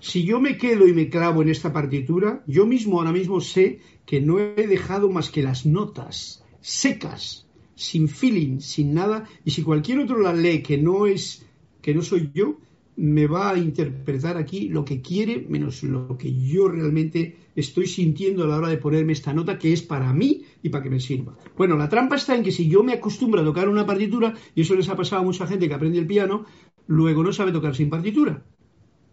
Si 0.00 0.24
yo 0.24 0.40
me 0.40 0.58
quedo 0.58 0.86
y 0.86 0.92
me 0.92 1.08
clavo 1.08 1.42
en 1.42 1.48
esta 1.48 1.72
partitura, 1.72 2.42
yo 2.46 2.66
mismo 2.66 2.98
ahora 2.98 3.12
mismo 3.12 3.40
sé 3.40 3.80
que 4.04 4.20
no 4.20 4.38
he 4.38 4.66
dejado 4.66 5.08
más 5.10 5.30
que 5.30 5.42
las 5.42 5.64
notas 5.64 6.44
secas 6.60 7.41
sin 7.74 8.08
feeling, 8.08 8.60
sin 8.60 8.94
nada, 8.94 9.24
y 9.44 9.50
si 9.50 9.62
cualquier 9.62 10.00
otro 10.00 10.18
la 10.20 10.32
lee 10.32 10.62
que 10.62 10.78
no 10.78 11.06
es, 11.06 11.46
que 11.80 11.94
no 11.94 12.02
soy 12.02 12.30
yo, 12.34 12.58
me 12.96 13.26
va 13.26 13.50
a 13.50 13.58
interpretar 13.58 14.36
aquí 14.36 14.68
lo 14.68 14.84
que 14.84 15.00
quiere 15.00 15.46
menos 15.48 15.82
lo 15.82 16.18
que 16.18 16.32
yo 16.34 16.68
realmente 16.68 17.36
estoy 17.56 17.86
sintiendo 17.86 18.44
a 18.44 18.46
la 18.46 18.56
hora 18.56 18.68
de 18.68 18.76
ponerme 18.76 19.14
esta 19.14 19.32
nota 19.32 19.58
que 19.58 19.72
es 19.72 19.82
para 19.82 20.12
mí 20.12 20.44
y 20.62 20.68
para 20.68 20.84
que 20.84 20.90
me 20.90 21.00
sirva. 21.00 21.36
Bueno, 21.56 21.76
la 21.76 21.88
trampa 21.88 22.16
está 22.16 22.34
en 22.34 22.42
que 22.42 22.52
si 22.52 22.68
yo 22.68 22.82
me 22.82 22.92
acostumbro 22.92 23.40
a 23.40 23.44
tocar 23.44 23.68
una 23.68 23.86
partitura, 23.86 24.34
y 24.54 24.62
eso 24.62 24.74
les 24.74 24.88
ha 24.88 24.96
pasado 24.96 25.22
a 25.22 25.24
mucha 25.24 25.46
gente 25.46 25.68
que 25.68 25.74
aprende 25.74 25.98
el 25.98 26.06
piano, 26.06 26.44
luego 26.86 27.22
no 27.22 27.32
sabe 27.32 27.52
tocar 27.52 27.74
sin 27.74 27.88
partitura. 27.88 28.44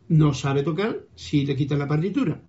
No 0.10 0.34
sabe 0.34 0.64
tocar 0.64 1.06
si 1.16 1.46
le 1.46 1.56
quitan 1.56 1.80
la 1.80 1.88
partitura. 1.88 2.42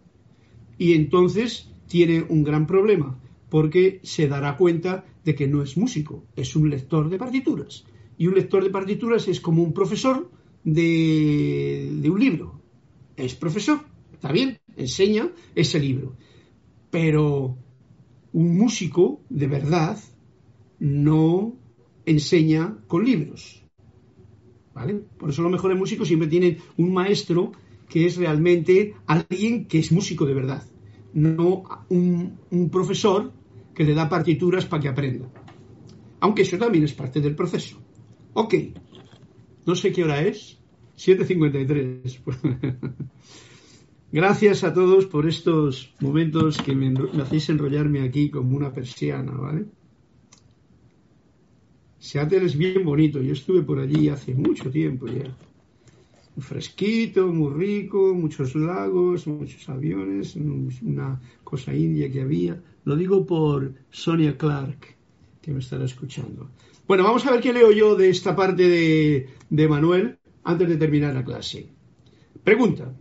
Y 0.78 0.94
entonces 0.94 1.70
tiene 1.86 2.24
un 2.28 2.42
gran 2.42 2.66
problema 2.66 3.18
porque 3.50 4.00
se 4.04 4.28
dará 4.28 4.56
cuenta 4.56 5.04
de 5.24 5.34
que 5.34 5.48
no 5.48 5.62
es 5.62 5.76
músico, 5.76 6.24
es 6.36 6.56
un 6.56 6.70
lector 6.70 7.10
de 7.10 7.18
partituras. 7.18 7.84
Y 8.16 8.26
un 8.26 8.34
lector 8.34 8.62
de 8.62 8.70
partituras 8.70 9.28
es 9.28 9.40
como 9.40 9.62
un 9.62 9.72
profesor 9.72 10.30
de, 10.64 12.08
un 12.10 12.20
libro. 12.20 12.60
Es 13.16 13.34
profesor, 13.34 13.80
está 14.12 14.30
bien, 14.30 14.58
enseña 14.76 15.30
ese 15.54 15.80
libro. 15.80 16.16
Pero 16.90 17.56
un 18.32 18.56
músico 18.56 19.20
de 19.28 19.46
verdad 19.46 19.98
no 20.78 21.56
enseña 22.06 22.78
con 22.86 23.04
libros. 23.04 23.64
¿Vale? 24.74 24.94
Por 25.18 25.30
eso 25.30 25.42
los 25.42 25.50
mejores 25.50 25.76
músicos 25.76 26.06
siempre 26.06 26.28
tienen 26.28 26.58
un 26.76 26.92
maestro 26.92 27.52
que 27.88 28.06
es 28.06 28.16
realmente 28.16 28.94
alguien 29.06 29.66
que 29.66 29.80
es 29.80 29.90
músico 29.90 30.24
de 30.24 30.34
verdad, 30.34 30.64
no 31.12 31.64
un, 31.88 32.38
un 32.50 32.70
profesor 32.70 33.32
que 33.80 33.86
le 33.88 33.94
da 33.94 34.10
partituras 34.10 34.66
para 34.66 34.82
que 34.82 34.88
aprenda. 34.92 35.26
Aunque 36.20 36.42
eso 36.42 36.58
también 36.58 36.84
es 36.84 36.92
parte 36.92 37.18
del 37.22 37.34
proceso. 37.34 37.80
Ok, 38.34 38.52
no 39.64 39.74
sé 39.74 39.90
qué 39.90 40.04
hora 40.04 40.20
es, 40.20 40.58
7.53. 40.98 42.20
Gracias 44.12 44.64
a 44.64 44.74
todos 44.74 45.06
por 45.06 45.26
estos 45.26 45.94
momentos 45.98 46.60
que 46.60 46.74
me, 46.74 46.92
hacéis 47.22 47.48
enrollarme 47.48 48.02
aquí 48.02 48.28
como 48.28 48.54
una 48.54 48.70
persiana, 48.70 49.32
¿vale? 49.32 49.64
Seattle 51.98 52.44
es 52.44 52.58
bien 52.58 52.84
bonito, 52.84 53.22
yo 53.22 53.32
estuve 53.32 53.62
por 53.62 53.78
allí 53.78 54.10
hace 54.10 54.34
mucho 54.34 54.70
tiempo 54.70 55.06
ya. 55.06 55.34
Fresquito, 56.36 57.28
muy 57.28 57.54
rico, 57.54 58.12
muchos 58.12 58.54
lagos, 58.54 59.26
muchos 59.26 59.66
aviones, 59.70 60.36
una 60.36 61.18
cosa 61.44 61.74
india 61.74 62.12
que 62.12 62.20
había. 62.20 62.62
Lo 62.90 62.96
digo 62.96 63.24
por 63.24 63.72
Sonia 63.90 64.36
Clark, 64.36 64.96
que 65.40 65.52
me 65.52 65.60
estará 65.60 65.84
escuchando. 65.84 66.50
Bueno, 66.88 67.04
vamos 67.04 67.24
a 67.24 67.30
ver 67.30 67.40
qué 67.40 67.52
leo 67.52 67.70
yo 67.70 67.94
de 67.94 68.10
esta 68.10 68.34
parte 68.34 68.68
de, 69.48 69.68
Manuel 69.68 70.18
antes 70.42 70.68
de 70.68 70.76
terminar 70.76 71.14
la 71.14 71.24
clase. 71.24 71.68
Pregunta, 72.42 72.92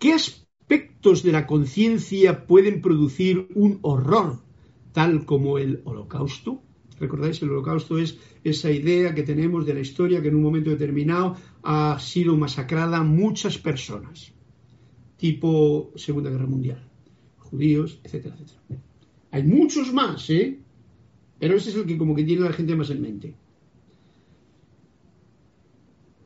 ¿qué 0.00 0.12
aspectos 0.12 1.22
de 1.22 1.30
la 1.30 1.46
conciencia 1.46 2.48
pueden 2.48 2.82
producir 2.82 3.46
un 3.54 3.78
horror 3.82 4.40
tal 4.90 5.24
como 5.24 5.58
el 5.58 5.82
holocausto? 5.84 6.60
¿Recordáis? 6.98 7.40
El 7.40 7.50
holocausto 7.50 7.96
es 7.96 8.18
esa 8.42 8.72
idea 8.72 9.14
que 9.14 9.22
tenemos 9.22 9.64
de 9.66 9.74
la 9.74 9.80
historia 9.86 10.20
que 10.20 10.30
en 10.30 10.34
un 10.34 10.42
momento 10.42 10.70
determinado 10.70 11.36
ha 11.62 11.96
sido 12.00 12.36
masacrada 12.36 13.04
muchas 13.04 13.56
personas, 13.56 14.32
tipo 15.16 15.92
Segunda 15.94 16.28
Guerra 16.28 16.48
Mundial, 16.48 16.82
judíos, 17.36 18.00
etcétera, 18.02 18.34
etcétera. 18.40 18.87
Hay 19.30 19.42
muchos 19.42 19.92
más, 19.92 20.28
¿eh? 20.30 20.58
Pero 21.38 21.56
ese 21.56 21.70
es 21.70 21.76
el 21.76 21.86
que 21.86 21.98
como 21.98 22.14
que 22.14 22.24
tiene 22.24 22.42
la 22.42 22.52
gente 22.52 22.74
más 22.74 22.90
en 22.90 23.02
mente. 23.02 23.34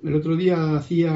El 0.02 0.16
otro 0.16 0.36
día 0.36 0.76
hacía, 0.76 1.12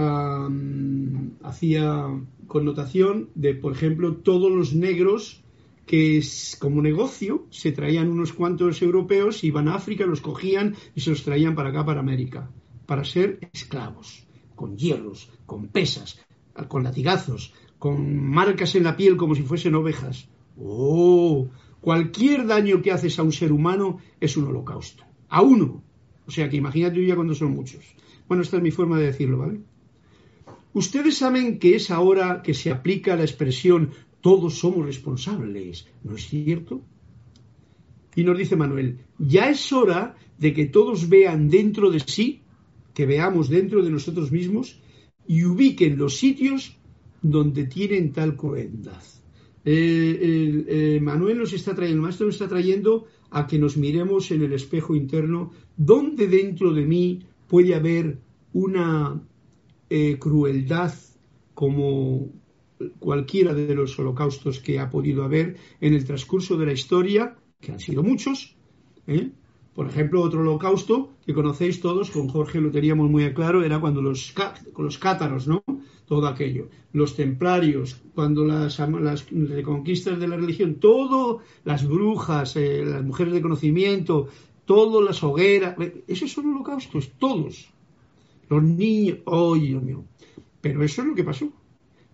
mm, 0.48 1.38
hacía 1.42 2.06
connotación 2.46 3.30
de, 3.34 3.54
por 3.54 3.72
ejemplo, 3.72 4.16
todos 4.16 4.52
los 4.52 4.74
negros 4.74 5.42
que 5.86 6.22
como 6.58 6.82
negocio 6.82 7.46
se 7.50 7.72
traían 7.72 8.10
unos 8.10 8.32
cuantos 8.32 8.82
europeos, 8.82 9.44
iban 9.44 9.68
a 9.68 9.76
África, 9.76 10.04
los 10.04 10.20
cogían 10.20 10.74
y 10.94 11.00
se 11.00 11.10
los 11.10 11.22
traían 11.22 11.54
para 11.54 11.70
acá, 11.70 11.84
para 11.84 12.00
América, 12.00 12.50
para 12.86 13.04
ser 13.04 13.38
esclavos, 13.52 14.26
con 14.54 14.76
hierros, 14.76 15.30
con 15.46 15.68
pesas, 15.68 16.20
con 16.68 16.82
latigazos, 16.82 17.54
con 17.78 18.28
marcas 18.28 18.74
en 18.74 18.84
la 18.84 18.96
piel 18.96 19.16
como 19.16 19.34
si 19.34 19.42
fuesen 19.42 19.74
ovejas. 19.76 20.28
Oh, 20.58 21.48
cualquier 21.86 22.48
daño 22.48 22.82
que 22.82 22.90
haces 22.90 23.16
a 23.16 23.22
un 23.22 23.30
ser 23.30 23.52
humano 23.52 23.98
es 24.18 24.36
un 24.36 24.48
holocausto. 24.48 25.04
A 25.28 25.40
uno. 25.42 25.84
O 26.26 26.32
sea 26.32 26.50
que 26.50 26.56
imagínate 26.56 27.06
ya 27.06 27.14
cuando 27.14 27.36
son 27.36 27.52
muchos. 27.52 27.84
Bueno, 28.26 28.42
esta 28.42 28.56
es 28.56 28.62
mi 28.64 28.72
forma 28.72 28.98
de 28.98 29.06
decirlo, 29.06 29.38
¿vale? 29.38 29.60
Ustedes 30.72 31.16
saben 31.16 31.60
que 31.60 31.76
es 31.76 31.92
ahora 31.92 32.42
que 32.42 32.54
se 32.54 32.72
aplica 32.72 33.14
la 33.14 33.22
expresión 33.22 33.92
todos 34.20 34.58
somos 34.58 34.84
responsables, 34.84 35.86
¿no 36.02 36.16
es 36.16 36.26
cierto? 36.26 36.82
Y 38.16 38.24
nos 38.24 38.36
dice 38.36 38.56
Manuel, 38.56 38.98
ya 39.20 39.48
es 39.48 39.72
hora 39.72 40.16
de 40.38 40.52
que 40.52 40.66
todos 40.66 41.08
vean 41.08 41.48
dentro 41.48 41.92
de 41.92 42.00
sí, 42.00 42.42
que 42.94 43.06
veamos 43.06 43.48
dentro 43.48 43.84
de 43.84 43.92
nosotros 43.92 44.32
mismos 44.32 44.80
y 45.28 45.44
ubiquen 45.44 45.98
los 45.98 46.16
sitios 46.16 46.76
donde 47.22 47.62
tienen 47.66 48.12
tal 48.12 48.34
crueldad. 48.34 49.04
Eh, 49.68 50.64
eh, 50.68 51.00
Manuel 51.02 51.38
nos 51.38 51.52
está 51.52 51.74
trayendo, 51.74 51.98
el 51.98 52.02
maestro 52.02 52.26
nos 52.26 52.36
está 52.36 52.46
trayendo 52.46 53.06
a 53.30 53.48
que 53.48 53.58
nos 53.58 53.76
miremos 53.76 54.30
en 54.30 54.42
el 54.42 54.52
espejo 54.52 54.94
interno, 54.94 55.50
donde 55.76 56.28
dentro 56.28 56.72
de 56.72 56.86
mí 56.86 57.24
puede 57.48 57.74
haber 57.74 58.20
una 58.52 59.20
eh, 59.90 60.18
crueldad 60.20 60.94
como 61.52 62.28
cualquiera 63.00 63.54
de 63.54 63.74
los 63.74 63.98
holocaustos 63.98 64.60
que 64.60 64.78
ha 64.78 64.88
podido 64.88 65.24
haber 65.24 65.56
en 65.80 65.94
el 65.94 66.04
transcurso 66.04 66.56
de 66.56 66.66
la 66.66 66.72
historia, 66.72 67.34
que 67.60 67.72
han 67.72 67.80
sido 67.80 68.04
muchos. 68.04 68.54
Por 69.74 69.88
ejemplo, 69.88 70.22
otro 70.22 70.40
holocausto 70.40 71.10
que 71.26 71.34
conocéis 71.34 71.80
todos, 71.80 72.10
con 72.10 72.28
Jorge 72.28 72.60
lo 72.60 72.70
teníamos 72.70 73.10
muy 73.10 73.34
claro, 73.34 73.64
era 73.64 73.80
cuando 73.80 74.00
los, 74.00 74.32
con 74.72 74.84
los 74.84 74.98
cátaros, 74.98 75.48
¿no? 75.48 75.64
Todo 76.06 76.26
aquello. 76.28 76.68
Los 76.92 77.14
templarios, 77.14 78.00
cuando 78.14 78.44
las, 78.44 78.78
las 78.78 79.30
reconquistas 79.30 80.18
de 80.18 80.28
la 80.28 80.36
religión, 80.36 80.76
todo, 80.76 81.40
las 81.64 81.86
brujas, 81.86 82.56
eh, 82.56 82.84
las 82.84 83.04
mujeres 83.04 83.34
de 83.34 83.42
conocimiento, 83.42 84.28
todas 84.64 85.04
las 85.04 85.22
hogueras, 85.22 85.76
esos 86.06 86.32
son 86.32 86.54
holocaustos, 86.54 87.12
todos. 87.18 87.70
Los 88.48 88.62
niños, 88.62 89.18
oh 89.24 89.56
Dios 89.56 89.82
mío. 89.82 90.04
Pero 90.60 90.82
eso 90.84 91.02
es 91.02 91.08
lo 91.08 91.14
que 91.14 91.24
pasó. 91.24 91.52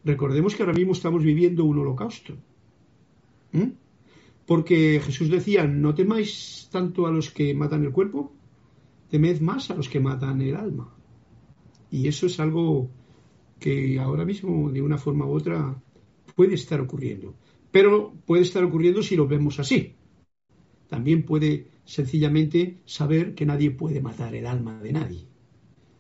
Recordemos 0.05 0.55
que 0.55 0.63
ahora 0.63 0.75
mismo 0.75 0.93
estamos 0.93 1.23
viviendo 1.23 1.65
un 1.65 1.79
holocausto. 1.79 2.35
¿Mm? 3.53 3.73
Porque 4.47 5.01
Jesús 5.05 5.31
decía, 5.31 5.67
no 5.67 5.95
temáis 5.95 6.69
tanto 6.73 7.07
a 7.07 7.11
los 7.11 7.31
que 7.31 7.55
matan 7.55 7.85
el 7.85 7.93
cuerpo, 7.93 8.33
temed 9.11 9.41
más 9.41 9.71
a 9.71 9.75
los 9.75 9.89
que 9.89 10.01
matan 10.01 10.41
el 10.41 10.57
alma. 10.57 10.93
Y 11.91 12.09
eso 12.09 12.27
es 12.27 12.41
algo 12.41 12.91
que 13.63 13.99
ahora 14.01 14.25
mismo, 14.27 14.71
de 14.71 14.83
una 14.83 14.99
forma 14.99 15.25
u 15.25 15.33
otra, 15.33 15.81
puede 16.35 16.55
estar 16.55 16.81
ocurriendo. 16.81 17.35
Pero 17.71 18.13
puede 18.27 18.43
estar 18.43 18.63
ocurriendo 18.65 19.03
si 19.03 19.17
lo 19.17 19.27
vemos 19.27 19.59
así. 19.61 19.95
También 20.89 21.23
puede 21.23 21.69
sencillamente 21.85 22.81
saber 22.85 23.35
que 23.35 23.47
nadie 23.47 23.71
puede 23.71 24.03
matar 24.03 24.35
el 24.35 24.47
alma 24.47 24.79
de 24.83 24.93
nadie, 24.93 25.25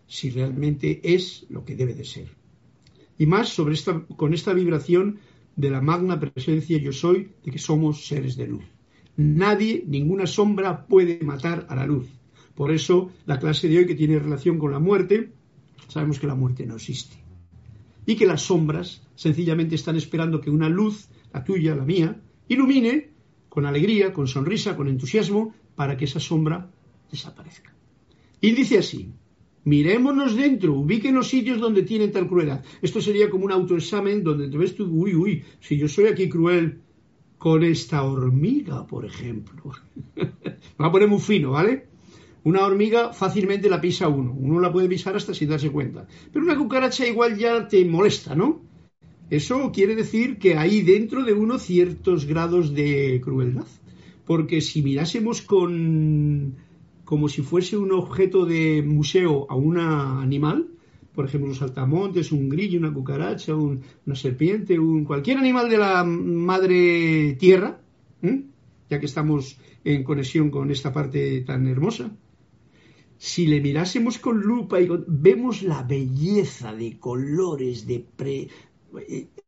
si 0.07 0.29
realmente 0.31 1.01
es 1.15 1.47
lo 1.49 1.65
que 1.65 1.77
debe 1.77 1.95
de 1.95 2.05
ser. 2.05 2.29
Y 3.17 3.27
más 3.27 3.49
sobre 3.49 3.75
esta, 3.75 4.05
con 4.17 4.35
esta 4.35 4.53
vibración 4.53 5.21
de 5.57 5.71
la 5.71 5.81
magna 5.81 6.19
presencia 6.19 6.79
yo 6.79 6.93
soy, 6.93 7.31
de 7.45 7.53
que 7.53 7.59
somos 7.59 8.07
seres 8.07 8.37
de 8.37 8.49
luz. 8.49 8.65
Nadie, 9.17 9.85
ninguna 9.87 10.27
sombra 10.27 10.87
puede 10.87 11.21
matar 11.23 11.67
a 11.69 11.77
la 11.77 11.87
luz. 11.87 12.09
Por 12.55 12.73
eso 12.73 13.11
la 13.25 13.39
clase 13.39 13.69
de 13.69 13.79
hoy 13.79 13.87
que 13.87 13.95
tiene 13.95 14.19
relación 14.19 14.59
con 14.59 14.73
la 14.73 14.79
muerte, 14.79 15.31
sabemos 15.89 16.19
que 16.19 16.27
la 16.27 16.35
muerte 16.35 16.67
no 16.67 16.77
existe 16.77 17.22
y 18.07 18.16
que 18.16 18.26
las 18.26 18.42
sombras 18.42 19.03
sencillamente 19.14 19.74
están 19.74 19.96
esperando 19.96 20.40
que 20.40 20.50
una 20.50 20.68
luz, 20.68 21.09
la 21.32 21.44
tuya, 21.44 21.74
la 21.74 21.84
mía, 21.84 22.20
ilumine 22.48 23.11
con 23.48 23.66
alegría, 23.66 24.12
con 24.12 24.26
sonrisa, 24.26 24.76
con 24.76 24.88
entusiasmo, 24.88 25.55
para 25.74 25.96
que 25.96 26.07
esa 26.07 26.20
sombra 26.20 26.70
desaparezca. 27.11 27.74
Y 28.40 28.53
dice 28.53 28.78
así, 28.78 29.11
mirémonos 29.64 30.36
dentro, 30.36 30.74
ubiquen 30.74 31.14
los 31.14 31.28
sitios 31.28 31.61
donde 31.61 31.82
tienen 31.82 32.12
tal 32.12 32.28
crueldad. 32.28 32.64
Esto 32.80 33.00
sería 33.00 33.30
como 33.30 33.44
un 33.44 33.53
autoexamen 33.53 34.24
donde 34.24 34.48
te 34.48 34.59
ves 34.59 34.74
tú, 34.74 34.86
uy, 34.86 35.14
uy, 35.14 35.44
si 35.61 35.76
yo 35.76 35.88
soy 35.88 36.07
aquí 36.07 36.28
cruel 36.28 36.80
con 37.38 37.62
esta 37.64 38.03
hormiga, 38.03 38.86
por 38.86 39.05
ejemplo. 39.05 39.72
Va 40.80 40.86
a 40.86 40.92
poner 40.92 41.09
muy 41.09 41.20
fino, 41.20 41.53
¿vale? 41.53 41.91
Una 42.45 42.64
hormiga 42.64 43.12
fácilmente 43.12 43.70
la 43.70 43.80
pisa 43.80 44.09
uno, 44.09 44.32
uno 44.32 44.61
la 44.61 44.72
puede 44.72 44.88
pisar 44.88 45.14
hasta 45.14 45.32
sin 45.32 45.49
darse 45.49 45.70
cuenta. 45.70 46.07
Pero 46.32 46.45
una 46.45 46.57
cucaracha 46.57 47.07
igual 47.07 47.36
ya 47.36 47.68
te 47.68 47.84
molesta, 47.84 48.34
¿no? 48.34 48.61
Eso 49.30 49.70
quiere 49.72 49.95
decir 49.95 50.38
que 50.38 50.57
hay 50.57 50.82
dentro 50.82 51.24
de 51.24 51.32
uno 51.32 51.59
ciertos 51.59 52.26
grados 52.26 52.74
de 52.74 53.20
crueldad. 53.22 53.66
Porque 54.26 54.61
si 54.61 54.82
mirásemos 54.82 55.43
con 55.43 56.57
como 57.05 57.28
si 57.28 57.43
fuese 57.43 57.76
un 57.76 57.93
objeto 57.93 58.47
de 58.47 58.82
museo 58.82 59.47
a 59.51 59.55
un 59.55 59.78
animal, 59.78 60.68
por 61.14 61.26
ejemplo, 61.26 61.51
un 61.51 61.55
saltamontes, 61.55 62.32
un 62.32 62.49
grillo, 62.49 62.78
una 62.78 62.93
cucaracha, 62.93 63.55
una 63.55 64.14
serpiente, 64.14 64.78
un, 64.78 65.05
cualquier 65.05 65.36
animal 65.38 65.68
de 65.68 65.78
la 65.78 66.05
madre 66.05 67.34
tierra, 67.38 67.80
ya 68.88 68.99
que 68.99 69.07
estamos 69.07 69.59
en 69.84 70.05
conexión 70.05 70.51
con 70.51 70.70
esta 70.70 70.93
parte 70.93 71.43
tan 71.43 71.66
hermosa, 71.66 72.11
si 73.23 73.47
le 73.47 73.61
mirásemos 73.61 74.18
con 74.18 74.41
lupa 74.41 74.81
y 74.81 74.89
vemos 75.07 75.62
la 75.62 75.85
belleza 75.85 76.75
de 76.75 76.99
colores, 76.99 77.87
de 77.87 78.01
pre, 78.01 78.49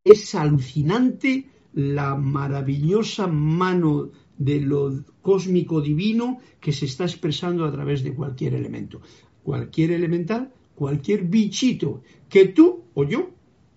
es 0.05 0.35
alucinante 0.37 1.49
la 1.73 2.15
maravillosa 2.15 3.27
mano 3.27 4.11
de 4.39 4.61
lo 4.61 5.05
cósmico 5.21 5.81
divino 5.81 6.39
que 6.61 6.73
se 6.73 6.85
está 6.85 7.03
expresando 7.03 7.65
a 7.65 7.73
través 7.73 8.05
de 8.05 8.15
cualquier 8.15 8.55
elemento. 8.55 9.01
Cualquier 9.43 9.91
elemental, 9.91 10.53
cualquier 10.77 11.25
bichito 11.25 12.03
que 12.29 12.47
tú 12.47 12.85
o 12.95 13.03
yo, 13.03 13.31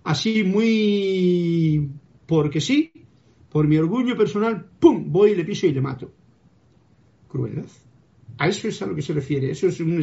así 0.04 0.44
muy 0.44 1.90
porque 2.28 2.62
sí, 2.62 2.92
por 3.50 3.68
mi 3.68 3.78
orgullo 3.78 4.16
personal, 4.16 4.64
¡pum! 4.80 5.12
voy 5.12 5.32
y 5.32 5.36
le 5.36 5.44
piso 5.44 5.66
y 5.66 5.72
le 5.72 5.82
mato. 5.82 6.12
Crueldad. 7.28 7.87
A 8.38 8.48
eso 8.48 8.68
es 8.68 8.82
a 8.82 8.86
lo 8.86 8.96
que 8.96 9.02
se 9.02 9.14
refiere. 9.14 9.52
Eso 9.52 9.68
es 9.68 9.80
un, 9.80 10.02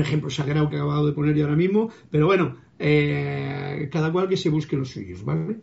ejemplo 0.00 0.30
sagrado 0.30 0.68
que 0.68 0.76
he 0.76 0.78
acabado 0.78 1.06
de 1.06 1.12
poner 1.12 1.36
yo 1.36 1.44
ahora 1.44 1.56
mismo. 1.56 1.90
Pero 2.10 2.26
bueno, 2.26 2.56
eh, 2.78 3.88
cada 3.92 4.12
cual 4.12 4.28
que 4.28 4.36
se 4.36 4.50
busque 4.50 4.76
los 4.76 4.90
suyos, 4.90 5.24
¿vale? 5.24 5.60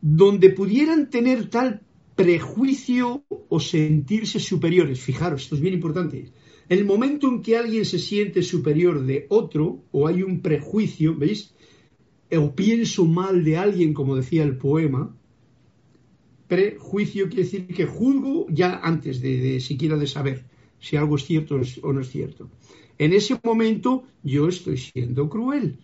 Donde 0.00 0.50
pudieran 0.50 1.08
tener 1.08 1.48
tal 1.48 1.80
prejuicio 2.14 3.24
o 3.48 3.60
sentirse 3.60 4.38
superiores. 4.38 5.00
Fijaros, 5.00 5.42
esto 5.42 5.54
es 5.54 5.60
bien 5.60 5.74
importante. 5.74 6.32
El 6.68 6.84
momento 6.84 7.28
en 7.28 7.42
que 7.42 7.56
alguien 7.56 7.84
se 7.84 7.98
siente 7.98 8.42
superior 8.42 9.04
de 9.04 9.26
otro, 9.28 9.84
o 9.90 10.06
hay 10.06 10.22
un 10.22 10.40
prejuicio, 10.40 11.16
¿veis? 11.16 11.54
O 12.30 12.54
pienso 12.54 13.04
mal 13.04 13.44
de 13.44 13.56
alguien, 13.56 13.92
como 13.92 14.16
decía 14.16 14.42
el 14.44 14.56
poema, 14.56 15.14
prejuicio 16.48 17.28
quiere 17.28 17.44
decir 17.44 17.66
que 17.66 17.86
juzgo 17.86 18.46
ya 18.50 18.80
antes 18.82 19.20
de, 19.20 19.60
siquiera 19.60 19.96
de 19.96 20.06
saber 20.06 20.44
si 20.78 20.96
algo 20.96 21.16
es 21.16 21.24
cierto 21.24 21.60
o 21.82 21.92
no 21.92 22.00
es 22.00 22.10
cierto. 22.10 22.50
En 22.98 23.12
ese 23.12 23.38
momento 23.42 24.04
yo 24.22 24.48
estoy 24.48 24.76
siendo 24.76 25.28
cruel. 25.28 25.78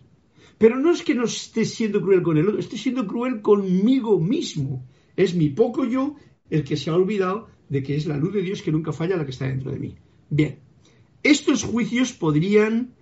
Pero 0.59 0.79
no 0.79 0.93
es 0.93 1.03
que 1.03 1.15
no 1.15 1.25
esté 1.25 1.65
siendo 1.65 2.03
cruel 2.03 2.23
con 2.23 2.37
el 2.37 2.47
otro, 2.47 2.61
estoy 2.61 2.79
siendo 2.79 3.07
cruel 3.07 3.41
conmigo 3.41 4.21
mismo. 4.21 4.85
Es 5.17 5.35
mi 5.35 5.49
poco 5.49 5.87
yo 5.87 6.17
el 6.51 6.65
que 6.65 6.77
se 6.77 6.91
ha 6.91 6.95
olvidado 6.95 7.49
de 7.69 7.83
que 7.83 7.97
es 7.97 8.07
la 8.07 8.19
luz 8.19 8.35
de 8.35 8.43
Dios 8.43 8.61
que 8.61 8.73
nunca 8.73 8.93
falla 8.93 9.17
la 9.17 9.25
que 9.25 9.31
está 9.31 9.47
dentro 9.47 9.71
de 9.71 9.79
mí. 9.79 9.95
Bien, 10.29 10.59
estos 11.23 11.65
juicios 11.65 12.13
podrían, 12.13 12.93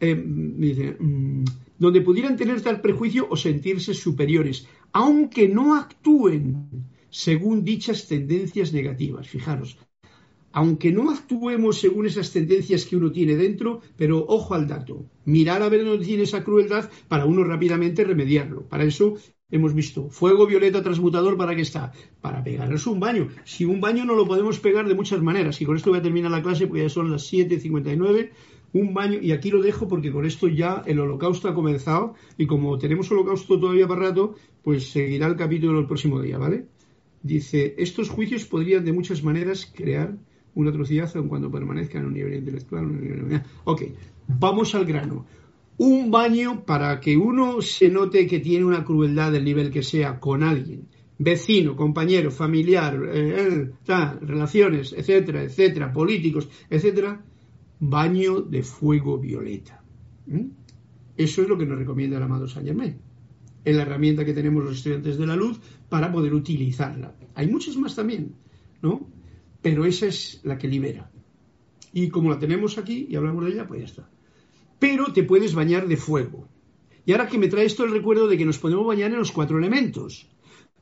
eh, 0.00 0.14
mm, 0.14 1.44
donde 1.78 2.00
pudieran 2.00 2.36
tener 2.36 2.60
tal 2.62 2.80
prejuicio 2.80 3.26
o 3.28 3.36
sentirse 3.36 3.92
superiores, 3.92 4.66
aunque 4.92 5.48
no 5.48 5.74
actúen 5.74 6.86
según 7.12 7.62
dichas 7.62 8.08
tendencias 8.08 8.72
negativas. 8.72 9.28
Fijaros, 9.28 9.78
aunque 10.50 10.90
no 10.92 11.10
actuemos 11.10 11.78
según 11.78 12.06
esas 12.06 12.32
tendencias 12.32 12.84
que 12.86 12.96
uno 12.96 13.12
tiene 13.12 13.36
dentro, 13.36 13.80
pero 13.96 14.24
ojo 14.26 14.54
al 14.54 14.66
dato, 14.66 15.04
mirar 15.24 15.62
a 15.62 15.68
ver 15.68 15.84
dónde 15.84 16.04
tiene 16.04 16.24
esa 16.24 16.42
crueldad 16.42 16.90
para 17.08 17.26
uno 17.26 17.44
rápidamente 17.44 18.02
remediarlo. 18.02 18.66
Para 18.68 18.84
eso 18.84 19.14
hemos 19.50 19.74
visto 19.74 20.08
fuego 20.08 20.46
violeta 20.46 20.82
transmutador, 20.82 21.36
¿para 21.36 21.54
qué 21.54 21.62
está? 21.62 21.92
Para 22.22 22.42
pegarnos 22.42 22.86
un 22.86 22.98
baño. 22.98 23.28
Si 23.44 23.66
un 23.66 23.80
baño 23.80 24.04
no 24.04 24.14
lo 24.14 24.26
podemos 24.26 24.58
pegar 24.58 24.88
de 24.88 24.94
muchas 24.94 25.22
maneras, 25.22 25.60
y 25.60 25.66
con 25.66 25.76
esto 25.76 25.90
voy 25.90 26.00
a 26.00 26.02
terminar 26.02 26.30
la 26.30 26.42
clase 26.42 26.66
porque 26.66 26.82
ya 26.82 26.88
son 26.88 27.10
las 27.10 27.30
7.59, 27.30 28.30
un 28.72 28.94
baño, 28.94 29.18
y 29.20 29.32
aquí 29.32 29.50
lo 29.50 29.62
dejo 29.62 29.86
porque 29.86 30.10
con 30.10 30.24
esto 30.24 30.48
ya 30.48 30.82
el 30.86 30.98
holocausto 30.98 31.48
ha 31.48 31.54
comenzado, 31.54 32.14
y 32.38 32.46
como 32.46 32.78
tenemos 32.78 33.10
holocausto 33.10 33.60
todavía 33.60 33.86
para 33.86 34.08
rato, 34.08 34.34
pues 34.62 34.90
seguirá 34.90 35.26
el 35.26 35.36
capítulo 35.36 35.78
el 35.78 35.86
próximo 35.86 36.22
día, 36.22 36.38
¿vale? 36.38 36.68
Dice, 37.22 37.74
estos 37.78 38.08
juicios 38.08 38.44
podrían 38.44 38.84
de 38.84 38.92
muchas 38.92 39.22
maneras 39.22 39.70
crear 39.72 40.16
una 40.54 40.70
atrocidad 40.70 41.10
aun 41.16 41.28
cuando 41.28 41.50
permanezcan 41.50 42.02
en 42.02 42.08
un 42.08 42.14
nivel 42.14 42.34
intelectual. 42.34 42.84
Un 42.84 43.00
nivel... 43.00 43.42
Ok, 43.64 43.82
vamos 44.26 44.74
al 44.74 44.84
grano. 44.84 45.26
un 45.78 46.10
baño 46.10 46.64
para 46.64 47.00
que 47.00 47.16
uno 47.16 47.62
se 47.62 47.88
note 47.88 48.26
que 48.26 48.40
tiene 48.40 48.64
una 48.64 48.84
crueldad 48.84 49.32
del 49.32 49.44
nivel 49.44 49.70
que 49.70 49.82
sea 49.82 50.20
con 50.20 50.42
alguien, 50.42 50.86
vecino, 51.18 51.76
compañero, 51.76 52.30
familiar, 52.30 53.00
eh, 53.12 53.70
eh, 53.86 54.10
relaciones, 54.20 54.92
etcétera, 54.92 55.42
etcétera, 55.42 55.92
políticos, 55.92 56.48
etcétera, 56.68 57.24
baño 57.80 58.42
de 58.42 58.62
fuego 58.62 59.18
violeta. 59.18 59.82
¿Mm? 60.26 60.46
Eso 61.16 61.42
es 61.42 61.48
lo 61.48 61.58
que 61.58 61.66
nos 61.66 61.78
recomienda 61.78 62.16
el 62.16 62.22
amado 62.22 62.48
Saint 62.48 62.68
Germain. 62.68 62.96
Es 63.64 63.76
la 63.76 63.82
herramienta 63.82 64.24
que 64.24 64.32
tenemos 64.32 64.64
los 64.64 64.78
estudiantes 64.78 65.18
de 65.18 65.26
la 65.26 65.36
luz 65.36 65.60
para 65.92 66.10
poder 66.10 66.32
utilizarla. 66.32 67.14
Hay 67.34 67.48
muchas 67.48 67.76
más 67.76 67.94
también, 67.94 68.34
¿no? 68.80 69.06
Pero 69.60 69.84
esa 69.84 70.06
es 70.06 70.40
la 70.42 70.56
que 70.56 70.66
libera. 70.66 71.10
Y 71.92 72.08
como 72.08 72.30
la 72.30 72.38
tenemos 72.38 72.78
aquí 72.78 73.06
y 73.10 73.16
hablamos 73.16 73.44
de 73.44 73.50
ella, 73.50 73.66
pues 73.68 73.80
ya 73.80 73.84
está. 73.84 74.10
Pero 74.78 75.12
te 75.12 75.22
puedes 75.22 75.54
bañar 75.54 75.86
de 75.86 75.98
fuego. 75.98 76.48
Y 77.04 77.12
ahora 77.12 77.28
que 77.28 77.36
me 77.36 77.48
trae 77.48 77.66
esto 77.66 77.84
el 77.84 77.90
recuerdo 77.90 78.26
de 78.26 78.38
que 78.38 78.46
nos 78.46 78.56
podemos 78.56 78.86
bañar 78.86 79.10
en 79.10 79.18
los 79.18 79.32
cuatro 79.32 79.58
elementos. 79.58 80.30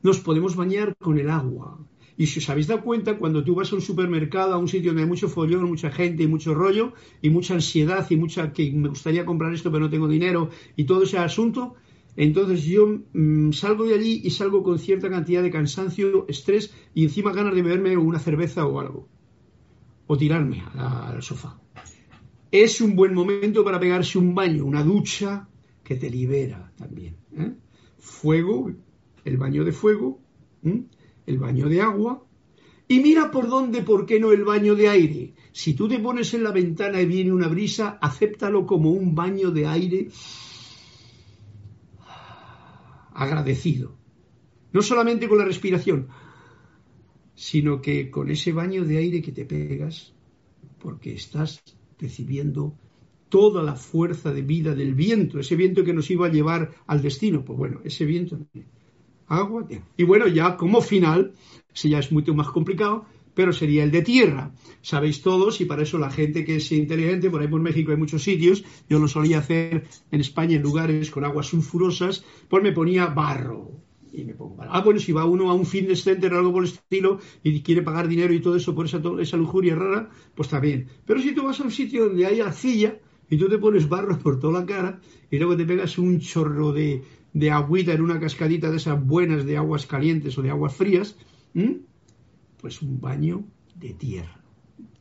Nos 0.01 0.21
podemos 0.21 0.55
bañar 0.55 0.95
con 0.95 1.19
el 1.19 1.29
agua. 1.29 1.77
Y 2.15 2.27
si 2.27 2.39
os 2.39 2.49
habéis 2.49 2.67
dado 2.67 2.81
cuenta, 2.81 3.17
cuando 3.17 3.43
tú 3.43 3.53
vas 3.55 3.69
a 3.73 3.75
un 3.75 3.81
supermercado, 3.81 4.53
a 4.53 4.59
un 4.59 4.69
sitio 4.69 4.91
donde 4.91 5.03
hay 5.03 5.09
mucho 5.09 5.27
follón, 5.27 5.65
mucha 5.65 5.91
gente 5.91 6.23
y 6.23 6.27
mucho 6.27 6.53
rollo, 6.53 6.93
y 7.21 7.29
mucha 7.29 7.53
ansiedad 7.53 8.09
y 8.09 8.15
mucha 8.15 8.53
que 8.53 8.71
me 8.71 8.87
gustaría 8.87 9.25
comprar 9.25 9.53
esto 9.53 9.69
pero 9.73 9.83
no 9.83 9.89
tengo 9.89 10.07
dinero 10.07 10.51
y 10.77 10.85
todo 10.85 11.03
ese 11.03 11.17
asunto, 11.17 11.75
entonces 12.21 12.63
yo 12.65 12.99
mm, 13.13 13.51
salgo 13.51 13.85
de 13.87 13.95
allí 13.95 14.21
y 14.23 14.29
salgo 14.29 14.61
con 14.61 14.77
cierta 14.77 15.09
cantidad 15.09 15.41
de 15.41 15.49
cansancio, 15.49 16.27
estrés 16.27 16.71
y 16.93 17.05
encima 17.05 17.33
ganas 17.33 17.55
de 17.55 17.63
beberme 17.63 17.97
una 17.97 18.19
cerveza 18.19 18.63
o 18.67 18.79
algo. 18.79 19.07
O 20.05 20.15
tirarme 20.15 20.61
al 20.75 21.23
sofá. 21.23 21.59
Es 22.51 22.79
un 22.79 22.95
buen 22.95 23.15
momento 23.15 23.63
para 23.63 23.79
pegarse 23.79 24.19
un 24.19 24.35
baño, 24.35 24.65
una 24.65 24.83
ducha 24.83 25.47
que 25.83 25.95
te 25.95 26.11
libera 26.11 26.71
también. 26.77 27.15
¿eh? 27.35 27.53
Fuego, 27.97 28.71
el 29.25 29.37
baño 29.37 29.63
de 29.63 29.71
fuego, 29.71 30.19
el 31.25 31.39
baño 31.39 31.69
de 31.69 31.81
agua. 31.81 32.23
Y 32.87 32.99
mira 32.99 33.31
por 33.31 33.47
dónde, 33.47 33.81
por 33.81 34.05
qué 34.05 34.19
no 34.19 34.31
el 34.31 34.43
baño 34.43 34.75
de 34.75 34.89
aire. 34.89 35.33
Si 35.53 35.73
tú 35.73 35.87
te 35.87 35.97
pones 35.97 36.35
en 36.35 36.43
la 36.43 36.51
ventana 36.51 37.01
y 37.01 37.07
viene 37.07 37.31
una 37.31 37.47
brisa, 37.47 37.97
acéptalo 37.99 38.67
como 38.67 38.91
un 38.91 39.15
baño 39.15 39.49
de 39.49 39.65
aire 39.65 40.09
agradecido. 43.13 43.95
No 44.73 44.81
solamente 44.81 45.27
con 45.27 45.37
la 45.37 45.45
respiración, 45.45 46.07
sino 47.35 47.81
que 47.81 48.09
con 48.09 48.29
ese 48.29 48.51
baño 48.53 48.85
de 48.85 48.97
aire 48.97 49.21
que 49.21 49.31
te 49.31 49.45
pegas, 49.45 50.13
porque 50.79 51.13
estás 51.13 51.61
recibiendo 51.99 52.75
toda 53.29 53.63
la 53.63 53.75
fuerza 53.75 54.33
de 54.33 54.41
vida 54.41 54.75
del 54.75 54.93
viento, 54.93 55.39
ese 55.39 55.55
viento 55.55 55.83
que 55.83 55.93
nos 55.93 56.09
iba 56.11 56.27
a 56.27 56.31
llevar 56.31 56.73
al 56.87 57.01
destino. 57.01 57.45
Pues 57.45 57.57
bueno, 57.57 57.79
ese 57.83 58.05
viento, 58.05 58.37
agua. 59.27 59.67
Y 59.95 60.03
bueno, 60.03 60.27
ya 60.27 60.57
como 60.57 60.81
final, 60.81 61.33
si 61.73 61.89
ya 61.89 61.99
es 61.99 62.11
mucho 62.11 62.33
más 62.33 62.49
complicado, 62.49 63.05
pero 63.33 63.53
sería 63.53 63.83
el 63.83 63.91
de 63.91 64.01
tierra. 64.01 64.51
Sabéis 64.81 65.21
todos, 65.21 65.61
y 65.61 65.65
para 65.65 65.83
eso 65.83 65.97
la 65.97 66.11
gente 66.11 66.43
que 66.43 66.57
es 66.57 66.71
inteligente, 66.71 67.29
por 67.29 67.41
ahí 67.41 67.47
por 67.47 67.61
México 67.61 67.91
hay 67.91 67.97
muchos 67.97 68.23
sitios, 68.23 68.63
yo 68.89 68.99
lo 68.99 69.07
solía 69.07 69.39
hacer 69.39 69.87
en 70.11 70.21
España 70.21 70.55
en 70.55 70.61
lugares 70.61 71.11
con 71.11 71.23
aguas 71.23 71.47
sulfurosas, 71.47 72.23
pues 72.49 72.63
me 72.63 72.71
ponía 72.71 73.07
barro. 73.07 73.71
Y 74.13 74.25
me 74.25 74.33
pongo. 74.33 74.57
Ah, 74.59 74.81
bueno, 74.81 74.99
si 74.99 75.13
va 75.13 75.23
uno 75.23 75.49
a 75.49 75.53
un 75.53 75.65
fitness 75.65 76.03
center 76.03 76.33
o 76.33 76.39
algo 76.39 76.51
por 76.51 76.63
el 76.63 76.69
estilo 76.69 77.19
y 77.43 77.61
quiere 77.61 77.81
pagar 77.81 78.09
dinero 78.09 78.33
y 78.33 78.41
todo 78.41 78.57
eso 78.57 78.75
por 78.75 78.85
esa, 78.85 79.01
esa 79.21 79.37
lujuria 79.37 79.73
rara, 79.73 80.09
pues 80.35 80.47
está 80.47 80.59
bien. 80.59 80.87
Pero 81.05 81.21
si 81.21 81.33
tú 81.33 81.45
vas 81.45 81.61
a 81.61 81.63
un 81.63 81.71
sitio 81.71 82.07
donde 82.07 82.25
hay 82.25 82.41
arcilla 82.41 82.99
y 83.29 83.37
tú 83.37 83.47
te 83.47 83.57
pones 83.57 83.87
barro 83.87 84.19
por 84.19 84.37
toda 84.37 84.59
la 84.59 84.65
cara 84.65 84.99
y 85.29 85.37
luego 85.37 85.55
te 85.55 85.63
pegas 85.63 85.97
un 85.97 86.19
chorro 86.19 86.73
de, 86.73 87.03
de 87.33 87.51
agüita 87.51 87.93
en 87.93 88.01
una 88.01 88.19
cascadita 88.19 88.69
de 88.69 88.77
esas 88.77 89.03
buenas 89.03 89.45
de 89.45 89.57
aguas 89.57 89.85
calientes 89.85 90.37
o 90.37 90.41
de 90.41 90.49
aguas 90.49 90.75
frías, 90.75 91.15
pues 92.61 92.81
un 92.81 93.01
baño 93.01 93.43
de 93.75 93.93
tierra. 93.93 94.41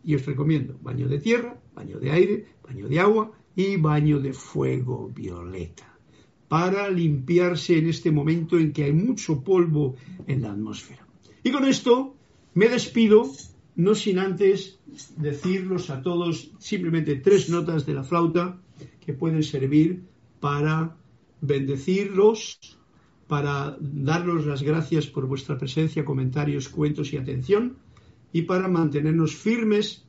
Y 0.02 0.14
os 0.14 0.24
recomiendo 0.24 0.78
baño 0.82 1.08
de 1.08 1.18
tierra, 1.18 1.61
baño 1.74 1.98
de 2.00 2.11
aire, 2.11 2.46
baño 2.66 2.88
de 2.88 3.00
agua 3.00 3.32
y 3.54 3.76
baño 3.76 4.18
de 4.18 4.32
fuego 4.32 5.11
violeta 5.14 5.90
para 6.50 6.90
limpiarse 6.90 7.78
en 7.78 7.88
este 7.88 8.11
momento 8.11 8.58
en 8.58 8.72
que 8.72 8.82
hay 8.82 8.92
mucho 8.92 9.44
polvo 9.44 9.94
en 10.26 10.42
la 10.42 10.50
atmósfera. 10.50 11.06
Y 11.44 11.52
con 11.52 11.64
esto 11.64 12.16
me 12.54 12.68
despido, 12.68 13.30
no 13.76 13.94
sin 13.94 14.18
antes 14.18 14.80
decirlos 15.16 15.90
a 15.90 16.02
todos 16.02 16.50
simplemente 16.58 17.14
tres 17.14 17.48
notas 17.50 17.86
de 17.86 17.94
la 17.94 18.02
flauta 18.02 18.61
que 18.98 19.12
pueden 19.12 19.44
servir 19.44 20.02
para 20.40 20.96
bendecirlos, 21.40 22.58
para 23.30 23.76
darnos 23.80 24.44
las 24.44 24.64
gracias 24.64 25.06
por 25.06 25.24
vuestra 25.28 25.56
presencia, 25.56 26.04
comentarios, 26.04 26.68
cuentos 26.68 27.12
y 27.12 27.16
atención, 27.16 27.76
y 28.32 28.42
para 28.42 28.66
mantenernos 28.66 29.36
firmes 29.36 30.04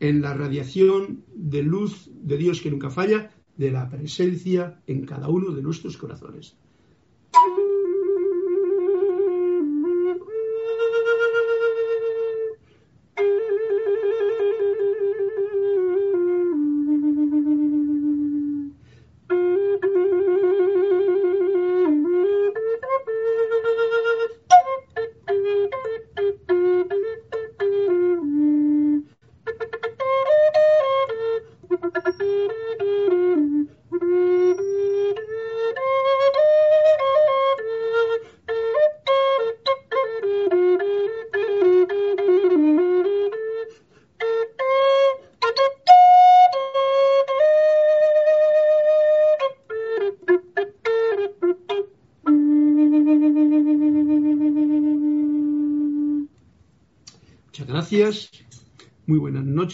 en 0.00 0.22
la 0.22 0.34
radiación 0.34 1.22
de 1.36 1.62
luz 1.62 2.10
de 2.12 2.36
Dios 2.36 2.60
que 2.60 2.72
nunca 2.72 2.90
falla, 2.90 3.30
de 3.56 3.70
la 3.70 3.88
presencia 3.88 4.82
en 4.88 5.06
cada 5.06 5.28
uno 5.28 5.52
de 5.52 5.62
nuestros 5.62 5.96
corazones. 5.96 6.56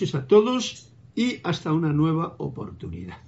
Noches 0.03 0.15
a 0.17 0.27
todos 0.27 0.93
y 1.15 1.41
hasta 1.45 1.73
una 1.73 1.93
nueva 1.93 2.35
oportunidad. 2.39 3.19